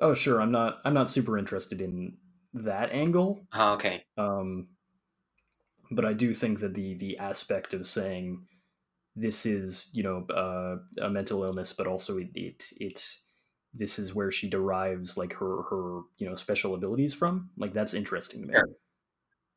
Oh, 0.00 0.14
sure. 0.14 0.40
I'm 0.40 0.52
not. 0.52 0.78
I'm 0.84 0.94
not 0.94 1.10
super 1.10 1.38
interested 1.38 1.80
in 1.80 2.16
that 2.54 2.92
angle. 2.92 3.46
Oh, 3.52 3.74
okay. 3.74 4.04
Um, 4.18 4.68
but 5.90 6.04
I 6.04 6.12
do 6.12 6.34
think 6.34 6.60
that 6.60 6.74
the 6.74 6.94
the 6.94 7.18
aspect 7.18 7.74
of 7.74 7.86
saying 7.86 8.46
this 9.14 9.46
is, 9.46 9.88
you 9.92 10.02
know, 10.02 10.26
uh, 10.34 10.76
a 11.04 11.10
mental 11.10 11.44
illness, 11.44 11.72
but 11.72 11.86
also 11.86 12.18
it 12.18 12.28
it 12.34 12.64
it 12.78 13.08
this 13.72 13.98
is 13.98 14.14
where 14.14 14.30
she 14.30 14.48
derives 14.48 15.16
like 15.16 15.34
her 15.34 15.62
her 15.70 16.00
you 16.18 16.28
know 16.28 16.34
special 16.34 16.74
abilities 16.74 17.14
from. 17.14 17.50
Like 17.56 17.72
that's 17.72 17.94
interesting 17.94 18.42
to 18.42 18.48
me. 18.48 18.54
Sure. 18.54 18.68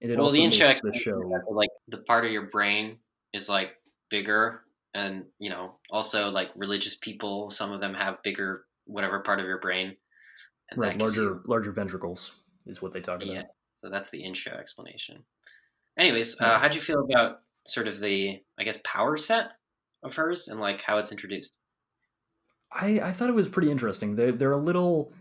And 0.01 0.11
it 0.11 0.17
well, 0.17 0.29
the 0.29 0.43
intro 0.43 0.67
the 0.67 0.93
show. 0.93 1.19
that, 1.19 1.51
like 1.51 1.69
the 1.87 1.97
part 1.97 2.25
of 2.25 2.31
your 2.31 2.43
brain 2.43 2.97
is 3.33 3.49
like 3.49 3.71
bigger, 4.09 4.61
and 4.93 5.25
you 5.39 5.49
know 5.49 5.75
also 5.89 6.29
like 6.29 6.49
religious 6.55 6.95
people, 6.95 7.49
some 7.49 7.71
of 7.71 7.81
them 7.81 7.93
have 7.93 8.23
bigger 8.23 8.65
whatever 8.85 9.19
part 9.19 9.39
of 9.39 9.45
your 9.45 9.59
brain. 9.59 9.95
Right, 10.75 10.99
larger 10.99 11.23
you- 11.23 11.43
larger 11.45 11.71
ventricles 11.71 12.43
is 12.65 12.81
what 12.81 12.93
they 12.93 13.01
talk 13.01 13.21
about. 13.21 13.33
Yeah. 13.33 13.43
So 13.75 13.89
that's 13.89 14.09
the 14.09 14.23
intro 14.23 14.53
explanation. 14.53 15.23
Anyways, 15.97 16.39
uh, 16.39 16.59
how'd 16.59 16.75
you 16.75 16.81
feel 16.81 17.03
about 17.03 17.41
sort 17.65 17.87
of 17.87 17.99
the, 17.99 18.41
I 18.57 18.63
guess, 18.63 18.79
power 18.83 19.17
set 19.17 19.51
of 20.03 20.13
hers 20.13 20.47
and 20.47 20.59
like 20.59 20.81
how 20.81 20.97
it's 20.97 21.11
introduced? 21.11 21.57
I, 22.71 22.99
I 22.99 23.11
thought 23.11 23.29
it 23.29 23.35
was 23.35 23.47
pretty 23.47 23.71
interesting. 23.71 24.15
They're 24.15 24.31
they're 24.31 24.51
a 24.51 24.57
little 24.57 25.11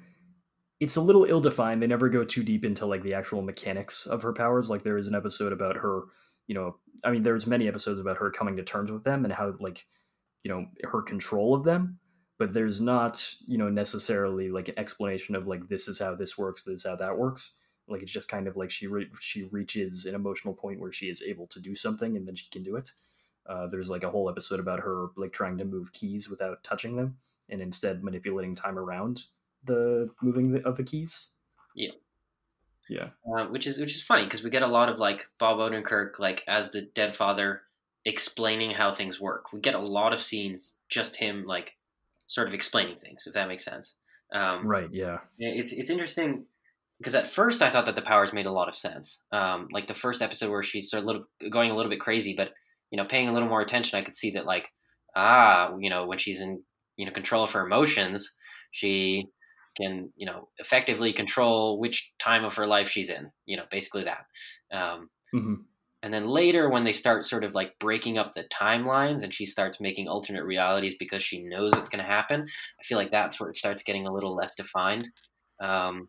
it's 0.80 0.96
a 0.96 1.00
little 1.00 1.24
ill 1.24 1.40
defined. 1.40 1.82
They 1.82 1.86
never 1.86 2.08
go 2.08 2.24
too 2.24 2.44
deep 2.44 2.64
into 2.64 2.86
like 2.86 3.02
the 3.02 3.14
actual 3.14 3.42
mechanics 3.42 4.06
of 4.06 4.22
her 4.22 4.32
powers. 4.32 4.70
Like 4.70 4.84
there 4.84 4.98
is 4.98 5.08
an 5.08 5.14
episode 5.14 5.52
about 5.52 5.76
her, 5.76 6.02
you 6.46 6.54
know, 6.54 6.76
I 7.04 7.10
mean, 7.10 7.22
there's 7.22 7.46
many 7.46 7.66
episodes 7.66 7.98
about 7.98 8.18
her 8.18 8.30
coming 8.30 8.56
to 8.56 8.62
terms 8.62 8.92
with 8.92 9.04
them 9.04 9.24
and 9.24 9.32
how 9.32 9.54
like, 9.58 9.84
you 10.44 10.50
know, 10.50 10.66
her 10.84 11.02
control 11.02 11.54
of 11.54 11.64
them. 11.64 11.98
But 12.38 12.54
there's 12.54 12.80
not, 12.80 13.24
you 13.48 13.58
know, 13.58 13.68
necessarily 13.68 14.48
like 14.50 14.68
an 14.68 14.78
explanation 14.78 15.34
of 15.34 15.48
like 15.48 15.66
this 15.66 15.88
is 15.88 15.98
how 15.98 16.14
this 16.14 16.38
works, 16.38 16.62
this 16.62 16.76
is 16.76 16.86
how 16.86 16.94
that 16.94 17.18
works. 17.18 17.54
Like 17.88 18.02
it's 18.02 18.12
just 18.12 18.28
kind 18.28 18.46
of 18.46 18.56
like 18.56 18.70
she 18.70 18.86
re- 18.86 19.10
she 19.20 19.48
reaches 19.50 20.04
an 20.04 20.14
emotional 20.14 20.54
point 20.54 20.78
where 20.78 20.92
she 20.92 21.08
is 21.08 21.22
able 21.22 21.48
to 21.48 21.58
do 21.58 21.74
something 21.74 22.16
and 22.16 22.28
then 22.28 22.36
she 22.36 22.48
can 22.50 22.62
do 22.62 22.76
it. 22.76 22.92
Uh, 23.48 23.66
there's 23.66 23.90
like 23.90 24.04
a 24.04 24.10
whole 24.10 24.30
episode 24.30 24.60
about 24.60 24.78
her 24.78 25.08
like 25.16 25.32
trying 25.32 25.58
to 25.58 25.64
move 25.64 25.92
keys 25.92 26.30
without 26.30 26.62
touching 26.62 26.94
them 26.94 27.16
and 27.48 27.60
instead 27.60 28.04
manipulating 28.04 28.54
time 28.54 28.78
around 28.78 29.22
the 29.68 30.10
moving 30.20 30.60
of 30.64 30.76
the 30.76 30.82
keys. 30.82 31.30
Yeah. 31.74 31.92
Yeah. 32.88 33.10
Uh, 33.30 33.46
which 33.46 33.66
is 33.66 33.78
which 33.78 33.94
is 33.94 34.02
funny 34.02 34.24
because 34.24 34.42
we 34.42 34.50
get 34.50 34.62
a 34.62 34.66
lot 34.66 34.88
of 34.88 34.98
like 34.98 35.28
Bob 35.38 35.58
Odenkirk 35.58 36.18
like 36.18 36.42
as 36.48 36.70
the 36.70 36.82
dead 36.82 37.14
father 37.14 37.62
explaining 38.04 38.70
how 38.70 38.94
things 38.94 39.20
work. 39.20 39.52
We 39.52 39.60
get 39.60 39.74
a 39.74 39.80
lot 39.80 40.12
of 40.12 40.20
scenes 40.20 40.76
just 40.88 41.16
him 41.16 41.44
like 41.44 41.76
sort 42.26 42.48
of 42.48 42.54
explaining 42.54 42.96
things, 42.98 43.26
if 43.26 43.34
that 43.34 43.48
makes 43.48 43.64
sense. 43.64 43.94
Um, 44.32 44.66
right. 44.66 44.88
Yeah. 44.90 45.18
It's 45.38 45.72
it's 45.72 45.90
interesting 45.90 46.46
because 46.98 47.14
at 47.14 47.26
first 47.26 47.62
I 47.62 47.70
thought 47.70 47.86
that 47.86 47.94
the 47.96 48.02
powers 48.02 48.32
made 48.32 48.46
a 48.46 48.52
lot 48.52 48.68
of 48.68 48.74
sense. 48.74 49.22
Um, 49.30 49.68
like 49.70 49.86
the 49.86 49.94
first 49.94 50.22
episode 50.22 50.50
where 50.50 50.62
she's 50.62 50.90
sort 50.90 51.02
of 51.02 51.06
little, 51.06 51.24
going 51.50 51.70
a 51.70 51.76
little 51.76 51.90
bit 51.90 52.00
crazy, 52.00 52.34
but 52.34 52.50
you 52.90 52.96
know, 52.96 53.04
paying 53.04 53.28
a 53.28 53.34
little 53.34 53.48
more 53.48 53.60
attention, 53.60 53.98
I 53.98 54.02
could 54.02 54.16
see 54.16 54.30
that 54.32 54.46
like 54.46 54.72
ah, 55.14 55.76
you 55.78 55.90
know, 55.90 56.06
when 56.06 56.18
she's 56.18 56.40
in 56.40 56.62
you 56.96 57.06
know 57.06 57.12
control 57.12 57.44
of 57.44 57.52
her 57.52 57.66
emotions, 57.66 58.34
she 58.70 59.26
can 59.78 60.12
you 60.16 60.26
know 60.26 60.48
effectively 60.58 61.12
control 61.12 61.78
which 61.78 62.12
time 62.18 62.44
of 62.44 62.54
her 62.54 62.66
life 62.66 62.88
she's 62.88 63.10
in 63.10 63.30
you 63.46 63.56
know 63.56 63.64
basically 63.70 64.04
that 64.04 64.24
um, 64.72 65.08
mm-hmm. 65.34 65.54
and 66.02 66.12
then 66.12 66.26
later 66.26 66.68
when 66.68 66.84
they 66.84 66.92
start 66.92 67.24
sort 67.24 67.44
of 67.44 67.54
like 67.54 67.78
breaking 67.78 68.18
up 68.18 68.32
the 68.32 68.44
timelines 68.44 69.22
and 69.22 69.32
she 69.32 69.46
starts 69.46 69.80
making 69.80 70.08
alternate 70.08 70.44
realities 70.44 70.96
because 70.98 71.22
she 71.22 71.42
knows 71.42 71.72
what's 71.72 71.90
going 71.90 72.02
to 72.02 72.10
happen 72.10 72.42
i 72.42 72.82
feel 72.84 72.98
like 72.98 73.10
that's 73.10 73.40
where 73.40 73.50
it 73.50 73.56
starts 73.56 73.82
getting 73.82 74.06
a 74.06 74.12
little 74.12 74.34
less 74.34 74.54
defined 74.54 75.08
um, 75.60 76.08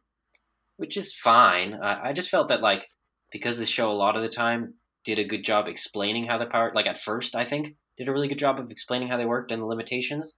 which 0.78 0.98
is 0.98 1.14
fine 1.14 1.74
I, 1.76 2.10
I 2.10 2.14
just 2.14 2.30
felt 2.30 2.48
that 2.50 2.62
like 2.62 2.88
because 3.32 3.58
the 3.58 3.66
show 3.66 3.92
a 3.92 3.94
lot 3.94 4.16
of 4.16 4.24
the 4.24 4.30
time 4.30 4.74
did 5.04 5.20
a 5.20 5.24
good 5.24 5.44
job 5.44 5.68
explaining 5.68 6.26
how 6.26 6.38
the 6.38 6.46
power 6.46 6.72
like 6.74 6.88
at 6.88 6.98
first 6.98 7.36
i 7.36 7.46
think 7.46 7.76
did 7.98 8.08
a 8.08 8.14
really 8.14 8.28
good 8.28 8.40
job 8.40 8.60
of 8.60 8.72
explaining 8.72 9.10
how 9.10 9.18
they 9.18 9.26
worked 9.26 9.52
and 9.52 9.62
the 9.62 9.66
limitations 9.66 10.34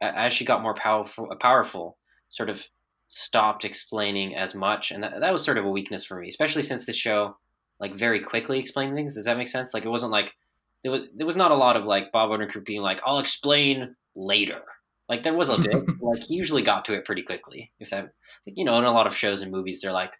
as 0.00 0.32
she 0.32 0.44
got 0.44 0.62
more 0.62 0.74
powerful 0.74 1.28
powerful 1.40 1.96
sort 2.34 2.50
of 2.50 2.66
stopped 3.08 3.64
explaining 3.64 4.34
as 4.34 4.54
much, 4.54 4.90
and 4.90 5.02
that, 5.02 5.20
that 5.20 5.32
was 5.32 5.44
sort 5.44 5.58
of 5.58 5.64
a 5.64 5.70
weakness 5.70 6.04
for 6.04 6.20
me, 6.20 6.28
especially 6.28 6.62
since 6.62 6.86
the 6.86 6.92
show 6.92 7.36
like 7.80 7.94
very 7.94 8.20
quickly 8.20 8.58
explained 8.58 8.94
things. 8.94 9.14
Does 9.14 9.24
that 9.24 9.36
make 9.36 9.48
sense? 9.48 9.74
Like 9.74 9.84
it 9.84 9.90
wasn't 9.90 10.12
like 10.12 10.34
there 10.82 10.92
was 10.92 11.02
there 11.14 11.26
was 11.26 11.36
not 11.36 11.50
a 11.50 11.56
lot 11.56 11.76
of 11.76 11.86
like 11.86 12.12
Bob 12.12 12.30
Odenkirk 12.30 12.64
being 12.64 12.82
like, 12.82 13.00
"I'll 13.04 13.18
explain 13.18 13.96
later." 14.14 14.60
Like 15.08 15.22
there 15.22 15.34
was 15.34 15.48
a 15.48 15.58
bit, 15.58 15.84
like 16.00 16.24
he 16.24 16.34
usually 16.34 16.62
got 16.62 16.84
to 16.86 16.94
it 16.94 17.04
pretty 17.04 17.22
quickly. 17.22 17.72
If 17.78 17.90
that, 17.90 18.10
you 18.46 18.64
know, 18.64 18.78
in 18.78 18.84
a 18.84 18.92
lot 18.92 19.06
of 19.06 19.16
shows 19.16 19.42
and 19.42 19.52
movies, 19.52 19.80
they're 19.80 19.92
like, 19.92 20.12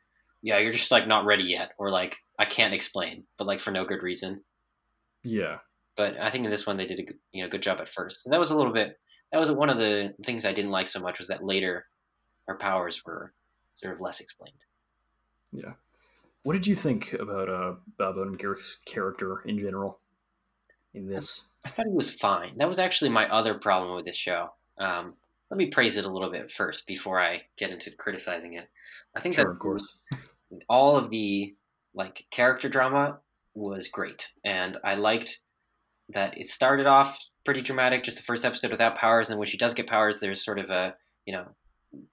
"Yeah, 0.42 0.59
you're 0.59 0.72
just 0.72 0.90
like 0.90 1.07
not 1.07 1.24
ready 1.24 1.44
yet," 1.44 1.72
or 1.79 1.90
like, 1.90 2.16
"I 2.38 2.44
can't 2.44 2.74
explain," 2.74 3.24
but 3.38 3.46
like 3.46 3.61
for 3.61 3.70
no 3.70 3.85
good 3.85 4.03
reason. 4.03 4.42
Yeah. 5.22 5.59
But 5.96 6.18
I 6.18 6.31
think 6.31 6.44
in 6.44 6.50
this 6.50 6.66
one 6.66 6.77
they 6.77 6.87
did 6.87 7.00
a 7.00 7.12
you 7.33 7.42
know 7.42 7.50
good 7.50 7.62
job 7.62 7.81
at 7.81 7.88
first. 7.88 8.20
And 8.24 8.33
that 8.33 8.38
was 8.38 8.50
a 8.50 8.57
little 8.57 8.72
bit. 8.72 8.98
That 9.33 9.38
was 9.38 9.50
one 9.50 9.70
of 9.70 9.79
the 9.79 10.14
things 10.24 10.44
I 10.44 10.53
didn't 10.53 10.70
like 10.70 10.88
so 10.88 11.00
much 11.00 11.18
was 11.18 11.29
that 11.29 11.44
later 11.44 11.87
our 12.48 12.57
powers 12.57 13.04
were 13.04 13.33
sort 13.74 13.94
of 13.94 14.00
less 14.00 14.20
explained. 14.20 14.57
Yeah. 15.52 15.72
What 16.42 16.52
did 16.52 16.66
you 16.66 16.74
think 16.74 17.14
about 17.14 17.48
uh, 17.48 17.74
Bob 17.98 18.16
Odenkirk's 18.16 18.83
character 18.85 19.42
in 19.46 19.59
general 19.59 19.98
in 20.92 21.09
this? 21.09 21.46
I 21.64 21.70
thought 21.70 21.87
he 21.87 21.92
was 21.92 22.12
fine. 22.12 22.59
That 22.59 22.68
was 22.68 22.78
actually 22.78 23.11
my 23.11 23.28
other 23.30 23.54
problem 23.54 23.94
with 23.96 24.04
this 24.04 24.16
show. 24.16 24.50
Um, 24.78 25.14
let 25.50 25.57
me 25.59 25.66
praise 25.66 25.96
it 25.96 26.04
a 26.04 26.11
little 26.11 26.30
bit 26.30 26.50
first 26.50 26.87
before 26.87 27.20
I 27.20 27.42
get 27.57 27.70
into 27.70 27.90
criticizing 27.92 28.54
it. 28.54 28.68
I 29.14 29.20
think 29.20 29.37
sure, 29.37 29.44
that 29.44 29.50
of 29.50 29.59
course, 29.59 29.98
all 30.68 30.96
of 30.96 31.11
the 31.11 31.54
like 31.94 32.26
character 32.30 32.68
drama 32.68 33.18
was 33.54 33.88
great, 33.88 34.33
and 34.44 34.78
I 34.85 34.96
liked 34.96 35.38
that 36.11 36.37
it 36.38 36.48
started 36.48 36.87
off 36.87 37.18
pretty 37.44 37.61
dramatic, 37.61 38.02
just 38.02 38.16
the 38.16 38.22
first 38.22 38.44
episode 38.44 38.70
without 38.70 38.96
powers, 38.96 39.30
and 39.30 39.38
when 39.38 39.48
she 39.48 39.57
does 39.57 39.74
get 39.74 39.87
powers, 39.87 40.20
there's 40.20 40.44
sort 40.44 40.59
of 40.59 40.70
a 40.70 40.94
you 41.24 41.33
know 41.33 41.46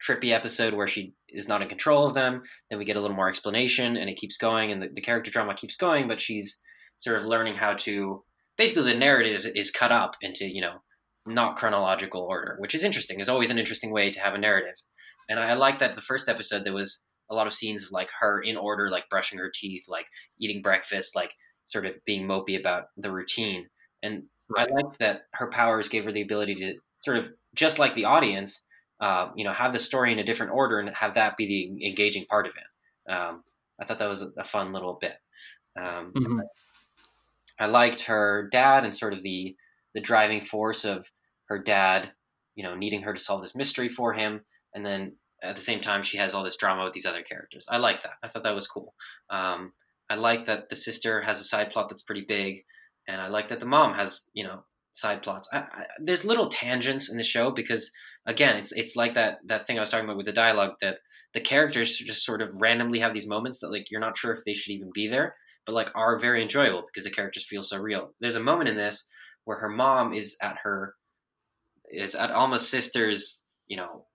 trippy 0.06 0.32
episode 0.32 0.74
where 0.74 0.88
she 0.88 1.14
is 1.30 1.48
not 1.48 1.62
in 1.62 1.70
control 1.70 2.06
of 2.06 2.14
them. 2.14 2.44
Then 2.70 2.80
we 2.80 2.86
get 2.86 2.98
a 2.98 3.02
little 3.02 3.16
more 3.16 3.30
explanation, 3.30 3.98
and 3.98 4.10
it 4.10 4.18
keeps 4.18 4.38
going, 4.38 4.72
and 4.72 4.82
the, 4.82 4.90
the 4.90 5.02
character 5.02 5.32
drama 5.32 5.54
keeps 5.54 5.78
going. 5.78 6.08
But 6.08 6.22
she's 6.22 6.58
sort 6.98 7.18
of 7.18 7.26
learning 7.26 7.56
how 7.56 7.74
to 7.74 8.24
basically 8.58 8.92
the 8.92 9.00
narrative 9.00 9.46
is 9.56 9.72
cut 9.72 9.92
up 9.92 10.16
into 10.22 10.46
you 10.46 10.62
know 10.62 10.78
not 11.28 11.56
chronological 11.56 12.22
order, 12.22 12.56
which 12.60 12.76
is 12.76 12.84
interesting. 12.84 13.20
Is 13.20 13.30
always 13.30 13.50
an 13.50 13.60
interesting 13.60 13.92
way 13.92 14.12
to 14.12 14.20
have 14.20 14.34
a 14.34 14.40
narrative, 14.40 14.76
and 15.30 15.40
I 15.40 15.54
like 15.54 15.80
that 15.80 15.94
the 15.94 16.02
first 16.02 16.30
episode 16.30 16.64
there 16.64 16.74
was 16.74 17.02
a 17.30 17.36
lot 17.36 17.48
of 17.48 17.54
scenes 17.54 17.84
of 17.84 17.92
like 17.92 18.10
her 18.20 18.42
in 18.42 18.58
order, 18.58 18.90
like 18.90 19.10
brushing 19.10 19.40
her 19.40 19.52
teeth, 19.54 19.86
like 19.88 20.06
eating 20.40 20.62
breakfast, 20.62 21.16
like 21.16 21.34
sort 21.66 21.86
of 21.86 21.98
being 22.06 22.28
mopey 22.28 22.60
about 22.60 22.86
the 22.98 23.12
routine. 23.12 23.68
And 24.04 24.24
right. 24.50 24.70
I 24.70 24.74
like 24.74 24.98
that 25.00 25.22
her 25.34 25.50
powers 25.50 25.88
gave 25.88 26.06
her 26.06 26.12
the 26.12 26.22
ability 26.22 26.56
to 26.56 26.74
sort 27.00 27.18
of 27.18 27.32
just 27.56 27.80
like 27.80 27.96
the 27.96 28.06
audience 28.06 28.62
uh, 29.02 29.30
you 29.36 29.44
know, 29.44 29.52
have 29.52 29.74
the 29.74 29.80
story 29.80 30.14
in 30.14 30.20
a 30.20 30.24
different 30.24 30.54
order 30.54 30.80
and 30.80 30.90
have 30.96 31.16
that 31.16 31.36
be 31.36 31.48
the 31.48 31.88
engaging 31.88 32.26
part 32.26 32.46
of 32.46 32.54
it. 32.56 33.12
Um, 33.12 33.44
I 33.82 33.86
thought 33.86 33.98
that 33.98 34.08
was 34.08 34.28
a, 34.38 34.44
fun 34.44 34.72
little 34.72 34.98
bit. 35.02 35.16
Um, 35.76 36.14
mm-hmm. 36.16 36.40
I 37.60 37.66
liked 37.66 38.04
her 38.04 38.48
dad 38.52 38.86
and 38.86 38.96
sort 38.96 39.14
of 39.14 39.24
the 39.24 39.56
the 39.94 40.02
driving 40.02 40.42
force 40.42 40.86
of 40.86 41.12
her 41.46 41.60
dad, 41.60 42.12
you 42.56 42.64
know, 42.64 42.76
needing 42.76 43.02
her 43.02 43.14
to 43.14 43.20
solve 43.20 43.42
this 43.42 43.56
mystery 43.56 43.90
for 43.90 44.14
him, 44.14 44.42
and 44.74 44.86
then 44.86 45.14
at 45.42 45.56
the 45.56 45.62
same 45.62 45.82
time 45.82 46.04
she 46.04 46.18
has 46.18 46.36
all 46.36 46.44
this 46.44 46.56
drama 46.56 46.84
with 46.84 46.94
these 46.94 47.08
other 47.08 47.24
characters. 47.24 47.66
I 47.70 47.78
like 47.78 48.04
that. 48.04 48.14
I 48.24 48.28
thought 48.28 48.44
that 48.44 48.56
was 48.56 48.68
cool. 48.68 48.94
Um, 49.32 49.74
I 50.10 50.16
like 50.16 50.46
that 50.46 50.70
the 50.70 50.76
sister 50.76 51.22
has 51.22 51.40
a 51.40 51.44
side 51.44 51.72
plot 51.72 51.90
that's 51.90 52.04
pretty 52.04 52.26
big, 52.28 52.64
and 53.08 53.20
I 53.20 53.30
like 53.30 53.48
that 53.48 53.60
the 53.60 53.66
mom 53.66 53.96
has 53.96 54.30
you 54.34 54.44
know 54.44 54.64
side 54.94 55.24
plots. 55.24 55.50
I, 55.52 55.60
I, 55.60 55.86
there's 56.00 56.26
little 56.26 56.50
tangents 56.50 57.10
in 57.10 57.18
the 57.18 57.24
show 57.24 57.50
because 57.50 57.92
again, 58.26 58.58
it's 58.58 58.72
it's 58.72 58.96
like 58.96 59.14
that 59.16 59.40
that 59.46 59.68
thing 59.68 59.78
I 59.78 59.82
was 59.82 59.90
talking 59.90 60.06
about 60.06 60.18
with 60.18 60.26
the 60.26 60.34
dialogue 60.34 60.74
that 60.82 60.98
the 61.34 61.42
characters 61.42 61.98
just 61.98 62.26
sort 62.26 62.42
of 62.42 62.50
randomly 62.54 63.00
have 63.00 63.14
these 63.14 63.28
moments 63.28 63.60
that 63.60 63.72
like 63.72 63.90
you're 63.90 64.02
not 64.02 64.18
sure 64.18 64.32
if 64.32 64.44
they 64.46 64.54
should 64.54 64.74
even 64.74 64.92
be 64.94 65.08
there, 65.08 65.36
but 65.66 65.74
like 65.74 65.90
are 65.96 66.18
very 66.20 66.42
enjoyable 66.42 66.84
because 66.88 67.04
the 67.04 67.12
characters 67.12 67.46
feel 67.46 67.64
so 67.64 67.78
real. 67.78 68.14
There's 68.20 68.36
a 68.36 68.42
moment 68.42 68.70
in 68.70 68.76
this 68.76 69.08
where 69.46 69.58
her 69.58 69.70
mom 69.70 70.14
is 70.14 70.36
at 70.42 70.58
her 70.64 70.96
is 71.90 72.16
at 72.16 72.32
Alma's 72.32 72.68
sister's, 72.68 73.44
you 73.68 73.78
know, 73.78 74.06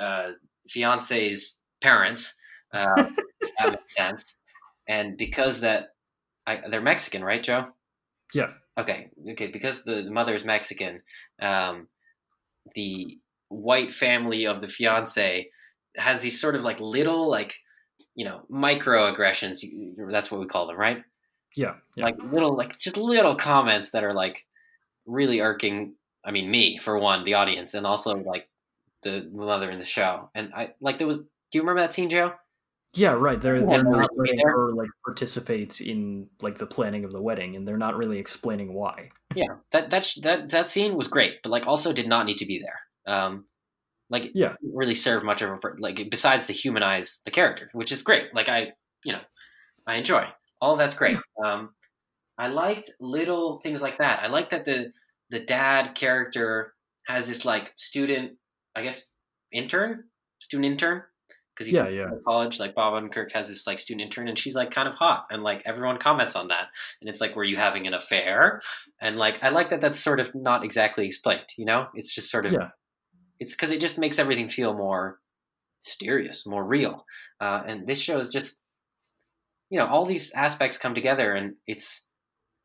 uh, 0.00 0.30
fiance's 0.68 1.60
parents. 1.82 2.34
Uh, 2.72 2.94
that 3.58 3.70
makes 3.70 3.94
sense. 3.94 4.36
And 4.88 5.16
because 5.16 5.60
that 5.60 5.88
I, 6.46 6.60
they're 6.70 6.80
Mexican, 6.80 7.24
right, 7.24 7.42
Joe? 7.42 7.66
Yeah. 8.34 8.52
Okay. 8.78 9.10
Okay. 9.30 9.48
Because 9.48 9.84
the 9.84 10.10
mother 10.10 10.34
is 10.34 10.44
Mexican, 10.44 11.02
um, 11.40 11.88
the 12.74 13.18
white 13.48 13.92
family 13.92 14.46
of 14.46 14.60
the 14.60 14.68
fiance 14.68 15.48
has 15.96 16.20
these 16.20 16.40
sort 16.40 16.54
of 16.54 16.62
like 16.62 16.80
little 16.80 17.30
like 17.30 17.56
you 18.14 18.24
know 18.24 18.42
microaggressions 18.50 19.60
that's 20.10 20.30
what 20.30 20.40
we 20.40 20.46
call 20.46 20.66
them 20.66 20.76
right? 20.76 21.02
Yeah, 21.54 21.74
yeah, 21.94 22.04
like 22.04 22.16
little 22.30 22.54
like 22.56 22.78
just 22.78 22.96
little 22.96 23.34
comments 23.34 23.90
that 23.92 24.04
are 24.04 24.12
like 24.12 24.46
really 25.06 25.40
irking 25.40 25.94
i 26.24 26.30
mean 26.30 26.50
me 26.50 26.76
for 26.78 26.98
one 26.98 27.24
the 27.24 27.34
audience 27.34 27.74
and 27.74 27.86
also 27.86 28.16
like 28.16 28.48
the 29.02 29.28
mother 29.32 29.70
in 29.70 29.78
the 29.78 29.84
show. 29.84 30.30
And 30.34 30.52
i 30.54 30.74
like 30.80 30.98
there 30.98 31.06
was 31.06 31.18
do 31.20 31.26
you 31.52 31.60
remember 31.60 31.80
that 31.80 31.92
scene 31.92 32.10
joe? 32.10 32.32
Yeah 32.94 33.12
right 33.12 33.40
they're 33.40 33.64
they're 33.64 33.84
not 33.84 34.10
letting 34.16 34.40
her 34.40 34.72
like 34.72 34.88
participate 35.04 35.80
in 35.80 36.28
like 36.40 36.58
the 36.58 36.66
planning 36.66 37.04
of 37.04 37.12
the 37.12 37.20
wedding 37.20 37.54
and 37.54 37.66
they're 37.66 37.76
not 37.76 37.96
really 37.96 38.18
explaining 38.18 38.74
why. 38.74 39.10
Yeah 39.34 39.56
that 39.70 39.90
that 39.90 40.12
that 40.22 40.48
that 40.50 40.68
scene 40.68 40.96
was 40.96 41.08
great 41.08 41.42
but 41.42 41.50
like 41.50 41.66
also 41.66 41.92
did 41.92 42.08
not 42.08 42.26
need 42.26 42.38
to 42.38 42.46
be 42.46 42.58
there 42.58 42.80
um, 43.06 43.46
like 44.10 44.30
yeah, 44.34 44.54
really 44.62 44.94
serve 44.94 45.24
much 45.24 45.42
of 45.42 45.50
a 45.50 45.58
like 45.78 46.08
besides 46.10 46.46
to 46.46 46.52
humanize 46.52 47.20
the 47.24 47.30
character, 47.30 47.70
which 47.72 47.92
is 47.92 48.02
great. 48.02 48.34
Like 48.34 48.48
I, 48.48 48.72
you 49.04 49.12
know, 49.12 49.20
I 49.86 49.96
enjoy 49.96 50.26
all 50.60 50.76
that's 50.76 50.94
great. 50.94 51.18
Um, 51.42 51.70
I 52.38 52.48
liked 52.48 52.90
little 53.00 53.60
things 53.60 53.82
like 53.82 53.98
that. 53.98 54.22
I 54.22 54.28
like 54.28 54.50
that 54.50 54.64
the 54.64 54.92
the 55.30 55.40
dad 55.40 55.94
character 55.94 56.74
has 57.06 57.28
this 57.28 57.44
like 57.44 57.72
student, 57.76 58.32
I 58.74 58.82
guess, 58.82 59.06
intern, 59.52 60.04
student 60.38 60.72
intern, 60.72 61.02
because 61.54 61.72
yeah, 61.72 61.88
yeah, 61.88 62.10
college. 62.24 62.60
Like 62.60 62.74
Bob 62.74 62.94
Odenkirk 62.94 63.32
has 63.32 63.48
this 63.48 63.66
like 63.66 63.80
student 63.80 64.04
intern, 64.04 64.28
and 64.28 64.38
she's 64.38 64.54
like 64.54 64.70
kind 64.70 64.88
of 64.88 64.94
hot, 64.94 65.26
and 65.30 65.42
like 65.42 65.62
everyone 65.66 65.98
comments 65.98 66.36
on 66.36 66.48
that, 66.48 66.68
and 67.00 67.10
it's 67.10 67.20
like, 67.20 67.34
were 67.34 67.44
you 67.44 67.56
having 67.56 67.86
an 67.86 67.94
affair? 67.94 68.60
And 69.00 69.16
like, 69.16 69.42
I 69.42 69.48
like 69.48 69.70
that 69.70 69.80
that's 69.80 69.98
sort 69.98 70.20
of 70.20 70.32
not 70.34 70.64
exactly 70.64 71.06
explained. 71.06 71.46
You 71.56 71.64
know, 71.64 71.88
it's 71.94 72.14
just 72.14 72.30
sort 72.30 72.46
of 72.46 72.52
yeah 72.52 72.68
it's 73.40 73.54
because 73.54 73.70
it 73.70 73.80
just 73.80 73.98
makes 73.98 74.18
everything 74.18 74.48
feel 74.48 74.74
more 74.74 75.20
mysterious, 75.84 76.46
more 76.46 76.64
real. 76.64 77.06
Uh, 77.40 77.62
and 77.66 77.86
this 77.86 77.98
show 77.98 78.18
is 78.18 78.30
just, 78.30 78.60
you 79.70 79.78
know, 79.78 79.86
all 79.86 80.04
these 80.04 80.32
aspects 80.32 80.78
come 80.78 80.94
together, 80.94 81.34
and 81.34 81.54
it's 81.66 82.06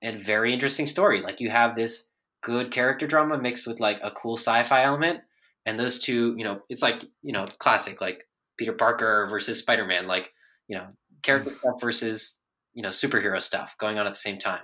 a 0.04 0.18
very 0.18 0.54
interesting 0.54 0.88
story. 0.88 1.22
Like 1.22 1.40
you 1.40 1.50
have 1.50 1.76
this 1.76 2.08
good 2.44 2.72
character 2.72 3.08
drama 3.08 3.38
mixed 3.38 3.68
with 3.68 3.80
like 3.80 4.00
a 4.02 4.12
cool 4.12 4.38
sci-fi 4.38 4.84
element, 4.84 5.20
and 5.66 5.80
those 5.80 6.00
two, 6.00 6.36
you 6.38 6.44
know, 6.44 6.62
it's 6.70 6.82
like 6.82 7.04
you 7.22 7.34
know, 7.34 7.46
classic 7.60 8.02
like 8.02 8.28
Peter 8.58 8.74
Parker 8.74 9.28
versus 9.30 9.60
Spider 9.60 9.86
Man, 9.86 10.08
like 10.08 10.32
you 10.68 10.78
know, 10.78 10.88
character 11.22 11.52
stuff 11.52 11.80
versus 11.82 12.40
you 12.74 12.82
know 12.84 12.90
superhero 12.90 13.42
stuff 13.42 13.76
going 13.80 13.98
on 13.98 14.08
at 14.08 14.14
the 14.14 14.20
same 14.20 14.38
time, 14.38 14.62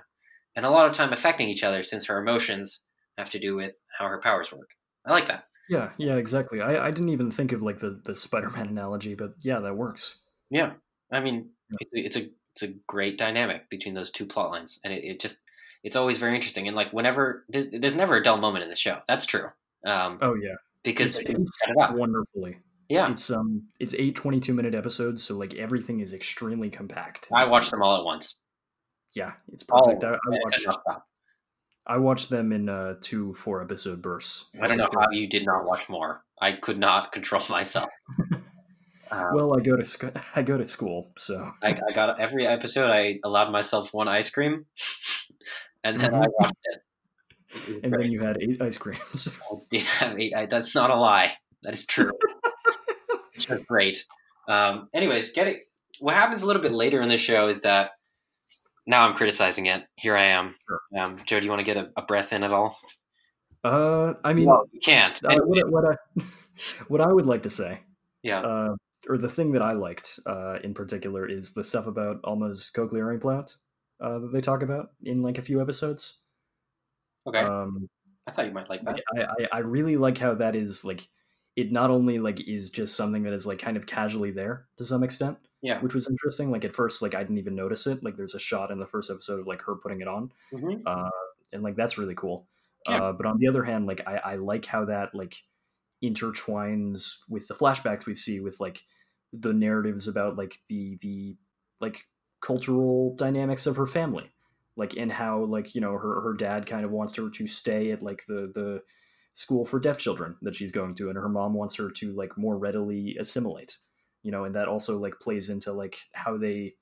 and 0.56 0.66
a 0.66 0.70
lot 0.70 0.86
of 0.86 0.92
time 0.92 1.12
affecting 1.12 1.48
each 1.48 1.64
other 1.64 1.82
since 1.82 2.06
her 2.06 2.18
emotions 2.20 2.84
have 3.18 3.30
to 3.30 3.38
do 3.38 3.56
with 3.56 3.76
how 3.98 4.06
her 4.06 4.20
powers 4.20 4.52
work. 4.52 4.68
I 5.04 5.12
like 5.12 5.26
that. 5.26 5.44
Yeah, 5.68 5.90
yeah, 5.98 6.16
exactly. 6.16 6.60
I, 6.60 6.86
I 6.86 6.90
didn't 6.90 7.10
even 7.10 7.30
think 7.30 7.52
of 7.52 7.62
like 7.62 7.78
the, 7.78 8.00
the 8.04 8.16
Spider 8.16 8.50
Man 8.50 8.68
analogy, 8.68 9.14
but 9.14 9.34
yeah, 9.42 9.60
that 9.60 9.76
works. 9.76 10.22
Yeah, 10.50 10.72
I 11.12 11.20
mean, 11.20 11.50
it's, 11.80 11.90
it's 11.92 12.16
a 12.16 12.30
it's 12.54 12.62
a 12.62 12.74
great 12.86 13.18
dynamic 13.18 13.68
between 13.70 13.94
those 13.94 14.10
two 14.10 14.26
plot 14.26 14.50
lines, 14.50 14.80
and 14.82 14.92
it, 14.92 15.04
it 15.04 15.20
just 15.20 15.38
it's 15.84 15.96
always 15.96 16.18
very 16.18 16.34
interesting. 16.34 16.66
And 16.66 16.76
like 16.76 16.92
whenever 16.92 17.44
there's, 17.48 17.66
there's 17.72 17.94
never 17.94 18.16
a 18.16 18.22
dull 18.22 18.38
moment 18.38 18.64
in 18.64 18.70
the 18.70 18.76
show. 18.76 18.98
That's 19.06 19.26
true. 19.26 19.48
Um, 19.84 20.18
oh 20.22 20.34
yeah, 20.34 20.54
because 20.82 21.18
it's, 21.18 21.28
it's 21.28 21.58
set 21.58 21.70
it 21.70 21.76
up. 21.80 21.96
wonderfully. 21.96 22.58
Yeah, 22.88 23.10
It's 23.10 23.30
um 23.30 23.64
it's 23.78 23.94
eight 23.98 24.16
22 24.16 24.54
minute 24.54 24.74
episodes, 24.74 25.22
so 25.22 25.36
like 25.36 25.54
everything 25.54 26.00
is 26.00 26.14
extremely 26.14 26.70
compact. 26.70 27.28
I 27.34 27.44
watched 27.44 27.70
them 27.70 27.82
all 27.82 27.98
at 27.98 28.04
once. 28.04 28.40
Yeah, 29.14 29.32
it's 29.52 29.62
perfect. 29.62 30.04
I, 30.04 30.12
I 30.12 30.18
watched. 30.44 30.66
I 31.88 31.96
watched 31.98 32.28
them 32.28 32.52
in 32.52 32.68
uh 32.68 32.94
two 33.00 33.32
four 33.34 33.62
episode 33.62 34.02
bursts. 34.02 34.50
I 34.62 34.66
don't 34.68 34.76
know 34.78 34.88
how 34.92 35.06
you 35.10 35.26
did 35.28 35.46
not 35.46 35.64
watch 35.64 35.88
more. 35.88 36.22
I 36.40 36.52
could 36.52 36.78
not 36.78 37.12
control 37.16 37.42
myself. 37.48 37.88
Um, 39.10 39.28
Well, 39.32 39.56
I 39.58 39.62
go 39.62 39.74
to 39.74 39.86
sc- 39.86 40.12
I 40.36 40.42
go 40.42 40.58
to 40.58 40.66
school, 40.66 41.10
so 41.16 41.50
I, 41.62 41.68
I 41.70 41.94
got 41.94 42.20
every 42.20 42.46
episode. 42.46 42.90
I 42.90 43.18
allowed 43.24 43.50
myself 43.50 43.94
one 43.94 44.06
ice 44.06 44.28
cream, 44.28 44.66
and 45.82 45.98
then 45.98 46.12
I 46.14 46.26
Mhm. 46.26 46.30
watched 46.38 46.54
it. 46.64 46.80
It 47.68 47.84
and 47.84 47.92
great. 47.94 48.02
then 48.02 48.12
you 48.12 48.20
had 48.20 48.36
eight 48.42 48.60
ice 48.60 48.76
creams. 48.76 49.28
I 49.50 49.54
did 49.70 49.84
have 49.86 50.20
eight. 50.20 50.34
I, 50.36 50.44
that's 50.44 50.74
not 50.74 50.90
a 50.90 50.94
lie. 50.96 51.32
That 51.62 51.72
is 51.72 51.86
true. 51.86 52.12
it's 53.32 53.46
great. 53.66 54.04
Um, 54.46 54.90
anyways, 54.92 55.32
getting 55.32 55.60
what 56.00 56.14
happens 56.14 56.42
a 56.42 56.46
little 56.46 56.60
bit 56.60 56.72
later 56.72 57.00
in 57.00 57.08
the 57.08 57.16
show 57.16 57.48
is 57.48 57.62
that 57.62 57.92
now 58.88 59.06
I'm 59.06 59.14
criticizing 59.14 59.66
it. 59.66 59.84
Here 59.96 60.16
I 60.16 60.24
am. 60.24 60.56
Sure. 60.66 61.00
Um, 61.00 61.20
Joe, 61.26 61.38
do 61.38 61.44
you 61.44 61.50
want 61.52 61.60
to 61.64 61.72
get 61.72 61.76
a, 61.76 61.90
a 61.96 62.02
breath 62.02 62.32
in 62.32 62.42
at 62.42 62.52
all? 62.52 62.76
uh, 63.62 64.14
I 64.24 64.32
mean, 64.32 64.48
you 64.72 64.80
can't. 64.82 65.22
uh, 65.24 65.36
what, 65.44 65.58
I- 65.58 65.68
what 65.68 65.84
I 65.84 66.22
what 66.88 67.00
I 67.00 67.12
would 67.12 67.26
like 67.26 67.42
to 67.44 67.50
say, 67.50 67.80
yeah. 68.22 68.40
uh, 68.40 68.74
or 69.08 69.18
the 69.18 69.28
thing 69.28 69.52
that 69.52 69.62
I 69.62 69.72
liked 69.72 70.18
uh, 70.26 70.56
in 70.64 70.74
particular 70.74 71.28
is 71.28 71.52
the 71.52 71.62
stuff 71.62 71.86
about 71.86 72.16
Alma's 72.24 72.70
cochlear 72.74 73.12
implant 73.12 73.56
uh, 74.00 74.18
that 74.20 74.32
they 74.32 74.40
talk 74.40 74.62
about 74.62 74.90
in 75.02 75.22
like 75.22 75.38
a 75.38 75.42
few 75.42 75.60
episodes. 75.60 76.18
Okay. 77.26 77.40
Um, 77.40 77.88
I 78.26 78.30
thought 78.32 78.46
you 78.46 78.52
might 78.52 78.68
like 78.70 78.84
that. 78.84 79.00
I, 79.16 79.20
I 79.22 79.46
I 79.52 79.58
really 79.60 79.96
like 79.96 80.18
how 80.18 80.34
that 80.34 80.54
is 80.56 80.84
like 80.84 81.08
it 81.56 81.72
not 81.72 81.90
only 81.90 82.18
like 82.18 82.40
is 82.46 82.70
just 82.70 82.96
something 82.96 83.22
that 83.24 83.32
is 83.32 83.46
like 83.46 83.58
kind 83.58 83.76
of 83.76 83.86
casually 83.86 84.30
there 84.30 84.66
to 84.78 84.84
some 84.84 85.02
extent 85.02 85.36
Yeah. 85.62 85.80
which 85.80 85.94
was 85.94 86.08
interesting 86.08 86.50
like 86.52 86.64
at 86.64 86.74
first 86.74 87.02
like 87.02 87.14
i 87.16 87.22
didn't 87.22 87.38
even 87.38 87.54
notice 87.56 87.86
it 87.88 88.02
like 88.04 88.16
there's 88.16 88.34
a 88.36 88.38
shot 88.38 88.70
in 88.70 88.78
the 88.78 88.86
first 88.86 89.10
episode 89.10 89.40
of 89.40 89.46
like 89.48 89.60
her 89.62 89.74
putting 89.74 90.00
it 90.00 90.08
on 90.08 90.30
Mhm. 90.52 90.82
uh 90.86 91.10
and 91.52 91.62
like 91.64 91.74
that's 91.76 91.98
really 91.98 92.14
cool 92.14 92.46
Yeah. 92.88 93.02
uh 93.02 93.12
but 93.12 93.26
on 93.26 93.38
the 93.38 93.48
other 93.48 93.64
hand 93.64 93.86
like 93.86 94.06
i 94.06 94.16
i 94.18 94.34
like 94.36 94.66
how 94.66 94.84
that 94.84 95.14
like 95.14 95.34
intertwines 96.18 97.18
with 97.28 97.48
the 97.48 97.54
flashbacks 97.54 98.06
we 98.06 98.14
see 98.14 98.40
with 98.40 98.60
like 98.60 98.82
the 99.32 99.52
narratives 99.52 100.08
about 100.08 100.36
like 100.36 100.58
the 100.68 100.96
the 101.02 101.36
like 101.80 102.06
cultural 102.40 103.14
dynamics 103.16 103.66
of 103.66 103.76
her 103.76 103.86
family 103.86 104.30
like 104.76 104.96
and 104.96 105.12
how 105.12 105.44
like 105.44 105.74
you 105.74 105.80
know 105.80 105.92
her 105.92 106.20
her 106.22 106.34
dad 106.34 106.66
kind 106.66 106.84
of 106.84 106.90
wants 106.90 107.14
her 107.16 107.28
to 107.30 107.46
stay 107.46 107.90
at 107.90 108.02
like 108.02 108.24
the 108.26 108.50
the 108.54 108.80
school 109.32 109.64
for 109.64 109.78
deaf 109.78 109.98
children 109.98 110.36
that 110.42 110.56
she's 110.56 110.72
going 110.72 110.94
to 110.94 111.08
and 111.08 111.16
her 111.18 111.28
mom 111.28 111.54
wants 111.54 111.76
her 111.76 111.90
to 111.90 112.12
like 112.14 112.36
more 112.38 112.56
readily 112.56 113.16
assimilate 113.20 113.78
you 114.22 114.30
know 114.32 114.44
and 114.44 114.54
that 114.54 114.68
also 114.68 114.98
like 114.98 115.20
plays 115.20 115.48
into 115.50 115.72
like 115.72 116.00
how 116.12 116.36
they 116.36 116.76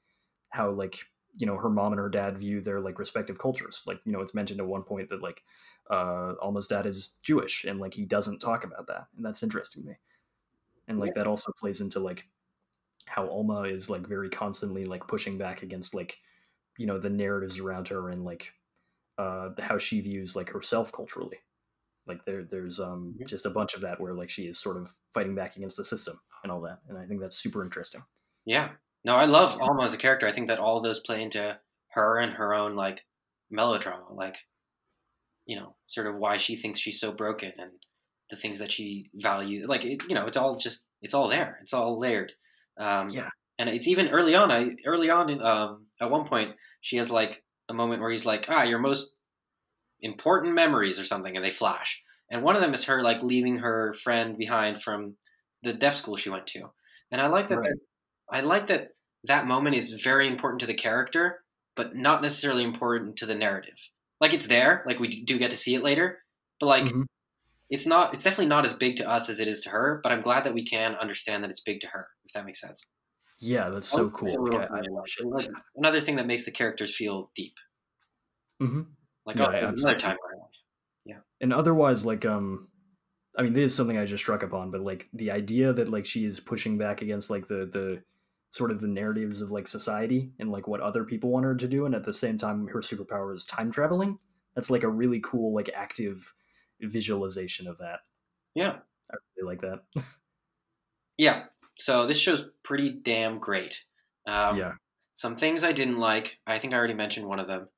how 0.51 0.71
like 0.71 1.01
you 1.35 1.47
know 1.47 1.57
her 1.59 1.71
mom 1.71 1.93
and 1.93 2.01
her 2.01 2.09
dad 2.11 2.39
view 2.39 2.61
their 2.61 2.81
like 2.81 2.99
respective 2.99 3.39
cultures. 3.39 3.83
Like 3.87 4.01
you 4.05 4.13
know 4.13 4.21
it's 4.21 4.35
mentioned 4.35 4.61
at 4.61 4.67
one 4.67 4.85
point 4.85 5.11
that 5.11 5.23
like 5.23 5.43
uh 5.91 6.35
alma's 6.43 6.69
dad 6.69 6.87
is 6.87 7.17
jewish 7.23 7.65
and 7.65 7.81
like 7.81 7.95
he 7.95 8.05
doesn't 8.07 8.41
talk 8.41 8.65
about 8.65 8.87
that 8.89 9.09
and 9.17 9.25
that's 9.25 9.43
interesting 9.43 9.83
to 9.85 9.91
me. 9.91 9.97
And 10.89 10.99
like 11.01 11.15
that 11.15 11.27
also 11.27 11.53
plays 11.59 11.81
into 11.81 12.01
like 12.01 12.29
how 13.07 13.29
alma 13.29 13.63
is 13.63 13.91
like 13.91 14.07
very 14.07 14.31
constantly 14.31 14.85
like 14.85 15.09
pushing 15.09 15.39
back 15.39 15.63
against 15.63 15.95
like 15.95 16.19
you 16.79 16.87
know 16.87 16.99
the 16.99 17.11
narratives 17.11 17.59
around 17.61 17.89
her 17.89 18.11
and 18.11 18.25
like 18.25 18.55
uh 19.19 19.51
how 19.61 19.79
she 19.79 20.01
views 20.03 20.37
like 20.37 20.51
herself 20.51 20.93
culturally. 20.93 21.39
Like 22.07 22.25
there 22.27 22.45
there's 22.45 22.81
um 22.81 23.19
Mhm. 23.19 23.27
just 23.27 23.47
a 23.47 23.51
bunch 23.51 23.75
of 23.75 23.83
that 23.83 24.01
where 24.01 24.15
like 24.15 24.31
she 24.31 24.47
is 24.49 24.59
sort 24.61 24.79
of 24.79 24.95
fighting 25.15 25.35
back 25.37 25.57
against 25.57 25.77
the 25.79 25.85
system 25.87 26.21
and 26.47 26.53
all 26.53 26.61
that 26.63 26.79
and 26.89 26.97
i 26.97 27.05
think 27.07 27.21
that's 27.21 27.37
super 27.45 27.63
interesting 27.65 28.03
Yeah. 28.47 28.69
No, 29.05 29.15
I 29.15 29.27
love 29.27 29.51
Alma 29.61 29.85
as 29.85 29.95
a 29.95 29.99
character. 29.99 30.27
I 30.29 30.33
think 30.33 30.49
that 30.49 30.59
all 30.59 30.77
of 30.79 30.83
those 30.83 30.99
play 31.07 31.23
into 31.23 31.43
her 31.97 32.19
and 32.23 32.33
her 32.33 32.51
own 32.55 32.75
like 32.75 33.05
melodrama, 33.51 34.13
like 34.13 34.37
you 35.47 35.57
know, 35.59 35.77
sort 35.85 36.07
of 36.09 36.17
why 36.17 36.37
she 36.39 36.57
thinks 36.57 36.81
she's 36.81 36.99
so 37.01 37.13
broken 37.13 37.53
and 37.59 37.71
the 38.31 38.37
things 38.37 38.59
that 38.59 38.73
she 38.73 39.11
values. 39.15 39.67
Like 39.67 39.85
it, 39.85 40.03
you 40.09 40.15
know, 40.17 40.27
it's 40.27 40.37
all 40.37 40.57
just 40.57 40.87
it's 41.03 41.15
all 41.15 41.29
there. 41.29 41.59
It's 41.63 41.73
all 41.73 41.99
layered. 42.01 42.33
Um, 42.79 43.09
Yeah. 43.11 43.31
And 43.59 43.69
it's 43.69 43.89
even 43.89 44.09
early 44.09 44.35
on. 44.35 44.51
I 44.53 44.71
early 44.85 45.09
on 45.11 45.31
in, 45.31 45.41
um, 45.41 45.87
at 46.01 46.11
one 46.11 46.25
point 46.27 46.57
she 46.81 46.97
has 46.99 47.11
like 47.11 47.43
a 47.69 47.75
moment 47.75 48.01
where 48.03 48.11
he's 48.11 48.27
like, 48.27 48.47
"Ah, 48.49 48.65
your 48.65 48.81
most 48.81 49.17
important 50.01 50.55
memories 50.55 50.99
or 50.99 51.05
something," 51.05 51.37
and 51.37 51.45
they 51.45 51.51
flash. 51.63 52.03
And 52.31 52.43
one 52.43 52.57
of 52.57 52.61
them 52.63 52.75
is 52.75 52.85
her 52.85 53.03
like 53.03 53.23
leaving 53.23 53.59
her 53.59 53.93
friend 53.93 54.37
behind 54.37 54.83
from 54.83 55.17
the 55.63 55.73
deaf 55.75 55.95
school 55.97 56.17
she 56.17 56.31
went 56.31 56.47
to. 56.49 56.71
And 57.11 57.21
I 57.21 57.27
like 57.29 57.49
that. 57.49 57.59
Right. 57.59 57.71
that 57.71 57.79
I 58.31 58.41
like 58.43 58.67
that 58.69 58.91
that 59.25 59.47
moment 59.47 59.77
is 59.77 59.93
very 59.93 60.27
important 60.29 60.61
to 60.61 60.67
the 60.67 60.75
character, 60.75 61.45
but 61.77 61.95
not 61.97 62.23
necessarily 62.23 62.65
important 62.65 63.17
to 63.19 63.27
the 63.27 63.35
narrative. 63.35 63.79
Like 64.21 64.33
it's 64.35 64.47
there, 64.49 64.85
like 64.87 64.99
we 65.01 65.09
do 65.09 65.39
get 65.39 65.51
to 65.53 65.57
see 65.57 65.75
it 65.75 65.83
later, 65.83 66.23
but 66.61 66.67
like 66.67 66.87
Mhm. 66.87 67.05
it's 67.71 67.87
not. 67.87 68.15
It's 68.15 68.25
definitely 68.25 68.49
not 68.49 68.67
as 68.67 68.75
big 68.75 68.97
to 68.97 69.09
us 69.09 69.29
as 69.31 69.41
it 69.41 69.49
is 69.49 69.63
to 69.63 69.71
her. 69.71 70.01
But 70.03 70.13
I'm 70.13 70.23
glad 70.23 70.45
that 70.45 70.55
we 70.55 70.65
can 70.65 70.95
understand 70.97 71.45
that 71.45 71.51
it's 71.51 71.61
big 71.63 71.81
to 71.81 71.89
her, 71.89 72.09
if 72.25 72.33
that 72.33 72.45
makes 72.47 72.61
sense. 72.61 72.85
yeah 73.41 73.69
that's 73.69 73.89
so 73.89 74.11
cool 74.11 74.31
little 74.45 74.59
Like, 74.61 74.71
I- 74.71 74.77
I 74.79 74.81
bit 74.81 74.91
about 74.91 74.99
appreciate 75.01 75.27
it. 75.27 75.29
Like, 75.29 75.51
another 75.77 76.01
thing 76.01 76.17
that 76.17 76.27
makes 76.27 76.47
the 76.47 76.53
characters 76.53 76.97
feel 76.97 77.31
deep. 77.35 77.55
Mhm. 78.63 78.87
Like 79.27 79.37
Yeah, 79.37 79.47
oh, 79.47 79.69
another 79.69 79.99
time 80.01 80.17
life. 81.07 81.23
and 81.41 81.53
otherwise 81.53 82.05
like 82.07 82.25
um 82.25 82.69
i 83.37 83.43
mean 83.43 83.53
this 83.53 83.73
is 83.73 83.77
something 83.77 83.99
i 83.99 84.05
just 84.05 84.23
struck 84.23 84.43
upon 84.43 84.71
but 84.71 84.81
like 84.81 85.09
the 85.13 85.31
idea 85.31 85.73
that 85.73 85.89
like 85.89 86.07
she 86.07 86.25
is 86.25 86.41
pushing 86.41 86.79
back 86.79 87.03
against 87.03 87.31
like 87.31 87.47
the 87.49 87.69
the 87.73 88.03
sort 88.51 88.71
of 88.71 88.81
the 88.81 88.89
narratives 88.89 89.41
of 89.41 89.51
like 89.51 89.67
society 89.67 90.31
and 90.39 90.51
like 90.51 90.67
what 90.67 90.81
other 90.81 91.05
people 91.05 91.31
want 91.31 91.45
her 91.45 91.55
to 91.55 91.69
do 91.69 91.85
and 91.85 91.95
at 91.95 92.05
the 92.05 92.13
same 92.13 92.37
time 92.37 92.67
her 92.69 92.81
superpower 92.81 93.35
is 93.35 93.45
time 93.45 93.71
traveling 93.71 94.19
that's 94.55 94.71
like 94.71 94.83
a 94.83 94.89
really 94.89 95.21
cool 95.21 95.55
like 95.55 95.71
active 95.75 96.33
visualization 96.81 97.67
of 97.67 97.79
that 97.79 98.01
Yeah, 98.55 98.77
i 99.11 99.15
really 99.37 99.55
like 99.55 99.61
that 99.61 100.03
yeah. 101.19 101.45
So 101.79 102.07
this 102.07 102.19
show's 102.19 102.45
pretty 102.63 102.91
damn 102.91 103.39
great. 103.39 103.85
Um, 104.27 104.57
yeah 104.57 104.73
Some 105.15 105.37
things 105.37 105.65
I 105.65 105.73
didn't 105.73 105.99
like. 105.99 106.39
I 106.47 106.59
think 106.59 106.75
I 106.75 106.77
already 106.77 106.95
mentioned 106.95 107.27
one 107.27 107.39
of 107.39 107.49
them. 107.49 107.69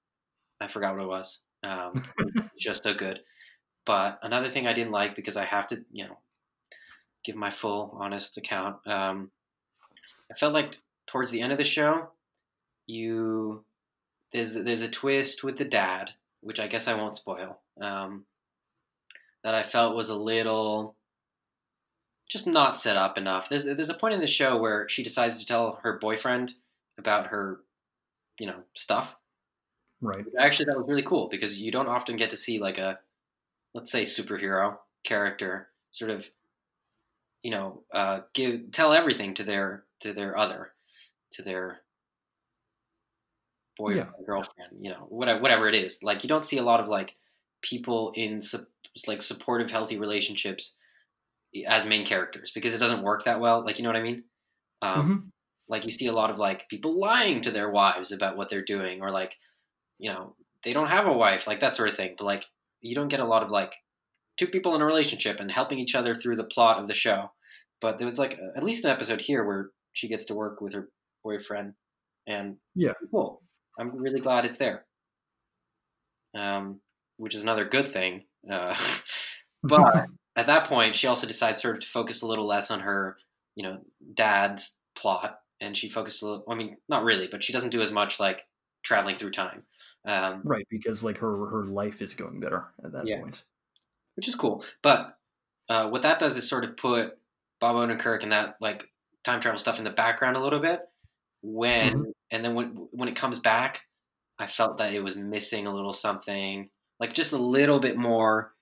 I 0.60 0.68
forgot 0.68 0.94
what 0.94 1.04
it 1.04 1.08
was. 1.08 1.44
Um, 1.62 2.02
just 2.58 2.82
so 2.82 2.94
good. 2.94 3.20
But 3.88 4.18
another 4.22 4.50
thing 4.50 4.66
I 4.66 4.74
didn't 4.74 4.92
like 4.92 5.14
because 5.14 5.38
I 5.38 5.46
have 5.46 5.66
to, 5.68 5.82
you 5.90 6.04
know, 6.04 6.18
give 7.24 7.36
my 7.36 7.48
full 7.48 7.96
honest 7.98 8.36
account. 8.36 8.76
Um, 8.86 9.30
I 10.30 10.34
felt 10.34 10.52
like 10.52 10.76
towards 11.06 11.30
the 11.30 11.40
end 11.40 11.52
of 11.52 11.58
the 11.58 11.64
show, 11.64 12.10
you 12.86 13.64
there's 14.30 14.52
there's 14.52 14.82
a 14.82 14.90
twist 14.90 15.42
with 15.42 15.56
the 15.56 15.64
dad, 15.64 16.12
which 16.42 16.60
I 16.60 16.66
guess 16.66 16.86
I 16.86 16.96
won't 16.96 17.16
spoil. 17.16 17.60
Um, 17.80 18.26
that 19.42 19.54
I 19.54 19.62
felt 19.62 19.96
was 19.96 20.10
a 20.10 20.14
little 20.14 20.94
just 22.28 22.46
not 22.46 22.76
set 22.76 22.98
up 22.98 23.16
enough. 23.16 23.48
There's 23.48 23.64
there's 23.64 23.88
a 23.88 23.94
point 23.94 24.12
in 24.12 24.20
the 24.20 24.26
show 24.26 24.58
where 24.58 24.86
she 24.90 25.02
decides 25.02 25.38
to 25.38 25.46
tell 25.46 25.80
her 25.82 25.98
boyfriend 25.98 26.52
about 26.98 27.28
her, 27.28 27.60
you 28.38 28.48
know, 28.48 28.64
stuff. 28.74 29.16
right 30.02 30.26
Actually, 30.38 30.66
that 30.66 30.76
was 30.76 30.86
really 30.86 31.02
cool 31.04 31.28
because 31.28 31.58
you 31.58 31.72
don't 31.72 31.88
often 31.88 32.16
get 32.16 32.28
to 32.28 32.36
see 32.36 32.58
like 32.58 32.76
a, 32.76 32.98
let's 33.74 33.92
say, 33.92 34.02
superhero 34.02 34.76
character 35.04 35.68
sort 35.90 36.10
of, 36.10 36.28
you 37.42 37.50
know, 37.50 37.82
uh, 37.92 38.20
give 38.34 38.70
tell 38.72 38.92
everything 38.92 39.34
to 39.34 39.44
their 39.44 39.84
to 40.00 40.12
their 40.12 40.36
other, 40.36 40.72
to 41.32 41.42
their 41.42 41.80
boyfriend, 43.76 44.10
girlfriend, 44.26 44.72
you 44.80 44.90
know, 44.90 45.06
whatever 45.08 45.40
whatever 45.40 45.68
it 45.68 45.74
is. 45.74 46.02
Like 46.02 46.22
you 46.22 46.28
don't 46.28 46.44
see 46.44 46.58
a 46.58 46.62
lot 46.62 46.80
of 46.80 46.88
like 46.88 47.16
people 47.62 48.12
in 48.14 48.42
su- 48.42 48.66
like 49.06 49.22
supportive, 49.22 49.70
healthy 49.70 49.98
relationships 49.98 50.76
as 51.66 51.86
main 51.86 52.04
characters 52.04 52.50
because 52.50 52.74
it 52.74 52.78
doesn't 52.78 53.02
work 53.02 53.24
that 53.24 53.40
well. 53.40 53.64
Like 53.64 53.78
you 53.78 53.84
know 53.84 53.90
what 53.90 53.96
I 53.96 54.02
mean? 54.02 54.24
Um, 54.82 55.02
mm-hmm. 55.02 55.28
Like 55.68 55.84
you 55.84 55.90
see 55.90 56.06
a 56.06 56.12
lot 56.12 56.30
of 56.30 56.38
like 56.38 56.68
people 56.68 56.98
lying 56.98 57.40
to 57.42 57.50
their 57.50 57.70
wives 57.70 58.12
about 58.12 58.36
what 58.36 58.48
they're 58.48 58.62
doing, 58.62 59.00
or 59.02 59.10
like 59.10 59.36
you 59.98 60.10
know 60.10 60.34
they 60.62 60.72
don't 60.72 60.90
have 60.90 61.06
a 61.06 61.12
wife, 61.12 61.46
like 61.46 61.60
that 61.60 61.74
sort 61.74 61.88
of 61.88 61.96
thing. 61.96 62.14
But 62.18 62.24
like 62.24 62.44
you 62.80 62.94
don't 62.94 63.08
get 63.08 63.20
a 63.20 63.26
lot 63.26 63.42
of 63.42 63.50
like 63.50 63.74
two 64.36 64.46
people 64.46 64.74
in 64.74 64.82
a 64.82 64.86
relationship 64.86 65.40
and 65.40 65.50
helping 65.50 65.78
each 65.78 65.94
other 65.94 66.14
through 66.14 66.36
the 66.36 66.44
plot 66.44 66.78
of 66.78 66.86
the 66.86 66.94
show. 66.94 67.30
But 67.80 67.98
there 67.98 68.06
was 68.06 68.18
like 68.18 68.38
at 68.56 68.62
least 68.62 68.84
an 68.84 68.90
episode 68.90 69.20
here 69.20 69.44
where 69.44 69.70
she 69.92 70.08
gets 70.08 70.24
to 70.26 70.34
work 70.34 70.60
with 70.60 70.74
her 70.74 70.88
boyfriend, 71.22 71.74
and 72.26 72.56
yeah, 72.74 72.92
cool. 73.10 73.42
I'm 73.78 73.96
really 73.96 74.20
glad 74.20 74.44
it's 74.44 74.56
there. 74.56 74.84
Um, 76.36 76.80
which 77.16 77.34
is 77.34 77.42
another 77.42 77.64
good 77.64 77.88
thing. 77.88 78.24
Uh, 78.50 78.74
but 79.62 80.06
at 80.36 80.46
that 80.46 80.66
point, 80.66 80.96
she 80.96 81.06
also 81.06 81.26
decides 81.26 81.62
sort 81.62 81.76
of 81.76 81.80
to 81.82 81.86
focus 81.86 82.22
a 82.22 82.26
little 82.26 82.46
less 82.46 82.70
on 82.70 82.80
her, 82.80 83.16
you 83.54 83.62
know, 83.62 83.78
dad's 84.14 84.78
plot, 84.96 85.38
and 85.60 85.76
she 85.76 85.88
focuses. 85.88 86.22
A 86.22 86.26
little, 86.26 86.44
I 86.48 86.54
mean, 86.54 86.76
not 86.88 87.04
really, 87.04 87.28
but 87.30 87.42
she 87.42 87.52
doesn't 87.52 87.70
do 87.70 87.82
as 87.82 87.92
much 87.92 88.18
like 88.18 88.44
traveling 88.82 89.16
through 89.16 89.30
time. 89.30 89.62
Um, 90.08 90.42
right, 90.44 90.66
because 90.70 91.04
like 91.04 91.18
her 91.18 91.46
her 91.50 91.64
life 91.66 92.02
is 92.02 92.14
going 92.14 92.40
better 92.40 92.72
at 92.84 92.92
that 92.92 93.06
Yeah. 93.06 93.20
point. 93.20 93.44
which 94.16 94.28
is 94.28 94.34
cool. 94.34 94.64
But 94.82 95.18
uh, 95.68 95.88
what 95.90 96.02
that 96.02 96.18
does 96.18 96.36
is 96.36 96.48
sort 96.48 96.64
of 96.64 96.76
put 96.76 97.18
Bob 97.60 97.76
Odenkirk 97.76 98.22
and 98.22 98.32
that 98.32 98.56
like 98.60 98.90
time 99.24 99.40
travel 99.40 99.58
stuff 99.60 99.78
in 99.78 99.84
the 99.84 99.90
background 99.90 100.36
a 100.36 100.40
little 100.40 100.60
bit. 100.60 100.80
When 101.42 102.14
and 102.30 102.44
then 102.44 102.54
when 102.54 102.68
when 102.92 103.08
it 103.08 103.16
comes 103.16 103.38
back, 103.38 103.82
I 104.38 104.46
felt 104.46 104.78
that 104.78 104.94
it 104.94 105.00
was 105.04 105.16
missing 105.16 105.66
a 105.66 105.74
little 105.74 105.92
something, 105.92 106.70
like 107.00 107.14
just 107.14 107.32
a 107.32 107.38
little 107.38 107.80
bit 107.80 107.96
more 107.96 108.54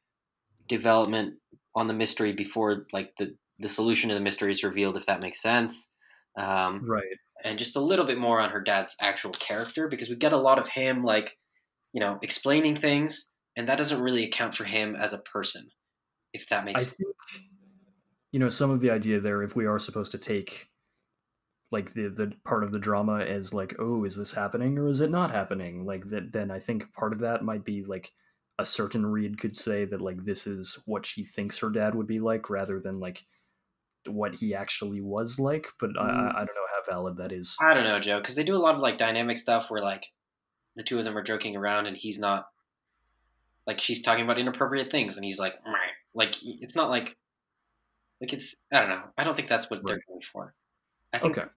development 0.69 1.39
on 1.75 1.89
the 1.89 1.95
mystery 1.95 2.33
before 2.33 2.87
like 2.93 3.15
the 3.17 3.37
the 3.59 3.69
solution 3.69 4.09
to 4.11 4.15
the 4.15 4.21
mystery 4.21 4.53
is 4.53 4.65
revealed, 4.65 4.97
if 4.97 5.07
that 5.07 5.23
makes 5.23 5.41
sense. 5.43 5.91
Um, 6.39 6.87
Right. 6.87 7.05
And 7.45 7.59
just 7.59 7.77
a 7.77 7.81
little 7.81 8.05
bit 8.05 8.19
more 8.19 8.41
on 8.41 8.51
her 8.51 8.61
dad's 8.61 8.97
actual 9.01 9.31
character 9.33 9.89
because 9.89 10.09
we 10.09 10.17
get 10.17 10.33
a 10.33 10.39
lot 10.39 10.59
of 10.59 10.69
him 10.69 11.05
like 11.05 11.37
you 11.93 12.01
know 12.01 12.19
explaining 12.23 12.77
things 12.77 13.33
and 13.57 13.69
that 13.69 13.79
doesn't 13.79 14.01
really 14.01 14.25
account 14.25 14.55
for 14.55 14.65
him 14.65 14.97
as 14.97 15.13
a 15.13 15.19
person 15.19 15.69
if 16.33 16.49
that 16.49 16.63
I 16.63 16.65
makes 16.65 16.83
sense 16.85 16.95
think 16.95 17.45
you 18.33 18.41
know 18.41 18.49
some 18.49 18.71
of 18.71 18.81
the 18.81 18.91
idea 18.91 19.21
there 19.21 19.43
if 19.43 19.57
we 19.57 19.67
are 19.67 19.79
supposed 19.79 20.13
to 20.13 20.19
take 20.19 20.69
like 21.73 21.95
the 21.95 22.09
the 22.09 22.33
part 22.45 22.65
of 22.65 22.73
the 22.73 22.79
drama 22.79 23.21
as 23.21 23.53
like 23.53 23.75
oh 23.79 24.05
is 24.05 24.17
this 24.17 24.33
happening 24.33 24.79
or 24.79 24.89
is 24.89 25.01
it 25.01 25.11
not 25.11 25.31
happening? 25.31 25.85
Like 25.85 26.09
that 26.11 26.33
then 26.33 26.51
I 26.51 26.61
think 26.61 26.93
part 26.93 27.13
of 27.13 27.21
that 27.21 27.45
might 27.45 27.65
be 27.65 27.85
like 27.85 28.13
a 28.59 28.65
certain 28.65 29.05
read 29.05 29.39
could 29.39 29.57
say 29.57 29.85
that 29.85 30.01
like 30.01 30.25
this 30.25 30.47
is 30.47 30.79
what 30.87 31.05
she 31.05 31.25
thinks 31.25 31.59
her 31.59 31.71
dad 31.71 31.95
would 31.95 32.07
be 32.07 32.21
like 32.21 32.49
rather 32.49 32.81
than 32.81 33.01
like 33.01 33.25
what 34.09 34.39
he 34.39 34.55
actually 34.55 35.01
was 35.01 35.39
like 35.39 35.69
but 35.81 35.91
I, 35.99 36.03
I 36.03 36.07
hmm. 36.07 36.29
I 36.29 36.39
don't 36.39 36.55
know 36.55 36.67
how 36.75 36.93
valid 36.93 37.17
that 37.19 37.33
is. 37.33 37.57
I 37.61 37.75
don't 37.75 37.85
know 37.85 38.01
joe 38.01 38.19
because 38.19 38.35
they 38.35 38.45
do 38.45 38.57
a 38.57 38.59
lot 38.59 38.75
of 38.75 38.81
like 38.81 38.99
dynamic 38.99 39.39
stuff 39.39 39.71
where 39.71 39.83
like 39.83 40.07
the 40.75 40.83
two 40.83 40.99
of 40.99 41.05
them 41.05 41.17
are 41.17 41.23
joking 41.23 41.57
around 41.57 41.87
and 41.87 41.97
he's 41.97 42.19
not 42.19 42.49
like 43.67 43.81
she's 43.81 44.03
talking 44.03 44.25
about 44.25 44.39
inappropriate 44.39 44.91
things 44.91 45.17
and 45.17 45.25
he's 45.25 45.39
like 45.39 45.55
"Meh." 45.65 45.73
like 46.15 46.37
it's 46.43 46.77
not 46.77 46.91
like 46.91 47.17
like 48.21 48.33
it's 48.33 48.57
i 48.73 48.81
don't 48.81 48.91
know. 48.91 49.03
I 49.17 49.25
don't 49.25 49.37
think 49.37 49.49
that's 49.49 49.71
what 49.71 49.87
they're 49.87 50.01
going 50.09 50.23
for. 50.23 50.55
I 51.13 51.19
think 51.19 51.39
okay. 51.39 51.49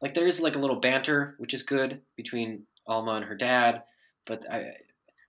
like 0.00 0.14
there 0.14 0.26
is 0.26 0.40
like 0.40 0.56
a 0.56 0.60
little 0.60 0.80
banter 0.80 1.34
which 1.38 1.54
is 1.54 1.62
good 1.62 2.00
between 2.16 2.64
alma 2.86 3.12
and 3.12 3.24
her 3.26 3.34
dad 3.34 3.82
but 4.24 4.50
i 4.50 4.70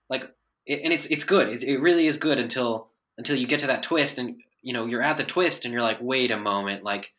like 0.08 0.30
it, 0.66 0.82
and 0.84 0.92
it's 0.92 1.06
it's 1.06 1.24
good. 1.24 1.48
It, 1.48 1.62
it 1.62 1.80
really 1.80 2.06
is 2.06 2.16
good 2.16 2.38
until 2.38 2.88
until 3.18 3.36
you 3.36 3.46
get 3.46 3.60
to 3.60 3.66
that 3.68 3.82
twist 3.82 4.18
and 4.18 4.40
you 4.62 4.72
know 4.72 4.86
you're 4.86 5.02
at 5.02 5.16
the 5.16 5.24
twist 5.24 5.64
and 5.64 5.72
you're 5.72 5.82
like 5.82 5.98
wait 6.00 6.30
a 6.30 6.36
moment 6.36 6.82
like 6.84 7.12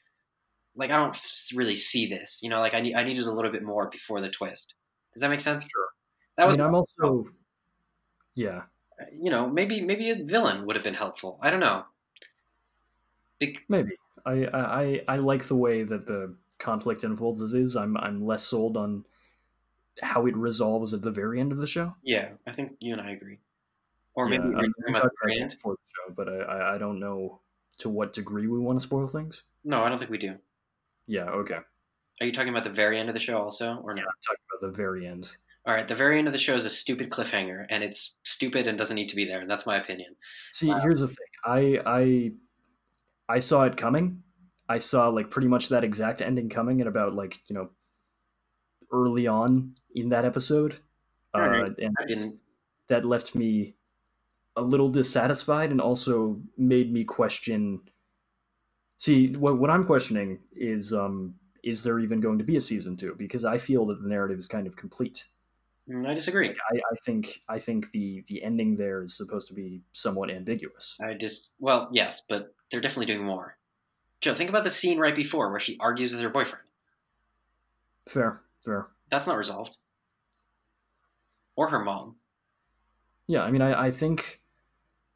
like 0.76 0.92
i 0.92 0.98
don't 0.98 1.18
really 1.56 1.76
see 1.76 2.08
this 2.08 2.40
you 2.44 2.50
know 2.50 2.60
like 2.60 2.74
i 2.74 2.82
need 2.82 2.96
i 2.96 3.04
needed 3.04 3.26
a 3.26 3.32
little 3.32 3.52
bit 3.52 3.64
more 3.64 3.90
before 3.90 4.22
the 4.22 4.30
twist. 4.30 4.76
Does 5.14 5.22
that 5.22 5.30
make 5.30 5.42
sense? 5.42 5.64
Sure. 5.64 5.88
that 6.38 6.48
was 6.48 6.56
I 6.56 6.60
mean 6.60 6.68
I'm 6.68 6.76
also 6.76 7.28
yeah. 8.36 8.62
Uh, 9.00 9.06
you 9.14 9.30
know 9.32 9.48
maybe 9.50 9.82
maybe 9.82 10.10
a 10.12 10.16
villain 10.24 10.66
would 10.66 10.76
have 10.76 10.84
been 10.86 10.94
helpful. 10.94 11.38
I 11.42 11.50
don't 11.50 11.60
know. 11.60 11.84
Bec- 13.40 13.64
Maybe. 13.68 13.92
I, 14.26 14.46
I 14.46 14.82
I- 14.84 15.02
I 15.08 15.16
like 15.18 15.46
the 15.46 15.56
way 15.56 15.84
that 15.84 16.06
the 16.06 16.36
conflict 16.60 17.04
unfolds 17.04 17.42
as 17.42 17.54
is. 17.54 17.76
I'm 17.76 17.98
I'm 17.98 18.26
less 18.26 18.44
sold 18.44 18.78
on 18.78 19.06
how 20.02 20.26
it 20.28 20.38
resolves 20.38 20.94
at 20.94 21.02
the 21.02 21.12
very 21.12 21.40
end 21.40 21.52
of 21.52 21.58
the 21.58 21.68
show. 21.68 21.94
yeah 22.04 22.30
i 22.48 22.52
think 22.52 22.72
you 22.80 22.94
and 22.94 23.02
i 23.02 23.12
agree 23.12 23.38
or 24.16 24.26
Yeah, 24.30 24.38
maybe 24.40 24.44
I 24.44 24.48
we're 24.48 24.62
mean, 24.62 24.72
talking 24.74 24.96
about 24.96 25.02
talked 25.04 25.16
the 25.26 25.34
end. 25.42 25.52
it 25.52 25.56
before 25.56 25.74
the 25.76 25.80
show, 25.96 26.14
but 26.16 26.28
I, 26.30 26.76
I 26.76 26.78
don't 26.78 27.00
know 27.00 27.42
to 27.80 27.90
what 27.90 28.14
degree 28.14 28.48
we 28.48 28.60
want 28.60 28.80
to 28.80 28.86
spoil 28.86 29.08
things. 29.08 29.44
no 29.64 29.84
i 29.84 29.90
don't 29.90 29.98
think 29.98 30.12
we 30.12 30.18
do 30.18 30.36
Yeah, 31.08 31.30
okay. 31.30 31.60
are 32.20 32.26
you 32.26 32.32
talking 32.32 32.50
about 32.50 32.64
the 32.64 32.70
very 32.70 33.00
end 33.00 33.10
of 33.10 33.14
the 33.16 33.20
show 33.20 33.38
also 33.42 33.78
or 33.84 33.94
no 33.94 34.02
Yeah, 34.02 34.08
I'm 34.08 34.22
talking 34.28 34.44
about 34.52 34.72
the 34.72 34.76
very 34.78 35.08
end. 35.08 35.32
All 35.66 35.74
right, 35.76 35.88
the 35.88 35.96
very 35.96 36.18
end 36.18 36.28
of 36.28 36.32
the 36.34 36.40
show 36.40 36.56
is 36.56 36.66
a 36.66 36.70
stupid 36.72 37.12
cliffhanger, 37.12 37.68
and 37.70 37.84
it's 37.84 38.16
stupid 38.24 38.68
and 38.68 38.78
doesn't 38.80 38.96
need 38.96 39.10
to 39.10 39.16
be 39.16 39.26
there, 39.26 39.40
and 39.42 39.50
that's 39.50 39.68
my 39.68 39.78
opinion. 39.78 40.16
See, 40.54 40.72
here's 40.82 41.02
the 41.02 41.08
thing. 41.08 41.28
I 41.46 41.80
I 41.86 42.32
I 43.30 43.40
saw 43.40 43.64
it 43.66 43.78
coming. 43.78 44.24
I 44.68 44.80
saw 44.80 45.10
like 45.10 45.30
pretty 45.30 45.48
much 45.48 45.70
that 45.70 45.84
exact 45.84 46.22
ending 46.24 46.50
coming 46.50 46.82
at 46.82 46.88
about 46.88 47.14
like 47.14 47.42
you 47.48 47.54
know 47.56 47.70
early 48.92 49.28
on 49.28 49.76
in 49.96 50.10
that 50.10 50.26
episode, 50.26 50.78
uh, 51.36 51.38
Alright. 51.40 51.78
and 51.78 51.96
I 52.00 52.06
didn't. 52.08 52.40
that 52.88 53.06
left 53.06 53.36
me 53.36 53.76
a 54.56 54.62
little 54.62 54.90
dissatisfied 54.90 55.72
and 55.72 55.82
also 55.82 56.40
made 56.58 56.92
me 56.92 57.04
question. 57.04 57.82
See, 58.98 59.34
what 59.34 59.58
what 59.58 59.70
I'm 59.70 59.86
questioning 59.86 60.40
is 60.54 60.94
um 60.94 61.36
is 61.64 61.84
there 61.84 62.00
even 62.00 62.22
going 62.22 62.40
to 62.40 62.44
be 62.44 62.58
a 62.58 62.62
season 62.62 62.98
two? 62.98 63.16
Because 63.18 63.46
I 63.46 63.58
feel 63.58 63.86
that 63.88 64.02
the 64.02 64.10
narrative 64.10 64.40
is 64.40 64.48
kind 64.48 64.68
of 64.68 64.76
complete. 64.76 65.28
Mm, 65.90 66.08
I 66.08 66.14
disagree. 66.14 66.50
I, 66.50 66.76
I 66.76 66.96
think 67.06 67.42
I 67.50 67.60
think 67.60 67.92
the 67.92 68.24
the 68.28 68.44
ending 68.44 68.76
there 68.78 69.04
is 69.04 69.16
supposed 69.16 69.48
to 69.50 69.54
be 69.54 69.82
somewhat 69.94 70.30
ambiguous. 70.30 70.98
I 71.02 71.14
just 71.14 71.56
well, 71.60 71.90
yes, 71.92 72.22
but 72.28 72.54
they're 72.70 72.82
definitely 72.82 73.14
doing 73.14 73.26
more. 73.26 73.58
Joe, 74.22 74.36
think 74.36 74.50
about 74.50 74.64
the 74.64 74.70
scene 74.70 75.00
right 75.00 75.16
before 75.16 75.50
where 75.50 75.60
she 75.60 75.78
argues 75.80 76.14
with 76.14 76.22
her 76.22 76.30
boyfriend. 76.30 76.64
Fair, 78.08 78.42
fair. 78.64 78.88
That's 79.10 79.28
not 79.28 79.38
resolved. 79.38 79.78
Or 81.56 81.68
her 81.70 81.84
mom. 81.84 82.16
Yeah, 83.28 83.42
I 83.44 83.52
mean, 83.52 83.62
I, 83.62 83.88
I 83.88 83.92
think 83.92 84.41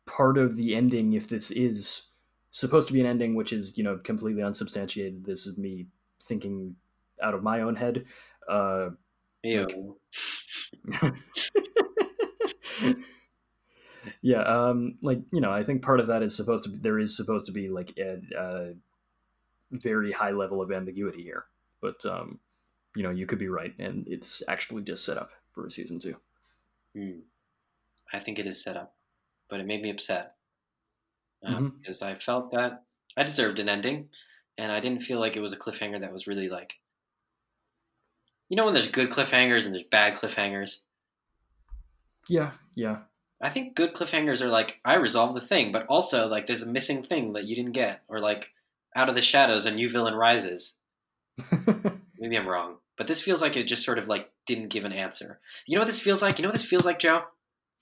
part 0.05 0.37
of 0.37 0.55
the 0.55 0.75
ending, 0.75 1.13
if 1.13 1.29
this 1.29 1.51
is 1.51 2.09
supposed 2.51 2.87
to 2.87 2.93
be 2.93 3.01
an 3.01 3.05
ending 3.05 3.35
which 3.35 3.51
is, 3.51 3.77
you 3.77 3.83
know, 3.83 3.97
completely 3.97 4.41
unsubstantiated, 4.41 5.25
this 5.25 5.45
is 5.45 5.57
me 5.57 5.87
thinking 6.21 6.75
out 7.21 7.33
of 7.33 7.43
my 7.43 7.61
own 7.61 7.75
head. 7.75 8.05
Uh, 8.47 8.89
Ew. 9.43 9.97
yeah, 14.21 14.41
um, 14.41 14.97
like 15.01 15.19
you 15.31 15.41
know, 15.41 15.51
I 15.51 15.63
think 15.63 15.81
part 15.81 15.99
of 15.99 16.07
that 16.07 16.23
is 16.23 16.35
supposed 16.35 16.63
to 16.65 16.69
be 16.69 16.77
there 16.77 16.99
is 16.99 17.15
supposed 17.15 17.45
to 17.47 17.51
be 17.51 17.69
like 17.69 17.93
a, 17.97 18.19
a 18.37 18.73
very 19.71 20.11
high 20.11 20.31
level 20.31 20.61
of 20.61 20.71
ambiguity 20.71 21.23
here, 21.23 21.45
but 21.81 22.05
um, 22.05 22.39
you 22.95 23.03
know, 23.03 23.11
you 23.11 23.25
could 23.25 23.39
be 23.39 23.49
right, 23.49 23.73
and 23.79 24.07
it's 24.07 24.41
actually 24.47 24.83
just 24.83 25.05
set 25.05 25.17
up 25.17 25.31
for 25.53 25.65
a 25.65 25.71
season 25.71 25.99
two. 25.99 26.15
Hmm. 26.95 27.19
I 28.13 28.19
think 28.19 28.39
it 28.39 28.47
is 28.47 28.61
set 28.61 28.77
up, 28.77 28.95
but 29.49 29.59
it 29.59 29.65
made 29.65 29.81
me 29.81 29.89
upset 29.89 30.35
um, 31.43 31.71
Mhm. 31.71 31.79
because 31.79 32.01
I 32.01 32.15
felt 32.15 32.51
that 32.51 32.83
I 33.17 33.23
deserved 33.23 33.59
an 33.59 33.69
ending, 33.69 34.09
and 34.57 34.71
I 34.71 34.79
didn't 34.79 35.03
feel 35.03 35.19
like 35.19 35.35
it 35.35 35.41
was 35.41 35.53
a 35.53 35.57
cliffhanger 35.59 35.99
that 36.01 36.11
was 36.11 36.27
really 36.27 36.49
like. 36.49 36.79
You 38.49 38.57
know 38.57 38.65
when 38.65 38.73
there's 38.73 38.87
good 38.87 39.09
cliffhangers 39.09 39.65
and 39.65 39.73
there's 39.73 39.83
bad 39.83 40.15
cliffhangers. 40.15 40.79
Yeah, 42.27 42.51
yeah, 42.73 42.97
I 43.41 43.49
think 43.49 43.75
good 43.75 43.93
cliffhangers 43.93 44.41
are 44.41 44.47
like 44.49 44.79
I 44.83 44.95
resolved 44.95 45.35
the 45.35 45.41
thing, 45.41 45.71
but 45.71 45.85
also 45.87 46.27
like 46.27 46.45
there's 46.45 46.63
a 46.63 46.71
missing 46.71 47.03
thing 47.03 47.33
that 47.33 47.45
you 47.45 47.55
didn't 47.55 47.73
get, 47.73 48.01
or 48.07 48.19
like 48.19 48.51
out 48.95 49.09
of 49.09 49.15
the 49.15 49.21
shadows 49.21 49.65
a 49.65 49.71
new 49.71 49.89
villain 49.89 50.15
rises. 50.15 50.79
Maybe 52.17 52.37
I'm 52.37 52.47
wrong, 52.47 52.77
but 52.97 53.07
this 53.07 53.21
feels 53.21 53.41
like 53.41 53.57
it 53.57 53.65
just 53.65 53.83
sort 53.85 53.99
of 53.99 54.07
like 54.07 54.31
didn't 54.45 54.69
give 54.69 54.85
an 54.85 54.93
answer. 54.93 55.39
You 55.67 55.75
know 55.75 55.81
what 55.81 55.87
this 55.87 55.99
feels 55.99 56.21
like? 56.21 56.39
You 56.39 56.43
know 56.43 56.47
what 56.49 56.53
this 56.53 56.65
feels 56.65 56.85
like, 56.85 56.97
Joe? 56.99 57.23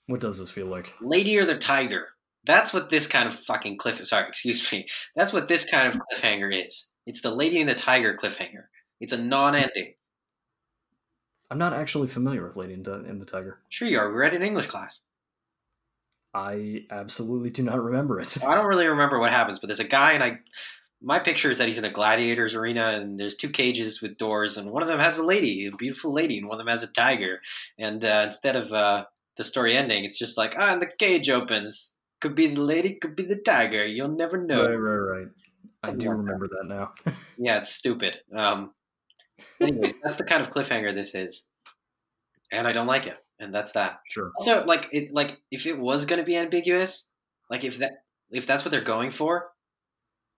What 0.06 0.20
does 0.20 0.38
this 0.38 0.50
feel 0.50 0.66
like? 0.66 0.92
Lady 1.00 1.38
or 1.38 1.46
the 1.46 1.56
Tiger. 1.56 2.08
That's 2.44 2.74
what 2.74 2.90
this 2.90 3.06
kind 3.06 3.26
of 3.26 3.34
fucking 3.34 3.78
cliff. 3.78 4.04
Sorry, 4.06 4.28
excuse 4.28 4.70
me. 4.72 4.86
That's 5.16 5.32
what 5.32 5.48
this 5.48 5.64
kind 5.64 5.88
of 5.88 6.00
cliffhanger 6.12 6.64
is. 6.64 6.90
It's 7.06 7.20
the 7.20 7.34
Lady 7.34 7.60
and 7.60 7.68
the 7.68 7.74
Tiger 7.74 8.16
cliffhanger. 8.16 8.64
It's 9.00 9.12
a 9.12 9.22
non-ending. 9.22 9.94
I'm 11.50 11.58
not 11.58 11.74
actually 11.74 12.08
familiar 12.08 12.44
with 12.44 12.56
Lady 12.56 12.74
and, 12.74 12.84
the- 12.84 13.24
Tiger. 13.26 13.58
Sure, 13.68 13.88
you 13.88 13.98
are. 13.98 14.08
We 14.08 14.16
read 14.16 14.34
it 14.34 14.40
in 14.40 14.46
English 14.46 14.66
class. 14.66 15.04
I 16.32 16.86
absolutely 16.90 17.50
do 17.50 17.62
not 17.62 17.80
remember 17.80 18.20
it. 18.20 18.42
I 18.42 18.54
don't 18.54 18.66
really 18.66 18.88
remember 18.88 19.20
what 19.20 19.30
happens, 19.30 19.60
but 19.60 19.68
there's 19.68 19.80
a 19.80 19.84
guy, 19.84 20.12
and 20.12 20.22
I. 20.22 20.38
My 21.00 21.18
picture 21.18 21.50
is 21.50 21.58
that 21.58 21.66
he's 21.66 21.78
in 21.78 21.84
a 21.84 21.90
gladiators 21.90 22.54
arena, 22.54 22.86
and 22.88 23.20
there's 23.20 23.36
two 23.36 23.50
cages 23.50 24.00
with 24.00 24.16
doors, 24.16 24.56
and 24.56 24.70
one 24.70 24.82
of 24.82 24.88
them 24.88 24.98
has 24.98 25.18
a 25.18 25.22
lady, 25.22 25.66
a 25.66 25.76
beautiful 25.76 26.12
lady, 26.12 26.38
and 26.38 26.48
one 26.48 26.54
of 26.54 26.58
them 26.58 26.72
has 26.72 26.82
a 26.82 26.90
tiger. 26.90 27.40
And 27.78 28.02
uh, 28.04 28.22
instead 28.24 28.56
of 28.56 28.72
uh, 28.72 29.04
the 29.36 29.44
story 29.44 29.76
ending, 29.76 30.04
it's 30.04 30.18
just 30.18 30.38
like, 30.38 30.54
ah, 30.58 30.72
and 30.72 30.82
the 30.82 30.90
cage 30.98 31.28
opens, 31.30 31.96
Could 32.20 32.34
be 32.34 32.46
the 32.48 32.60
lady, 32.62 32.94
could 33.00 33.16
be 33.16 33.24
the 33.24 33.40
tiger. 33.40 33.84
You'll 33.84 34.08
never 34.16 34.38
know. 34.42 34.64
Right, 34.66 34.74
right, 34.74 35.18
right. 35.18 35.28
I 35.82 35.88
do 35.88 35.92
like 35.92 35.98
that. 36.00 36.10
remember 36.10 36.48
that 36.48 36.64
now. 36.66 36.92
Yeah, 37.38 37.58
it's 37.58 37.72
stupid. 37.72 38.18
Um, 38.34 38.72
anyways, 39.60 39.92
that's 40.02 40.18
the 40.18 40.24
kind 40.24 40.40
of 40.40 40.50
cliffhanger 40.50 40.94
this 40.94 41.14
is, 41.14 41.46
and 42.52 42.66
I 42.66 42.72
don't 42.72 42.86
like 42.86 43.06
it, 43.06 43.18
and 43.40 43.54
that's 43.54 43.72
that. 43.72 43.98
sure. 44.08 44.30
Also, 44.38 44.64
like, 44.64 44.88
it, 44.92 45.12
like 45.12 45.38
if 45.50 45.66
it 45.66 45.78
was 45.78 46.06
going 46.06 46.20
to 46.20 46.24
be 46.24 46.36
ambiguous, 46.36 47.10
like 47.50 47.64
if 47.64 47.78
that 47.78 47.92
if 48.30 48.46
that's 48.46 48.64
what 48.64 48.70
they're 48.70 48.80
going 48.80 49.10
for, 49.10 49.50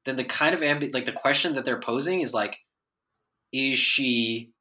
then 0.06 0.16
the 0.16 0.24
kind 0.24 0.54
of 0.54 0.62
ambi- 0.62 0.92
like 0.92 1.04
the 1.04 1.12
question 1.12 1.54
that 1.54 1.64
they're 1.64 1.78
posing 1.80 2.20
is 2.22 2.34
like, 2.34 2.58
is 3.52 3.78
she 3.78 4.52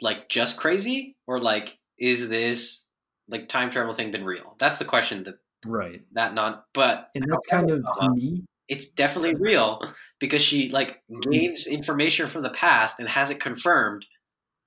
like 0.00 0.28
just 0.28 0.58
crazy, 0.58 1.16
or 1.26 1.40
like 1.40 1.78
is 1.98 2.28
this 2.28 2.84
like 3.28 3.48
time 3.48 3.70
travel 3.70 3.94
thing 3.94 4.10
been 4.10 4.24
real? 4.24 4.56
That's 4.58 4.78
the 4.78 4.84
question 4.84 5.22
that 5.24 5.36
Right. 5.64 6.02
that 6.12 6.34
not, 6.34 6.66
but 6.74 7.10
And 7.14 7.24
that's 7.28 7.46
kind 7.48 7.70
of 7.70 7.82
to 7.82 8.10
me. 8.14 8.44
it's 8.68 8.88
definitely 8.90 9.34
real 9.34 9.80
because 10.20 10.42
she 10.42 10.68
like 10.68 11.02
gains 11.30 11.66
information 11.66 12.26
from 12.28 12.42
the 12.42 12.50
past 12.50 13.00
and 13.00 13.08
has 13.08 13.30
it 13.30 13.40
confirmed 13.40 14.06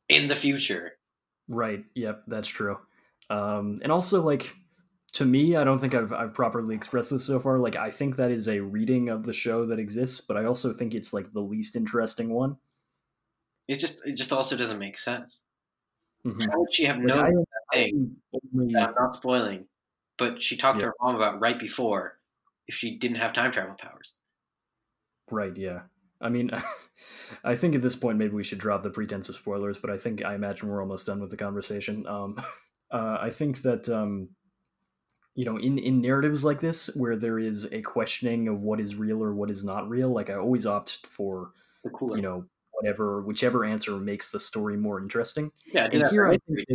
in 0.10 0.28
the 0.28 0.36
future. 0.36 0.94
Right. 1.48 1.86
Yep, 1.96 2.24
that's 2.28 2.50
true. 2.50 2.78
Um, 3.30 3.80
and 3.84 3.92
also, 3.92 4.22
like, 4.24 4.56
to 5.14 5.26
me, 5.26 5.56
I 5.56 5.64
don't 5.64 5.80
think 5.80 5.94
I've 5.96 6.12
I've 6.12 6.34
properly 6.34 6.76
expressed 6.76 7.12
this 7.12 7.26
so 7.26 7.40
far. 7.40 7.60
Like, 7.60 7.76
I 7.76 7.92
think 7.92 8.16
that 8.18 8.32
is 8.32 8.48
a 8.48 8.60
reading 8.60 9.10
of 9.10 9.24
the 9.24 9.34
show 9.34 9.66
that 9.66 9.80
exists, 9.80 10.22
but 10.22 10.36
I 10.38 10.46
also 10.46 10.74
think 10.74 10.94
it's 10.96 11.14
like 11.14 11.32
the 11.34 11.40
least 11.42 11.76
interesting 11.76 12.30
one. 12.30 12.58
It 13.68 13.80
just 13.80 14.06
it 14.06 14.16
just 14.18 14.34
also 14.34 14.58
doesn't 14.58 14.80
make 14.80 14.98
sense. 14.98 15.44
Mhm. 16.26 16.42
How 16.52 16.60
would 16.60 16.74
she 16.74 16.86
have 16.86 16.98
known 17.00 17.20
I- 17.20 17.30
that 17.30 17.46
I 17.49 17.49
thing 17.74 18.16
I'm 18.56 18.68
not 18.72 19.16
spoiling? 19.16 19.66
But 20.18 20.44
she 20.44 20.58
talked 20.58 20.80
to 20.82 20.88
her 20.88 20.96
mom 21.02 21.16
about 21.16 21.40
right 21.40 21.58
before 21.58 22.18
if 22.68 22.76
she 22.76 22.98
didn't 22.98 23.18
have 23.18 23.34
time 23.34 23.52
travel 23.52 23.76
powers. 23.76 24.14
Right, 25.32 25.56
yeah. 25.56 25.82
I 26.22 26.30
mean, 26.30 26.52
I 27.44 27.56
think 27.56 27.76
at 27.76 27.82
this 27.82 27.96
point 27.96 28.18
maybe 28.18 28.34
we 28.34 28.44
should 28.44 28.60
drop 28.60 28.84
the 28.84 28.90
pretense 28.90 29.30
of 29.30 29.36
spoilers, 29.36 29.80
but 29.80 29.90
I 29.90 29.98
think 29.98 30.24
I 30.24 30.36
imagine 30.36 30.68
we're 30.68 30.82
almost 30.82 31.08
done 31.08 31.22
with 31.22 31.32
the 31.32 31.38
conversation. 31.38 32.06
Um, 32.08 32.36
uh, 32.92 33.18
I 33.22 33.30
think 33.30 33.62
that 33.62 33.88
um, 33.90 34.30
you 35.36 35.46
know, 35.46 35.58
in 35.58 35.78
in 35.78 36.02
narratives 36.02 36.44
like 36.44 36.60
this 36.60 36.88
where 36.96 37.16
there 37.16 37.40
is 37.40 37.66
a 37.72 37.82
questioning 37.82 38.48
of 38.48 38.64
what 38.64 38.80
is 38.80 38.96
real 38.96 39.24
or 39.24 39.34
what 39.34 39.50
is 39.50 39.64
not 39.64 39.90
real, 39.90 40.10
like 40.10 40.30
I 40.30 40.36
always 40.36 40.66
opt 40.66 41.06
for 41.08 41.52
you 41.86 42.22
know 42.22 42.46
whatever 42.80 43.22
whichever 43.22 43.66
answer 43.66 43.98
makes 43.98 44.32
the 44.32 44.40
story 44.40 44.78
more 44.78 45.00
interesting. 45.00 45.52
yeah, 45.74 45.88
and 45.92 46.08
here 46.08 46.28
I 46.28 46.38
think 46.38 46.66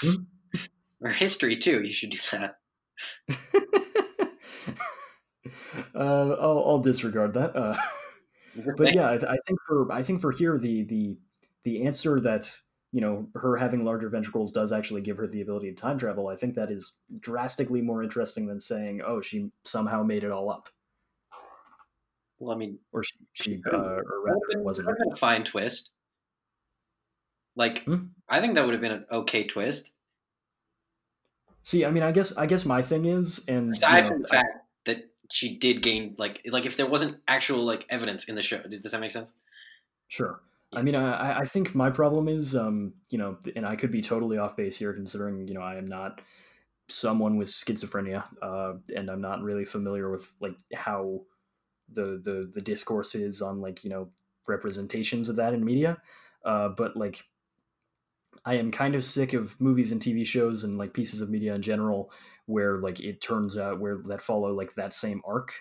too. 0.00 0.18
or 1.00 1.10
history 1.10 1.56
too. 1.56 1.82
You 1.82 1.92
should 1.92 2.10
do 2.10 2.18
that. 2.32 2.56
uh, 5.94 6.34
I'll, 6.40 6.64
I'll 6.66 6.78
disregard 6.80 7.34
that. 7.34 7.56
Uh, 7.56 7.76
but 8.76 8.94
yeah, 8.94 9.08
I, 9.08 9.14
I 9.14 9.38
think 9.46 9.58
for 9.66 9.90
I 9.92 10.02
think 10.02 10.20
for 10.20 10.32
here 10.32 10.58
the 10.58 10.84
the 10.84 11.16
the 11.64 11.86
answer 11.86 12.20
that 12.20 12.50
you 12.92 13.00
know 13.00 13.28
her 13.34 13.56
having 13.56 13.84
larger 13.84 14.08
ventricles 14.08 14.52
does 14.52 14.72
actually 14.72 15.00
give 15.02 15.16
her 15.16 15.26
the 15.26 15.40
ability 15.40 15.70
to 15.70 15.76
time 15.76 15.98
travel. 15.98 16.28
I 16.28 16.36
think 16.36 16.54
that 16.56 16.70
is 16.70 16.94
drastically 17.20 17.80
more 17.80 18.02
interesting 18.02 18.46
than 18.46 18.60
saying, 18.60 19.00
"Oh, 19.04 19.20
she 19.20 19.50
somehow 19.64 20.02
made 20.02 20.24
it 20.24 20.32
all 20.32 20.50
up," 20.50 20.68
Well, 22.40 22.52
I 22.52 22.58
mean, 22.58 22.78
or 22.92 23.04
she, 23.04 23.14
she 23.34 23.62
uh, 23.72 23.76
or 23.76 24.22
rather, 24.24 24.40
it 24.50 24.58
wasn't. 24.60 24.86
That 24.86 24.92
would 24.92 24.98
have 24.98 25.06
been 25.08 25.12
a 25.12 25.16
fine 25.16 25.44
twist. 25.44 25.90
Like, 27.56 27.84
Hmm? 27.84 28.06
I 28.28 28.40
think 28.40 28.54
that 28.54 28.64
would 28.64 28.72
have 28.74 28.80
been 28.80 28.92
an 28.92 29.06
okay 29.10 29.44
twist. 29.46 29.92
See, 31.62 31.84
I 31.84 31.90
mean, 31.90 32.02
I 32.02 32.12
guess 32.12 32.36
I 32.36 32.46
guess 32.46 32.64
my 32.64 32.82
thing 32.82 33.04
is, 33.04 33.46
and 33.46 33.78
you 33.86 33.92
know, 33.92 34.04
from 34.04 34.22
the 34.22 34.28
I- 34.30 34.36
fact 34.36 34.66
that 34.84 35.10
she 35.30 35.56
did 35.58 35.82
gain, 35.82 36.14
like, 36.18 36.40
like 36.46 36.66
if 36.66 36.76
there 36.76 36.86
wasn't 36.86 37.18
actual 37.28 37.62
like 37.64 37.86
evidence 37.90 38.24
in 38.28 38.34
the 38.34 38.42
show, 38.42 38.62
does 38.62 38.92
that 38.92 39.00
make 39.00 39.10
sense? 39.10 39.34
Sure. 40.08 40.40
I 40.72 40.82
mean, 40.82 40.94
I, 40.94 41.40
I 41.40 41.44
think 41.44 41.74
my 41.74 41.90
problem 41.90 42.28
is, 42.28 42.54
um, 42.54 42.94
you 43.10 43.18
know, 43.18 43.38
and 43.56 43.66
I 43.66 43.74
could 43.76 43.90
be 43.90 44.02
totally 44.02 44.38
off 44.38 44.56
base 44.56 44.78
here, 44.78 44.92
considering 44.94 45.48
you 45.48 45.54
know 45.54 45.62
I 45.62 45.76
am 45.76 45.86
not 45.88 46.20
someone 46.88 47.36
with 47.36 47.48
schizophrenia, 47.48 48.24
uh, 48.42 48.74
and 48.94 49.10
I'm 49.10 49.20
not 49.20 49.42
really 49.42 49.64
familiar 49.64 50.10
with 50.10 50.32
like 50.40 50.56
how 50.74 51.22
the 51.92 52.20
the 52.22 52.50
the 52.54 52.60
discourse 52.60 53.14
is 53.14 53.42
on 53.42 53.60
like 53.60 53.84
you 53.84 53.90
know 53.90 54.12
representations 54.46 55.28
of 55.28 55.36
that 55.36 55.54
in 55.54 55.64
media. 55.64 56.02
Uh, 56.44 56.68
but 56.70 56.96
like, 56.96 57.24
I 58.44 58.54
am 58.54 58.70
kind 58.70 58.94
of 58.94 59.04
sick 59.04 59.32
of 59.32 59.60
movies 59.60 59.92
and 59.92 60.00
TV 60.00 60.24
shows 60.24 60.64
and 60.64 60.78
like 60.78 60.94
pieces 60.94 61.20
of 61.20 61.30
media 61.30 61.54
in 61.54 61.62
general 61.62 62.10
where 62.46 62.78
like 62.78 63.00
it 63.00 63.20
turns 63.20 63.56
out 63.58 63.80
where 63.80 63.98
that 64.06 64.22
follow 64.22 64.52
like 64.52 64.74
that 64.74 64.94
same 64.94 65.20
arc 65.24 65.54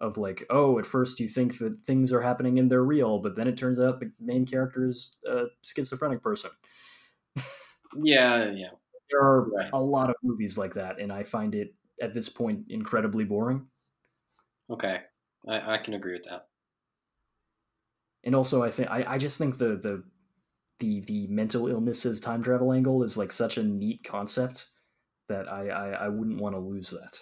of 0.00 0.18
like 0.18 0.44
oh 0.50 0.78
at 0.78 0.86
first 0.86 1.20
you 1.20 1.28
think 1.28 1.58
that 1.58 1.84
things 1.84 2.12
are 2.12 2.20
happening 2.22 2.58
and 2.58 2.70
they're 2.70 2.82
real 2.84 3.20
but 3.20 3.36
then 3.36 3.46
it 3.46 3.56
turns 3.56 3.78
out 3.78 4.00
the 4.00 4.12
main 4.18 4.44
character 4.44 4.88
is 4.88 5.16
a 5.26 5.44
schizophrenic 5.62 6.22
person 6.22 6.50
Yeah, 7.94 8.50
yeah. 8.52 8.70
there 9.10 9.20
are 9.20 9.52
Right. 9.52 9.72
a 9.72 9.80
lot 9.80 10.10
of 10.10 10.16
movies 10.22 10.56
like 10.58 10.74
that 10.74 10.98
and 11.00 11.12
i 11.12 11.22
find 11.24 11.54
it 11.54 11.74
at 12.00 12.14
this 12.14 12.28
point 12.28 12.66
incredibly 12.68 13.24
boring 13.24 13.68
Okay, 14.68 15.04
I, 15.48 15.74
I 15.74 15.78
can 15.78 15.94
agree 15.94 16.12
with 16.14 16.24
that. 16.24 16.48
and 18.22 18.34
also 18.34 18.62
i 18.62 18.70
think 18.70 18.90
I, 18.90 19.14
I 19.14 19.18
just 19.18 19.38
think 19.38 19.58
the 19.58 19.76
the 19.76 20.04
the 20.80 21.00
the 21.02 21.26
mental 21.28 21.68
illnesses 21.68 22.20
time 22.20 22.42
travel 22.42 22.72
angle 22.72 23.02
is 23.02 23.16
like 23.16 23.32
such 23.32 23.58
a 23.58 23.62
neat 23.64 24.04
concept 24.04 24.70
that 25.28 25.48
i 25.48 25.68
i, 25.68 25.90
I 26.06 26.08
wouldn't 26.08 26.40
want 26.40 26.54
to 26.54 26.60
lose 26.60 26.90
that 26.90 27.18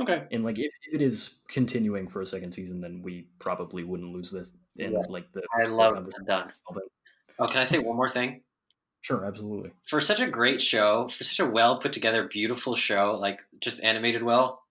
Okay, 0.00 0.28
and 0.30 0.44
like 0.44 0.58
if, 0.58 0.70
if 0.86 0.94
it 0.94 1.02
is 1.02 1.40
continuing 1.48 2.06
for 2.08 2.20
a 2.20 2.26
second 2.26 2.52
season 2.52 2.80
then 2.80 3.02
we 3.02 3.28
probably 3.40 3.82
wouldn't 3.82 4.12
lose 4.12 4.30
this 4.30 4.56
and 4.78 4.92
Yes. 4.92 5.06
like 5.08 5.32
the 5.32 5.42
I 5.60 5.66
love 5.66 5.94
conversation. 5.94 6.22
it 6.22 6.28
done. 6.28 6.52
Oh, 7.40 7.46
can 7.48 7.58
I 7.58 7.64
say 7.64 7.78
one 7.78 7.96
more 7.96 8.08
thing? 8.08 8.42
sure 9.00 9.24
absolutely 9.24 9.72
For 9.86 10.00
such 10.00 10.20
a 10.20 10.28
great 10.30 10.62
show, 10.62 11.08
for 11.08 11.24
such 11.24 11.40
a 11.40 11.50
well 11.50 11.78
put 11.80 11.92
together, 11.92 12.28
beautiful 12.28 12.76
show, 12.76 13.16
like 13.18 13.40
just 13.60 13.82
animated 13.82 14.22
well, 14.22 14.62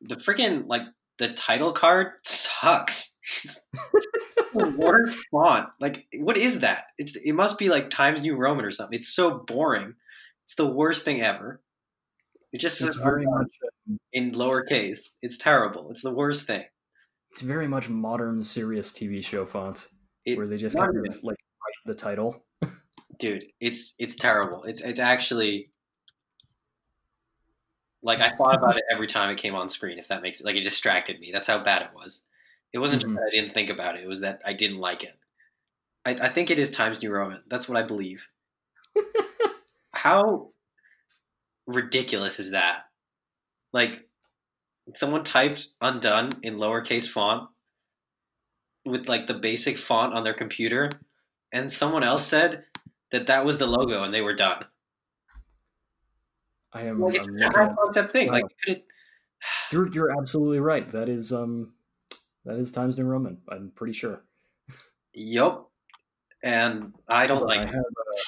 the 0.00 0.16
freaking 0.16 0.64
like 0.66 0.82
the 1.18 1.28
title 1.28 1.72
card 1.72 2.12
sucks. 2.22 3.16
It's 3.44 3.64
the 4.54 4.74
worst 4.78 5.18
font. 5.30 5.68
Like, 5.80 6.06
what 6.18 6.36
is 6.36 6.60
that? 6.60 6.84
It's 6.96 7.16
it 7.16 7.32
must 7.32 7.58
be 7.58 7.68
like 7.68 7.90
Times 7.90 8.22
New 8.22 8.36
Roman 8.36 8.64
or 8.64 8.70
something. 8.70 8.98
It's 8.98 9.14
so 9.14 9.38
boring. 9.46 9.94
It's 10.46 10.54
the 10.54 10.70
worst 10.70 11.04
thing 11.04 11.20
ever. 11.20 11.60
It 12.52 12.60
just 12.60 12.78
says 12.78 12.96
very 12.96 13.26
much 13.26 13.48
um, 13.88 13.98
in 14.12 14.32
lowercase. 14.32 15.16
It's 15.20 15.36
terrible. 15.36 15.90
It's 15.90 16.02
the 16.02 16.14
worst 16.14 16.46
thing. 16.46 16.64
it's 17.32 17.42
very 17.42 17.68
much 17.68 17.88
modern 17.90 18.42
serious 18.42 18.90
tv 18.90 19.22
show 19.22 19.44
font 19.44 19.88
It, 20.24 20.38
where 20.38 20.46
they 20.46 20.56
just 20.56 20.76
kind 20.76 20.96
of 21.06 21.14
like 21.22 21.36
write 21.36 21.84
the 21.84 21.94
title 21.94 22.42
dude, 23.18 23.44
it's 23.60 23.94
it's 23.98 24.14
terrible. 24.14 24.62
It's 24.64 24.82
it's 24.82 24.98
actually 25.00 25.70
like 28.02 28.20
I 28.20 28.30
thought 28.30 28.54
about 28.54 28.76
it 28.76 28.84
every 28.90 29.06
time 29.06 29.30
it 29.30 29.38
came 29.38 29.54
on 29.54 29.68
screen. 29.68 29.98
If 29.98 30.08
that 30.08 30.22
makes 30.22 30.40
it 30.40 30.46
like 30.46 30.56
it 30.56 30.62
distracted 30.62 31.20
me. 31.20 31.30
That's 31.32 31.48
how 31.48 31.58
bad 31.58 31.82
it 31.82 31.90
was. 31.94 32.24
It 32.72 32.78
wasn't 32.78 33.02
Mhm. 33.02 33.06
just 33.06 33.14
that 33.14 33.30
I 33.32 33.36
didn't 33.36 33.54
think 33.54 33.70
about 33.70 33.96
it. 33.96 34.04
It 34.04 34.08
was 34.08 34.20
that 34.20 34.40
I 34.44 34.52
didn't 34.52 34.78
like 34.78 35.04
it. 35.04 35.16
I, 36.04 36.10
I 36.12 36.28
think 36.28 36.50
it 36.50 36.58
is 36.58 36.70
Times 36.70 37.02
New 37.02 37.10
Roman. 37.10 37.42
That's 37.48 37.68
what 37.68 37.78
I 37.78 37.82
believe. 37.82 38.28
how 39.92 40.50
ridiculous 41.66 42.38
is 42.40 42.52
that? 42.52 42.84
Like 43.72 44.06
someone 44.94 45.24
typed 45.24 45.68
undone 45.80 46.30
in 46.42 46.56
lowercase 46.58 47.08
font 47.08 47.48
with 48.84 49.08
like 49.08 49.26
the 49.26 49.34
basic 49.34 49.78
font 49.78 50.14
on 50.14 50.22
their 50.22 50.34
computer 50.34 50.88
and 51.52 51.70
someone 51.72 52.04
else 52.04 52.24
said 52.26 52.64
that 53.10 53.26
that 53.26 53.44
was 53.44 53.58
the 53.58 53.66
logo 53.66 54.02
and 54.02 54.14
they 54.14 54.22
were 54.22 54.34
done. 54.34 54.64
I 56.72 56.82
am 56.82 57.00
Like 57.00 57.16
it's 57.16 57.28
I'm 57.28 57.36
a 57.36 57.44
high 57.50 57.74
concept 57.74 58.10
thing. 58.12 58.30
Like 58.30 58.44
could 58.64 58.76
it, 58.76 58.84
you're 59.72 59.88
you're 59.92 60.18
absolutely 60.20 60.60
right 60.60 60.90
that 60.92 61.08
is 61.08 61.32
um 61.32 61.72
that 62.44 62.56
is 62.58 62.72
times 62.72 62.96
new 62.98 63.04
roman 63.04 63.38
i'm 63.48 63.70
pretty 63.74 63.92
sure 63.92 64.22
Yep, 65.14 65.64
And 66.44 66.92
I 67.08 67.26
don't 67.26 67.42
on, 67.42 67.48
like 67.48 67.60
I 67.60 67.66
have, 67.66 67.74
uh, 67.74 68.18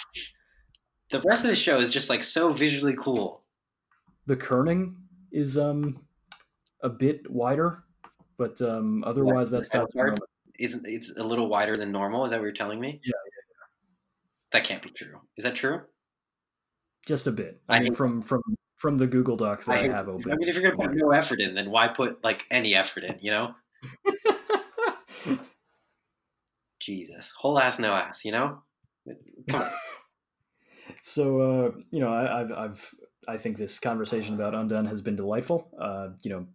the 1.10 1.20
rest 1.22 1.44
of 1.44 1.50
the 1.50 1.56
show 1.56 1.78
is 1.78 1.92
just 1.92 2.10
like 2.10 2.22
so 2.24 2.52
visually 2.52 2.96
cool. 2.98 3.44
the 4.26 4.36
kerning 4.36 4.94
is 5.30 5.56
um 5.58 6.02
a 6.82 6.88
bit 6.88 7.30
wider 7.30 7.84
but 8.38 8.60
um 8.62 9.04
otherwise 9.04 9.50
the 9.50 9.58
that's 9.58 9.68
times 9.68 9.90
new 9.94 10.02
roman 10.02 10.18
It's 10.58 10.76
it's 10.84 11.16
a 11.16 11.22
little 11.22 11.48
wider 11.48 11.76
than 11.76 11.92
normal. 11.92 12.24
Is 12.24 12.30
that 12.32 12.38
what 12.38 12.44
you're 12.44 12.52
telling 12.52 12.80
me? 12.80 13.00
Yeah, 13.04 13.12
That 14.52 14.64
can't 14.64 14.82
be 14.82 14.90
true. 14.90 15.20
Is 15.36 15.44
that 15.44 15.54
true? 15.54 15.82
Just 17.06 17.26
a 17.26 17.32
bit 17.32 17.60
I 17.68 17.76
i 17.76 17.80
mean 17.80 17.94
from 17.94 18.22
from 18.22 18.42
from 18.76 18.96
the 18.96 19.06
google 19.06 19.36
doc 19.36 19.64
that 19.64 19.72
i, 19.72 19.82
hate- 19.82 19.90
have 19.90 20.08
open 20.08 20.32
I 20.32 20.36
mean, 20.36 20.48
if 20.48 20.54
you're 20.54 20.70
gonna 20.70 20.88
put 20.88 20.96
no 20.96 21.10
effort 21.10 21.40
in, 21.40 21.54
then 21.54 21.70
why 21.70 21.88
put 21.88 22.22
like 22.24 22.46
any 22.50 22.74
effort 22.74 23.04
in? 23.04 23.16
You 23.20 23.30
know, 23.30 23.54
Jesus, 26.80 27.32
whole 27.36 27.58
ass, 27.58 27.78
no 27.78 27.92
ass. 27.92 28.24
You 28.24 28.32
know, 28.32 28.62
so 31.02 31.40
uh, 31.40 31.70
you 31.90 32.00
know 32.00 32.08
I, 32.08 32.40
I've 32.40 32.52
I've 32.52 32.94
I 33.28 33.36
think 33.36 33.58
this 33.58 33.78
conversation 33.78 34.34
about 34.34 34.54
Undone 34.54 34.86
has 34.86 35.02
been 35.02 35.16
delightful. 35.16 35.68
Uh, 35.78 36.08
you 36.22 36.30
know, 36.30 36.46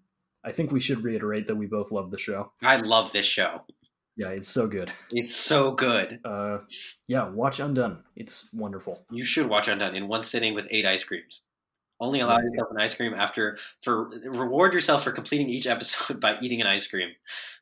I 0.43 0.51
think 0.51 0.71
we 0.71 0.79
should 0.79 1.03
reiterate 1.03 1.47
that 1.47 1.55
we 1.55 1.67
both 1.67 1.91
love 1.91 2.11
the 2.11 2.17
show. 2.17 2.51
I 2.61 2.77
love 2.77 3.11
this 3.11 3.25
show. 3.25 3.61
Yeah, 4.17 4.29
it's 4.29 4.47
so 4.47 4.65
good. 4.67 4.91
It's 5.11 5.35
so 5.35 5.71
good. 5.71 6.19
Uh, 6.23 6.59
yeah, 7.07 7.27
watch 7.27 7.59
Undone. 7.59 8.03
It's 8.15 8.49
wonderful. 8.53 9.05
You 9.11 9.25
should 9.25 9.47
watch 9.47 9.67
Undone 9.67 9.93
in 9.95 10.07
one 10.07 10.21
sitting 10.23 10.53
with 10.53 10.67
eight 10.71 10.85
ice 10.85 11.03
creams. 11.03 11.43
Only 11.99 12.21
allow 12.21 12.37
Yeah. 12.37 12.43
yourself 12.51 12.71
an 12.71 12.79
ice 12.81 12.95
cream 12.95 13.13
after 13.13 13.57
for 13.83 14.09
reward 14.25 14.73
yourself 14.73 15.03
for 15.03 15.11
completing 15.11 15.49
each 15.49 15.67
episode 15.67 16.19
by 16.21 16.37
eating 16.41 16.61
an 16.61 16.67
ice 16.67 16.87
cream. 16.87 17.09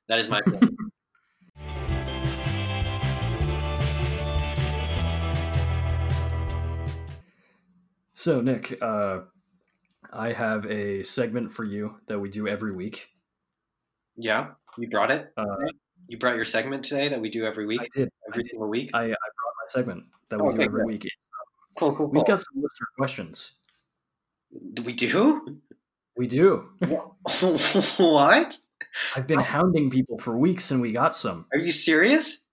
That 0.07 0.19
is 0.19 0.27
my. 0.27 0.41
So, 8.13 8.41
Nick, 8.41 8.77
uh, 8.81 9.21
I 10.11 10.33
have 10.33 10.65
a 10.65 11.03
segment 11.03 11.51
for 11.51 11.63
you 11.63 11.97
that 12.07 12.19
we 12.19 12.29
do 12.29 12.47
every 12.47 12.71
week. 12.71 13.09
yeah, 14.15 14.51
you 14.77 14.87
brought 14.89 15.11
it. 15.11 15.31
Uh, 15.35 15.45
You 16.13 16.19
brought 16.19 16.35
your 16.35 16.45
segment 16.45 16.85
today 16.85 17.07
that 17.09 17.19
we 17.19 17.27
do 17.31 17.43
every 17.43 17.65
week, 17.65 17.81
I 17.81 17.87
did. 17.95 18.09
every 18.29 18.43
single 18.43 18.69
week. 18.69 18.91
I, 18.93 18.99
I 18.99 19.07
brought 19.07 19.15
my 19.15 19.67
segment 19.69 20.03
that 20.29 20.39
we 20.39 20.47
Okay, 20.49 20.57
do 20.57 20.63
every 20.65 20.81
good. 20.81 20.85
week. 20.85 21.07
Cool, 21.75 21.95
cool, 21.95 22.05
We've 22.05 22.23
got 22.23 22.39
some 22.39 22.61
listener 22.61 22.87
questions. 22.99 23.55
We 24.85 24.93
do. 24.93 25.57
We 26.15 26.27
do. 26.27 26.69
what? 27.97 28.57
I've 29.15 29.25
been 29.25 29.39
hounding 29.39 29.89
people 29.89 30.19
for 30.19 30.37
weeks, 30.37 30.69
and 30.69 30.81
we 30.81 30.91
got 30.91 31.15
some. 31.15 31.47
Are 31.51 31.57
you 31.57 31.71
serious? 31.71 32.43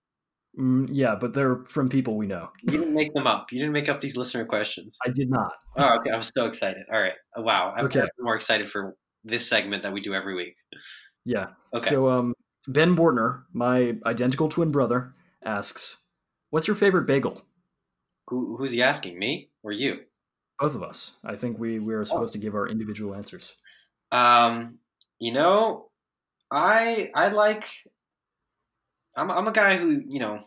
Mm, 0.58 0.88
yeah, 0.90 1.14
but 1.20 1.34
they're 1.34 1.56
from 1.66 1.90
people 1.90 2.16
we 2.16 2.26
know. 2.26 2.48
You 2.62 2.70
didn't 2.70 2.94
make 2.94 3.12
them 3.12 3.26
up. 3.26 3.52
You 3.52 3.58
didn't 3.58 3.74
make 3.74 3.90
up 3.90 4.00
these 4.00 4.16
listener 4.16 4.46
questions. 4.46 4.96
I 5.04 5.10
did 5.10 5.28
not. 5.28 5.52
Oh, 5.76 5.96
okay. 5.98 6.12
I'm 6.12 6.22
so 6.22 6.46
excited. 6.46 6.84
All 6.90 6.98
right. 6.98 7.12
Wow. 7.36 7.74
I'm 7.76 7.84
Okay. 7.84 8.04
more 8.20 8.36
excited 8.36 8.70
for 8.70 8.96
this 9.22 9.46
segment 9.46 9.82
that 9.82 9.92
we 9.92 10.00
do 10.00 10.14
every 10.14 10.34
week. 10.34 10.56
Yeah. 11.26 11.48
Okay. 11.74 11.90
So, 11.90 12.08
um, 12.08 12.32
Ben 12.68 12.94
Bortner, 12.96 13.44
my 13.52 13.96
identical 14.04 14.48
twin 14.48 14.70
brother, 14.70 15.14
asks, 15.44 16.04
"What's 16.50 16.66
your 16.66 16.76
favorite 16.76 17.06
bagel?" 17.06 17.42
Who, 18.28 18.56
who's 18.56 18.72
he 18.72 18.82
asking? 18.82 19.18
Me 19.18 19.50
or 19.62 19.72
you? 19.72 20.00
Both 20.58 20.74
of 20.74 20.82
us. 20.82 21.16
I 21.24 21.36
think 21.36 21.58
we 21.58 21.78
we 21.78 21.94
Oh. 21.94 21.98
are 21.98 22.04
supposed 22.04 22.32
to 22.34 22.38
give 22.38 22.54
our 22.54 22.68
individual 22.68 23.14
answers. 23.14 23.56
Um, 24.12 24.78
you 25.18 25.32
know, 25.32 25.90
I 26.50 27.10
I 27.14 27.28
like. 27.28 27.64
I'm 29.16 29.30
I'm 29.30 29.48
a 29.48 29.52
guy 29.52 29.76
who 29.76 30.02
you 30.06 30.20
know, 30.20 30.40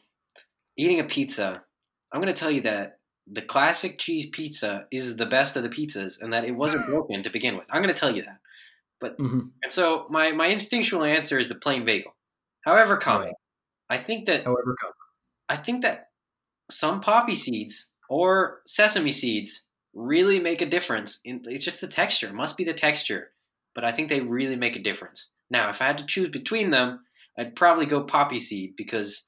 eating 0.78 1.00
a 1.00 1.04
pizza. 1.04 1.64
I'm 2.12 2.22
gonna 2.22 2.34
tell 2.34 2.52
you 2.52 2.62
that 2.62 3.00
the 3.28 3.42
classic 3.42 3.98
cheese 3.98 4.28
pizza 4.30 4.86
is 4.92 5.16
the 5.16 5.26
best 5.26 5.56
of 5.58 5.64
the 5.64 5.70
pizzas, 5.70 6.22
and 6.22 6.32
that 6.34 6.44
it 6.46 6.56
wasn't 6.56 6.86
broken 6.94 7.24
to 7.24 7.30
begin 7.30 7.58
with. 7.58 7.68
I'm 7.74 7.82
gonna 7.82 7.94
tell 7.94 8.16
you 8.16 8.22
that. 8.24 8.40
Hmm 9.12 9.40
And 9.62 9.72
so 9.72 10.08
my 10.10 10.32
my 10.32 10.48
instinctual 10.48 11.04
answer 11.04 11.40
is 11.40 11.50
the 11.50 11.56
plain 11.56 11.86
bagel. 11.86 12.16
However, 12.66 12.98
common. 12.98 13.28
Right. 13.28 13.36
I 13.90 13.98
think 13.98 14.28
that 14.28 14.46
However, 14.46 14.76
come. 14.82 14.94
I 15.50 15.56
think 15.58 15.84
that 15.84 16.08
some 16.72 17.02
poppy 17.02 17.36
seeds 17.36 17.92
or 18.10 18.62
sesame 18.66 19.12
seeds 19.12 19.68
really 19.94 20.40
make 20.40 20.62
a 20.62 20.66
difference. 20.66 21.20
In, 21.24 21.42
it's 21.46 21.66
just 21.66 21.82
the 21.82 21.88
texture. 21.88 22.28
It 22.28 22.34
must 22.34 22.58
be 22.58 22.64
the 22.64 22.74
texture. 22.74 23.32
But 23.76 23.84
I 23.84 23.92
think 23.92 24.10
they 24.10 24.22
really 24.22 24.56
make 24.56 24.76
a 24.76 24.82
difference. 24.82 25.32
Now, 25.50 25.70
if 25.70 25.82
I 25.82 25.86
had 25.86 25.98
to 25.98 26.06
choose 26.06 26.30
between 26.30 26.70
them, 26.70 27.00
I'd 27.38 27.56
probably 27.56 27.86
go 27.86 28.04
poppy 28.04 28.40
seed 28.40 28.76
because 28.78 29.28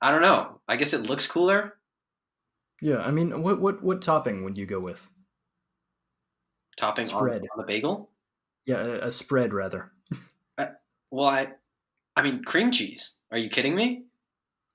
I 0.00 0.10
don't 0.10 0.22
know. 0.22 0.60
I 0.68 0.76
guess 0.76 0.92
it 0.92 1.02
looks 1.02 1.26
cooler. 1.26 1.78
Yeah, 2.82 2.98
I 2.98 3.10
mean, 3.10 3.42
what 3.42 3.60
what 3.60 3.82
what 3.82 4.02
topping 4.02 4.44
would 4.44 4.58
you 4.58 4.66
go 4.66 4.80
with? 4.80 5.10
Topping 6.76 7.04
on, 7.10 7.10
Spread. 7.10 7.42
on 7.42 7.58
the 7.58 7.64
bagel. 7.66 8.10
Yeah, 8.66 8.82
a, 8.82 9.06
a 9.06 9.10
spread 9.10 9.52
rather. 9.54 9.92
Well, 11.10 11.28
I, 11.28 11.52
I 12.16 12.22
mean, 12.22 12.42
cream 12.42 12.72
cheese. 12.72 13.16
Are 13.30 13.38
you 13.38 13.48
kidding 13.48 13.76
me? 13.76 14.06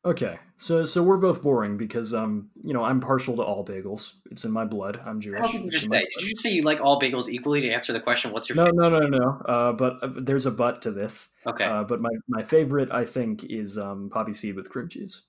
Okay, 0.05 0.39
so 0.55 0.85
so 0.85 1.03
we're 1.03 1.17
both 1.17 1.43
boring 1.43 1.75
because 1.75 2.13
um 2.13 2.49
you 2.63 2.73
know 2.73 2.81
I'm 2.85 3.01
partial 3.01 3.35
to 3.35 3.41
all 3.43 3.65
bagels. 3.65 4.13
It's 4.31 4.45
in 4.45 4.51
my 4.51 4.63
blood. 4.63 5.01
I'm 5.05 5.19
Jewish. 5.19 5.39
How 5.41 5.51
did 5.51 5.65
you 5.65 5.69
just 5.69 5.91
say? 5.91 5.99
Did 6.17 6.29
you 6.29 6.37
say 6.37 6.51
you 6.51 6.61
like 6.61 6.79
all 6.79 6.97
bagels 7.01 7.27
equally 7.27 7.59
to 7.59 7.69
answer 7.71 7.91
the 7.91 7.99
question? 7.99 8.31
What's 8.31 8.47
your 8.47 8.55
No, 8.55 8.63
favorite? 8.67 8.89
no, 8.89 8.99
no, 8.99 9.07
no. 9.17 9.41
Uh, 9.45 9.73
but 9.73 10.01
uh, 10.01 10.07
there's 10.15 10.45
a 10.45 10.51
but 10.51 10.81
to 10.83 10.91
this. 10.91 11.27
Okay. 11.45 11.65
Uh, 11.65 11.83
but 11.83 11.99
my, 11.99 12.09
my 12.29 12.43
favorite, 12.43 12.89
I 12.93 13.03
think, 13.03 13.43
is 13.43 13.77
um, 13.77 14.09
poppy 14.09 14.31
seed 14.33 14.55
with 14.55 14.69
cream 14.69 14.87
cheese. 14.87 15.23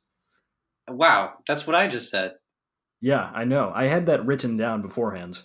wow, 0.89 1.33
that's 1.49 1.67
what 1.67 1.75
I 1.75 1.89
just 1.89 2.09
said. 2.09 2.35
Yeah, 3.01 3.29
I 3.35 3.45
know. 3.45 3.73
I 3.75 3.87
had 3.87 4.07
that 4.07 4.25
written 4.25 4.57
down 4.57 4.83
beforehand. 4.83 5.41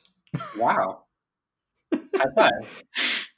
Wow. 0.58 1.05
High 2.16 2.32
five. 2.36 3.32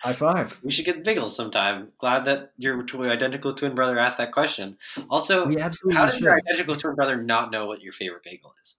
High 0.00 0.12
five. 0.14 0.60
We 0.64 0.72
should 0.72 0.84
get 0.84 1.04
bagels 1.04 1.30
sometime. 1.30 1.92
Glad 1.98 2.24
that 2.24 2.52
your 2.58 2.84
identical 3.08 3.52
twin 3.52 3.74
brother 3.74 3.98
asked 3.98 4.18
that 4.18 4.32
question. 4.32 4.76
Also, 5.08 5.46
We 5.46 5.58
absolutely 5.60 5.96
how 5.98 6.06
does 6.06 6.14
should. 6.14 6.24
your 6.24 6.34
identical 6.36 6.74
twin 6.74 6.94
brother 6.96 7.22
not 7.22 7.50
know 7.52 7.66
what 7.66 7.82
your 7.82 7.92
favorite 7.92 8.24
bagel 8.24 8.52
is? 8.60 8.78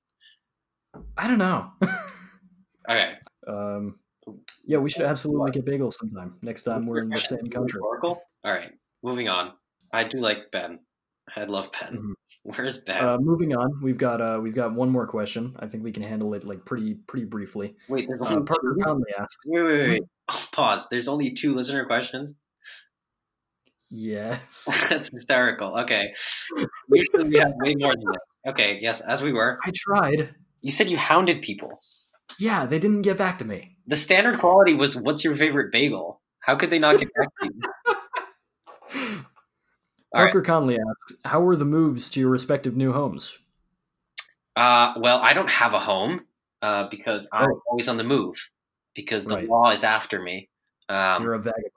I 1.18 1.28
don't 1.28 1.38
know. 1.40 1.72
Okay. 2.90 3.16
um, 3.48 4.00
yeah, 4.66 4.78
we 4.78 4.90
should 4.90 5.04
absolutely 5.04 5.52
get 5.52 5.66
bagels 5.66 5.94
sometime. 5.94 6.36
Next 6.44 6.64
time 6.64 6.86
we're 6.86 7.00
in 7.00 7.10
the 7.10 7.18
same 7.18 7.48
country. 7.48 7.80
Oracle? 7.80 8.22
All 8.44 8.54
right. 8.54 8.72
Moving 9.02 9.30
on. 9.30 9.54
I 9.94 10.04
do 10.04 10.20
like 10.20 10.52
Ben. 10.52 10.80
I 11.36 11.46
love 11.46 11.70
Ben. 11.72 11.92
Mhm. 11.94 12.14
Where's 12.44 12.78
Ben? 12.80 13.04
Uh, 13.04 13.18
moving 13.20 13.56
on, 13.56 13.80
we've 13.82 13.98
got 13.98 14.22
uh, 14.22 14.40
we've 14.42 14.54
got 14.56 14.74
one 14.74 14.90
more 14.90 15.08
question. 15.08 15.56
I 15.60 15.68
think 15.68 15.84
we 15.84 15.92
can 15.92 16.04
handle 16.04 16.34
it 16.34 16.44
like 16.44 16.66
pretty 16.66 16.96
pretty 16.96 17.26
briefly. 17.26 17.76
wait, 17.90 18.08
there's 18.08 18.22
Uh, 18.22 18.26
only 18.36 18.46
Parker 18.46 18.76
two? 18.78 18.84
Conley 18.84 19.12
asks, 19.18 19.38
Wait, 19.46 19.64
wait, 19.64 19.72
wait, 19.80 19.90
wait. 19.90 20.04
Oh, 20.30 20.46
pause. 20.54 20.88
There's 20.90 21.08
only 21.08 21.32
two 21.32 21.54
listener 21.56 21.86
questions. 21.86 22.34
"Yes, 23.90 24.64
That's 24.90 25.10
hysterical. 25.12 25.78
Okay. 25.82 26.14
Usually 26.90 27.30
we 27.30 27.38
have 27.40 27.54
way 27.58 27.76
more 27.76 27.94
than 27.94 28.06
this. 28.12 28.52
Okay. 28.54 28.80
Yes, 28.82 29.02
as 29.02 29.22
we 29.22 29.32
were. 29.32 29.60
I 29.66 29.72
tried. 29.76 30.34
You 30.62 30.72
said 30.72 30.90
you 30.90 30.98
hounded 30.98 31.42
people. 31.42 31.80
Yeah, 32.40 32.66
they 32.66 32.80
didn't 32.80 33.02
get 33.04 33.18
back 33.18 33.38
to 33.40 33.46
me." 33.46 33.78
The 33.88 33.96
standard 33.96 34.40
quality 34.40 34.74
was, 34.74 34.96
"What's 34.98 35.24
your 35.24 35.36
favorite 35.36 35.72
bagel?" 35.72 36.22
How 36.40 36.56
could 36.58 36.70
they 36.72 36.80
not 36.80 37.00
get 37.00 37.10
back 37.14 37.30
to 37.42 37.50
you? 38.96 39.26
All 40.14 40.22
right. 40.24 40.32
Parker 40.32 40.42
Conley 40.42 40.78
asks, 40.80 41.14
"How 41.26 41.42
were 41.42 41.56
the 41.56 41.66
moves 41.66 42.10
to 42.12 42.20
your 42.20 42.30
respective 42.30 42.76
new 42.76 42.92
homes?" 42.94 43.40
Uh, 44.56 44.94
well, 44.98 45.20
I 45.20 45.34
don't 45.34 45.50
have 45.50 45.74
a 45.74 45.80
home 45.80 46.22
uh, 46.62 46.88
because 46.90 47.28
I'm 47.34 47.50
Oh. 47.50 47.62
always 47.68 47.88
on 47.88 47.98
the 47.98 48.04
move 48.04 48.36
because 48.96 49.26
the 49.26 49.36
Right. 49.36 49.48
law 49.50 49.72
is 49.72 49.84
after 49.84 50.22
me. 50.22 50.50
Um, 50.90 51.24
You're 51.24 51.34
a 51.34 51.40
vagabond. 51.40 51.72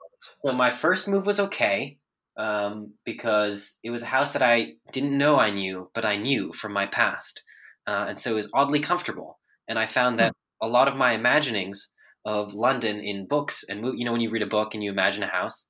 so 0.45 0.51
my 0.53 0.69
first 0.69 1.07
move 1.07 1.25
was 1.25 1.39
okay 1.39 1.97
um, 2.37 2.93
because 3.03 3.79
it 3.83 3.89
was 3.89 4.03
a 4.03 4.05
house 4.05 4.33
that 4.33 4.43
I 4.43 4.75
didn't 4.91 5.17
know 5.17 5.37
I 5.37 5.49
knew, 5.49 5.89
but 5.95 6.05
I 6.05 6.17
knew 6.17 6.53
from 6.53 6.73
my 6.73 6.85
past, 6.85 7.41
uh, 7.87 8.05
and 8.09 8.19
so 8.19 8.31
it 8.31 8.35
was 8.35 8.51
oddly 8.53 8.79
comfortable. 8.79 9.39
And 9.67 9.79
I 9.79 9.87
found 9.87 10.19
that 10.19 10.33
a 10.61 10.67
lot 10.67 10.87
of 10.87 10.95
my 10.95 11.13
imaginings 11.13 11.91
of 12.25 12.53
London 12.53 12.99
in 12.99 13.27
books 13.27 13.63
and 13.69 13.97
you 13.97 14.05
know 14.05 14.11
when 14.11 14.21
you 14.21 14.29
read 14.29 14.41
a 14.43 14.47
book 14.47 14.73
and 14.75 14.83
you 14.83 14.91
imagine 14.91 15.23
a 15.23 15.27
house, 15.27 15.69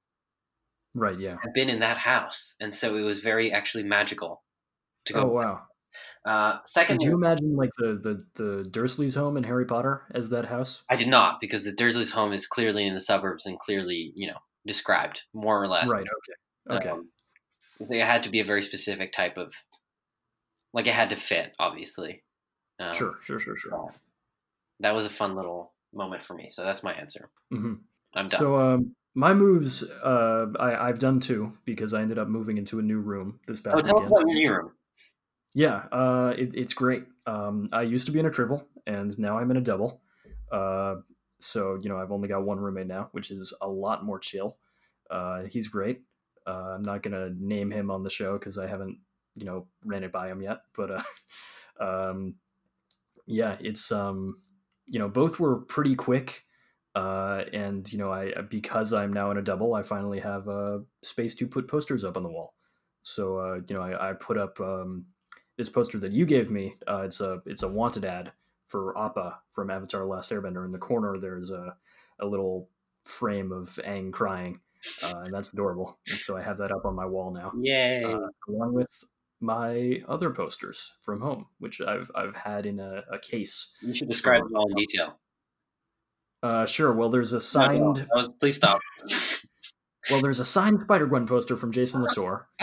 Right? 0.98 1.20
Yeah. 1.20 1.38
I've 1.46 1.54
been 1.54 1.70
in 1.70 1.80
that 1.80 1.98
house, 1.98 2.56
and 2.60 2.76
so 2.76 2.96
it 2.98 3.02
was 3.02 3.20
very 3.20 3.52
actually 3.52 3.84
magical 3.84 4.44
to 5.06 5.14
go. 5.14 5.22
Oh 5.22 5.28
wow. 5.28 5.62
Uh, 6.26 6.60
second, 6.66 6.98
Did 6.98 7.08
you 7.08 7.16
imagine 7.16 7.56
like 7.56 7.70
the, 7.78 8.26
the 8.36 8.44
the 8.44 8.70
Dursleys' 8.70 9.16
home 9.16 9.38
in 9.38 9.44
Harry 9.44 9.66
Potter 9.66 10.04
as 10.14 10.30
that 10.32 10.46
house? 10.46 10.84
I 10.90 10.96
did 10.98 11.08
not 11.08 11.40
because 11.40 11.64
the 11.64 11.72
Dursley's 11.72 12.12
home 12.12 12.34
is 12.34 12.46
clearly 12.46 12.86
in 12.86 12.94
the 12.94 13.00
suburbs 13.00 13.46
and 13.46 13.58
clearly, 13.60 14.12
you 14.16 14.28
know, 14.28 14.38
described 14.66 15.24
more 15.34 15.62
or 15.62 15.68
less. 15.68 15.90
Right. 15.90 16.06
Okay. 16.70 16.78
Okay. 16.78 16.90
Um, 16.90 17.10
it 17.80 18.04
had 18.04 18.24
to 18.24 18.30
be 18.30 18.42
a 18.42 18.46
very 18.46 18.64
specific 18.64 19.14
type 19.14 19.38
of, 19.38 19.54
like 20.74 20.88
it 20.88 20.94
had 20.94 21.12
to 21.12 21.16
fit, 21.16 21.56
obviously. 21.60 22.24
Um, 22.80 22.94
sure. 22.94 23.16
Sure. 23.22 23.40
Sure. 23.40 23.56
Sure. 23.56 23.94
That 24.82 24.96
was 24.96 25.06
a 25.06 25.10
fun 25.10 25.36
little 25.36 25.74
moment 25.94 26.24
for 26.24 26.34
me. 26.34 26.50
So 26.50 26.64
that's 26.64 26.84
my 26.84 26.94
answer. 26.94 27.30
hmm 27.52 27.76
I'm 28.16 28.28
done. 28.28 28.40
So 28.40 28.60
um, 28.60 28.96
my 29.18 29.34
moves, 29.34 29.84
uh, 30.04 30.46
I 30.60 30.88
I've 30.88 31.00
done 31.00 31.20
two 31.20 31.58
because 31.66 31.92
I 31.92 32.04
ended 32.04 32.20
up 32.20 32.28
moving 32.28 32.60
into 32.60 32.78
a 32.78 32.84
new 32.84 33.00
room 33.00 33.40
this 33.48 33.60
past 33.60 33.74
oh, 33.74 33.82
weekend. 33.82 34.06
about 34.06 34.26
new 34.26 34.52
room. 34.52 34.72
Yeah, 35.56 35.86
uh, 35.92 36.36
it, 36.38 36.54
it's 36.54 36.76
great. 36.76 37.06
Um, 37.26 37.68
I 37.74 37.82
used 37.82 38.06
to 38.06 38.12
be 38.12 38.20
in 38.20 38.28
a 38.28 38.30
triple, 38.30 38.68
and 38.86 39.18
now 39.18 39.40
I'm 39.40 39.50
in 39.50 39.58
a 39.58 39.62
double. 39.62 40.02
Uh, 40.52 40.98
so 41.40 41.80
you 41.82 41.90
know, 41.90 41.98
I've 41.98 42.12
only 42.12 42.28
got 42.28 42.46
one 42.46 42.60
roommate 42.60 42.86
now, 42.86 43.10
which 43.12 43.32
is 43.32 43.56
a 43.60 43.68
lot 43.68 44.06
more 44.06 44.20
chill. 44.20 44.58
Uh, 45.10 45.46
he's 45.50 45.68
great. 45.68 46.02
Uh, 46.46 46.76
I'm 46.76 46.84
not 46.84 47.02
gonna 47.02 47.32
name 47.40 47.72
him 47.72 47.90
on 47.90 48.04
the 48.04 48.12
show 48.12 48.38
because 48.38 48.60
I 48.60 48.68
haven't, 48.68 49.00
you 49.36 49.46
know, 49.46 49.66
ran 49.84 50.04
it 50.04 50.12
by 50.12 50.28
him 50.28 50.44
yet. 50.44 50.60
But 50.76 50.92
uh, 50.92 51.02
um, 52.12 52.36
yeah, 53.26 53.58
it's 53.62 53.92
um, 53.92 54.42
you 54.88 55.00
know, 55.00 55.10
both 55.10 55.40
were 55.40 55.62
pretty 55.62 55.96
quick. 55.96 56.44
Uh, 56.98 57.44
and 57.54 57.94
you 57.94 58.00
know, 58.00 58.12
I 58.12 58.32
because 58.50 58.92
I'm 58.92 59.14
now 59.14 59.30
in 59.30 59.38
a 59.38 59.42
double, 59.44 59.76
I 59.76 59.84
finally 59.84 60.20
have 60.20 60.50
uh, 60.50 60.80
space 61.04 61.36
to 61.36 61.46
put 61.46 61.68
posters 61.68 62.04
up 62.04 62.18
on 62.18 62.24
the 62.24 62.30
wall. 62.30 62.56
So 63.04 63.38
uh, 63.38 63.60
you 63.68 63.76
know, 63.76 63.84
I, 63.84 64.10
I 64.10 64.14
put 64.14 64.36
up 64.36 64.60
um, 64.60 65.06
this 65.58 65.70
poster 65.70 66.00
that 66.00 66.12
you 66.12 66.26
gave 66.26 66.50
me. 66.50 66.76
Uh, 66.88 67.04
it's 67.04 67.22
a 67.22 67.40
it's 67.46 67.62
a 67.62 67.68
wanted 67.68 68.04
ad 68.04 68.32
for 68.66 68.98
Appa 68.98 69.38
from 69.52 69.70
Avatar: 69.70 70.08
Last 70.08 70.32
Airbender. 70.32 70.66
In 70.66 70.72
the 70.72 70.80
corner, 70.80 71.20
there's 71.20 71.52
a 71.52 71.76
a 72.20 72.26
little 72.26 72.68
frame 73.06 73.52
of 73.52 73.80
Aang 73.86 74.12
crying, 74.12 74.60
uh, 75.04 75.22
and 75.24 75.32
that's 75.32 75.54
adorable. 75.54 76.00
And 76.10 76.18
so 76.18 76.36
I 76.36 76.42
have 76.42 76.58
that 76.58 76.72
up 76.72 76.84
on 76.84 76.96
my 76.96 77.06
wall 77.06 77.30
now, 77.30 77.52
Yay! 77.62 78.06
uh, 78.06 78.22
along 78.50 78.74
with 78.74 79.04
my 79.40 80.02
other 80.08 80.32
posters 80.32 80.96
from 81.02 81.22
home, 81.22 81.46
which 81.60 81.80
I've 81.80 82.10
I've 82.16 82.36
had 82.36 82.66
in 82.66 82.80
a, 82.80 83.04
a 83.12 83.20
case. 83.20 83.76
you 83.84 83.94
should 83.94 84.10
describe 84.10 84.42
them 84.42 84.56
all 84.56 84.68
in 84.72 84.76
detail. 84.76 85.20
Uh, 86.44 86.66
sure. 86.66 86.94
Well, 86.94 87.10
there's 87.10 87.34
a 87.34 87.36
No, 87.36 87.40
no, 87.40 87.42
signed 87.42 87.96
that 87.98 88.34
please 88.40 88.56
stop. 88.56 88.80
well, 90.10 90.22
there's 90.22 90.40
a 90.40 90.46
signed 90.46 90.82
Spider 90.84 91.08
Gwen 91.08 91.28
poster 91.28 91.58
from 91.58 91.72
Jason 91.72 92.04
Latour. 92.04 92.48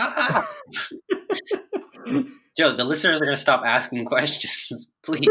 Joe, 2.57 2.75
the 2.75 2.85
listeners 2.85 3.21
are 3.21 3.25
going 3.25 3.35
to 3.35 3.41
stop 3.41 3.63
asking 3.65 4.05
questions. 4.05 4.93
Please, 5.03 5.27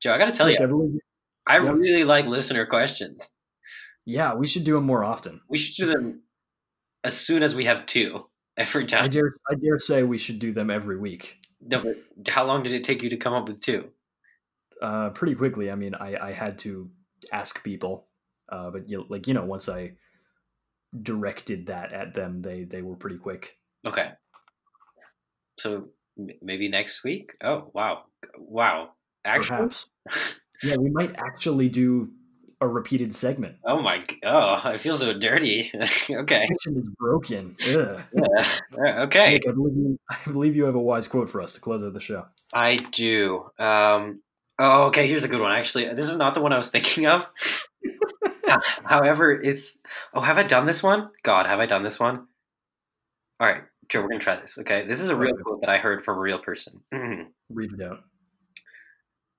Joe, 0.00 0.12
I 0.12 0.18
got 0.18 0.26
to 0.26 0.32
tell 0.32 0.50
you, 0.50 1.00
I 1.46 1.58
yeah. 1.58 1.70
really 1.70 2.04
like 2.04 2.26
listener 2.26 2.66
questions. 2.66 3.30
yeah, 4.04 4.34
we 4.34 4.46
should 4.46 4.64
do 4.64 4.74
them 4.74 4.84
more 4.84 5.04
often. 5.04 5.40
We 5.48 5.58
should 5.58 5.76
do 5.76 5.92
them 5.92 6.22
as 7.04 7.16
soon 7.16 7.42
as 7.42 7.54
we 7.54 7.66
have 7.66 7.86
two 7.86 8.26
every 8.56 8.86
time. 8.86 9.04
I 9.04 9.08
dare 9.08 9.32
I 9.50 9.54
dare 9.54 9.78
say 9.78 10.02
we 10.02 10.18
should 10.18 10.38
do 10.38 10.52
them 10.52 10.70
every 10.70 10.98
week. 10.98 11.38
No, 11.60 11.94
how 12.28 12.44
long 12.44 12.62
did 12.62 12.72
it 12.72 12.84
take 12.84 13.02
you 13.02 13.10
to 13.10 13.16
come 13.16 13.32
up 13.32 13.46
with 13.46 13.60
two? 13.60 13.90
Uh, 14.84 15.08
pretty 15.10 15.34
quickly. 15.34 15.70
I 15.70 15.76
mean, 15.76 15.94
I, 15.94 16.28
I 16.28 16.32
had 16.32 16.58
to 16.60 16.90
ask 17.32 17.64
people, 17.64 18.06
uh, 18.50 18.70
but 18.70 18.90
you, 18.90 19.06
like 19.08 19.26
you 19.26 19.32
know, 19.32 19.44
once 19.46 19.66
I 19.68 19.92
directed 21.02 21.66
that 21.68 21.92
at 21.92 22.12
them, 22.14 22.42
they 22.42 22.64
they 22.64 22.82
were 22.82 22.96
pretty 22.96 23.16
quick. 23.16 23.56
Okay. 23.86 24.10
So 25.58 25.88
maybe 26.42 26.68
next 26.68 27.02
week? 27.02 27.30
Oh, 27.42 27.70
wow. 27.72 28.04
Wow. 28.38 28.90
Actually? 29.24 29.56
Perhaps. 29.56 29.86
yeah, 30.62 30.76
we 30.76 30.90
might 30.90 31.14
actually 31.16 31.68
do 31.68 32.10
a 32.60 32.68
repeated 32.68 33.14
segment. 33.14 33.56
Oh 33.64 33.80
my. 33.80 34.04
Oh, 34.24 34.60
I 34.62 34.78
feel 34.78 34.96
so 34.96 35.12
dirty. 35.18 35.70
okay. 36.10 36.48
Is 36.66 36.88
broken. 36.98 37.56
Ugh. 37.70 38.02
Yeah. 38.12 38.46
Uh, 38.78 39.04
Okay. 39.04 39.36
I 39.36 39.38
believe 39.52 39.76
you. 39.76 39.98
I 40.10 40.30
believe 40.30 40.56
you 40.56 40.64
have 40.64 40.74
a 40.74 40.80
wise 40.80 41.08
quote 41.08 41.30
for 41.30 41.40
us 41.40 41.54
to 41.54 41.60
close 41.60 41.82
out 41.82 41.94
the 41.94 42.00
show. 42.00 42.26
I 42.52 42.76
do. 42.76 43.50
Um, 43.58 44.20
oh, 44.58 44.86
okay. 44.86 45.06
Here's 45.06 45.24
a 45.24 45.28
good 45.28 45.40
one. 45.40 45.52
Actually, 45.52 45.92
this 45.94 46.08
is 46.08 46.16
not 46.16 46.34
the 46.34 46.40
one 46.40 46.52
I 46.52 46.56
was 46.56 46.70
thinking 46.70 47.06
of. 47.06 47.26
However, 48.84 49.32
it's. 49.32 49.78
Oh, 50.12 50.20
have 50.20 50.38
I 50.38 50.42
done 50.42 50.66
this 50.66 50.82
one? 50.82 51.10
God, 51.22 51.46
have 51.46 51.60
I 51.60 51.66
done 51.66 51.82
this 51.82 51.98
one? 51.98 52.26
All 53.40 53.48
right, 53.48 53.62
Joe, 53.88 54.02
we're 54.02 54.08
gonna 54.08 54.20
try 54.20 54.36
this. 54.36 54.58
Okay, 54.58 54.86
this 54.86 55.00
is 55.00 55.10
a 55.10 55.16
real 55.16 55.36
quote 55.36 55.60
that 55.62 55.70
I 55.70 55.78
heard 55.78 56.04
from 56.04 56.18
a 56.18 56.20
real 56.20 56.38
person. 56.38 56.80
Mm-hmm. 56.92 57.22
Read 57.50 57.70
it 57.78 57.82
out. 57.82 58.04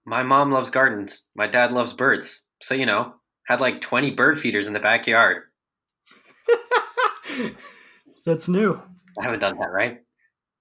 My 0.06 0.24
mom 0.24 0.52
loves 0.52 0.70
gardens. 0.70 1.24
My 1.36 1.48
dad 1.48 1.72
loves 1.72 1.94
birds. 1.94 2.46
So 2.62 2.76
you 2.76 2.86
know, 2.86 3.14
had 3.46 3.62
like 3.62 3.82
20 3.82 4.12
bird 4.12 4.38
feeders 4.38 4.68
in 4.68 4.74
the 4.74 4.80
backyard. 4.80 5.44
That's 8.26 8.50
new. 8.50 8.82
I 9.20 9.24
haven't 9.24 9.40
done 9.40 9.58
that, 9.58 9.72
right? 9.72 10.00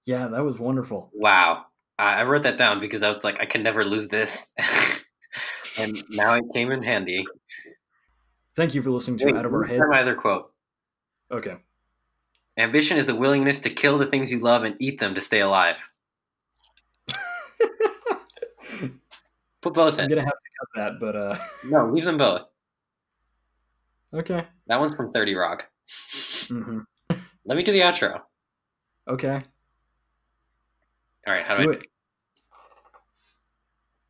Yeah, 0.05 0.27
that 0.27 0.43
was 0.43 0.59
wonderful. 0.59 1.11
Wow. 1.13 1.65
I 1.97 2.23
wrote 2.23 2.43
that 2.43 2.57
down 2.57 2.79
because 2.81 3.03
I 3.03 3.07
was 3.09 3.23
like, 3.23 3.39
I 3.39 3.45
can 3.45 3.63
never 3.63 3.85
lose 3.85 4.07
this. 4.09 4.51
and 5.77 6.03
now 6.09 6.33
it 6.35 6.43
came 6.53 6.71
in 6.71 6.83
handy. 6.83 7.25
Thank 8.55 8.75
you 8.75 8.81
for 8.81 8.89
listening 8.91 9.17
to 9.19 9.25
Wait, 9.27 9.35
Out 9.35 9.45
of 9.45 9.53
Our 9.53 9.63
Head. 9.63 9.81
other 9.93 10.15
quote. 10.15 10.51
Okay. 11.31 11.55
Ambition 12.57 12.97
is 12.97 13.05
the 13.05 13.15
willingness 13.15 13.59
to 13.61 13.69
kill 13.69 13.97
the 13.97 14.05
things 14.05 14.31
you 14.31 14.39
love 14.39 14.63
and 14.63 14.75
eat 14.79 14.99
them 14.99 15.15
to 15.15 15.21
stay 15.21 15.41
alive. 15.41 15.91
Put 19.61 19.73
both 19.73 19.97
I'm 19.99 20.05
in. 20.05 20.09
gonna 20.09 20.21
have 20.21 20.29
to 20.31 20.49
cut 20.59 20.67
that, 20.75 20.99
but 20.99 21.15
uh, 21.15 21.37
No, 21.69 21.87
leave 21.87 22.05
them 22.05 22.17
both. 22.17 22.47
okay. 24.13 24.45
That 24.67 24.79
one's 24.79 24.95
from 24.95 25.11
30 25.11 25.35
Rock. 25.35 25.67
hmm 26.47 26.79
Let 27.45 27.55
me 27.57 27.63
do 27.63 27.71
the 27.71 27.81
outro. 27.81 28.21
Okay. 29.07 29.43
All 31.27 31.33
right, 31.33 31.45
how 31.45 31.55
do, 31.55 31.61
I 31.63 31.65
Do 31.65 31.71
I 31.71 31.75
it, 31.75 31.87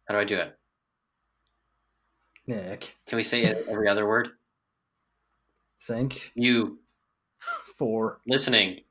how 0.07 0.13
do 0.15 0.19
I 0.19 0.23
do 0.25 0.37
it? 0.37 0.57
Nick. 2.47 2.95
Can 3.07 3.15
we 3.17 3.23
say 3.23 3.43
it 3.45 3.65
every 3.69 3.87
other 3.87 4.05
word? 4.07 4.29
Thank 5.83 6.31
You 6.35 6.79
for 7.77 8.19
listening 8.27 8.81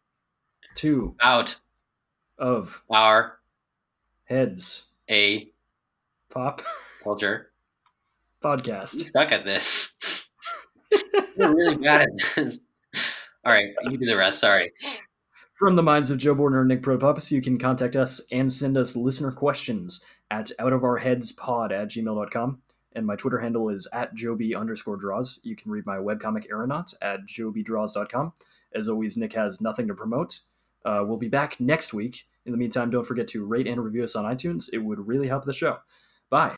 to 0.76 1.14
out 1.22 1.60
of 2.38 2.82
our 2.90 3.38
heads 4.24 4.88
a 5.10 5.48
pop 6.30 6.62
culture. 7.02 7.50
podcast. 8.42 8.94
You 8.94 9.10
suck 9.12 9.32
at 9.32 9.44
this. 9.44 9.96
You're 11.36 11.54
really 11.54 11.76
bad 11.76 12.02
at 12.02 12.08
this. 12.36 12.60
All 13.44 13.52
right, 13.52 13.74
you 13.84 13.98
do 13.98 14.06
the 14.06 14.16
rest. 14.16 14.40
Sorry. 14.40 14.72
From 15.64 15.76
the 15.76 15.82
minds 15.82 16.10
of 16.10 16.18
Joe 16.18 16.34
Borner 16.34 16.58
and 16.60 16.68
Nick 16.68 16.82
Protopopoulos, 16.82 17.30
you 17.30 17.40
can 17.40 17.56
contact 17.56 17.96
us 17.96 18.20
and 18.30 18.52
send 18.52 18.76
us 18.76 18.96
listener 18.96 19.32
questions 19.32 20.02
at 20.30 20.50
outofourheadspod 20.60 21.72
at 21.72 21.88
gmail.com. 21.88 22.58
And 22.92 23.06
my 23.06 23.16
Twitter 23.16 23.38
handle 23.38 23.70
is 23.70 23.88
at 23.90 24.12
joby 24.12 24.54
underscore 24.54 24.98
draws. 24.98 25.40
You 25.42 25.56
can 25.56 25.70
read 25.70 25.86
my 25.86 25.96
webcomic 25.96 26.50
Aeronauts 26.50 26.94
at 27.00 27.20
jobydraws.com. 27.26 28.34
As 28.74 28.90
always, 28.90 29.16
Nick 29.16 29.32
has 29.32 29.62
nothing 29.62 29.88
to 29.88 29.94
promote. 29.94 30.40
Uh, 30.84 31.02
we'll 31.06 31.16
be 31.16 31.28
back 31.28 31.58
next 31.58 31.94
week. 31.94 32.24
In 32.44 32.52
the 32.52 32.58
meantime, 32.58 32.90
don't 32.90 33.06
forget 33.06 33.28
to 33.28 33.46
rate 33.46 33.66
and 33.66 33.82
review 33.82 34.04
us 34.04 34.16
on 34.16 34.26
iTunes. 34.26 34.68
It 34.70 34.80
would 34.80 35.08
really 35.08 35.28
help 35.28 35.46
the 35.46 35.54
show. 35.54 35.78
Bye. 36.28 36.56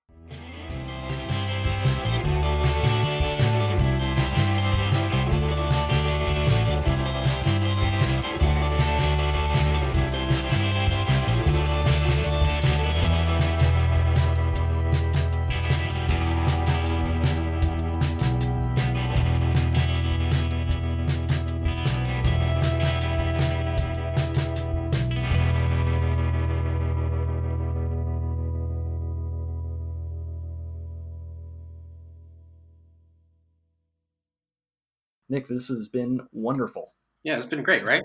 Nick, 35.37 35.49
this 35.49 35.69
has 35.69 35.91
been 35.91 36.23
wonderful. 36.33 36.95
Yeah, 37.23 37.37
it's 37.37 37.45
been 37.45 37.63
great, 37.63 37.85
right? 37.85 38.03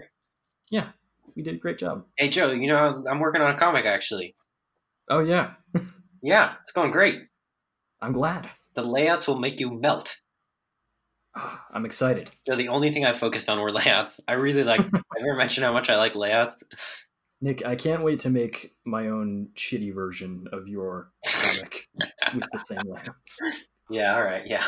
Yeah, 0.69 0.89
we 1.33 1.43
did 1.43 1.55
a 1.55 1.59
great 1.59 1.77
job. 1.77 2.03
Hey, 2.17 2.27
Joe, 2.27 2.51
you 2.51 2.67
know, 2.67 3.05
I'm 3.09 3.21
working 3.21 3.41
on 3.41 3.55
a 3.55 3.57
comic 3.57 3.85
actually. 3.85 4.35
Oh, 5.09 5.19
yeah. 5.19 5.53
Yeah, 6.23 6.53
it's 6.61 6.71
going 6.71 6.91
great. 6.91 7.19
I'm 7.99 8.11
glad. 8.11 8.47
The 8.75 8.83
layouts 8.83 9.27
will 9.27 9.39
make 9.39 9.59
you 9.59 9.71
melt. 9.71 10.17
I'm 11.73 11.83
excited. 11.83 12.29
So 12.45 12.55
the 12.55 12.67
only 12.67 12.91
thing 12.91 13.05
I 13.05 13.13
focused 13.13 13.49
on 13.49 13.59
were 13.59 13.71
layouts. 13.81 14.19
I 14.27 14.33
really 14.33 14.63
like. 14.63 14.81
I 14.81 15.19
never 15.19 15.35
mentioned 15.35 15.65
how 15.65 15.73
much 15.73 15.89
I 15.89 15.95
like 15.95 16.13
layouts. 16.13 16.57
Nick, 17.41 17.65
I 17.65 17.75
can't 17.75 18.03
wait 18.03 18.19
to 18.19 18.29
make 18.29 18.75
my 18.85 19.07
own 19.07 19.47
shitty 19.55 19.95
version 19.95 20.47
of 20.51 20.67
your 20.67 21.11
comic 21.25 21.87
with 22.35 22.43
the 22.51 22.59
same 22.59 22.83
layouts. 22.85 23.39
Yeah. 23.89 24.15
All 24.15 24.23
right. 24.23 24.45
Yeah. 24.45 24.63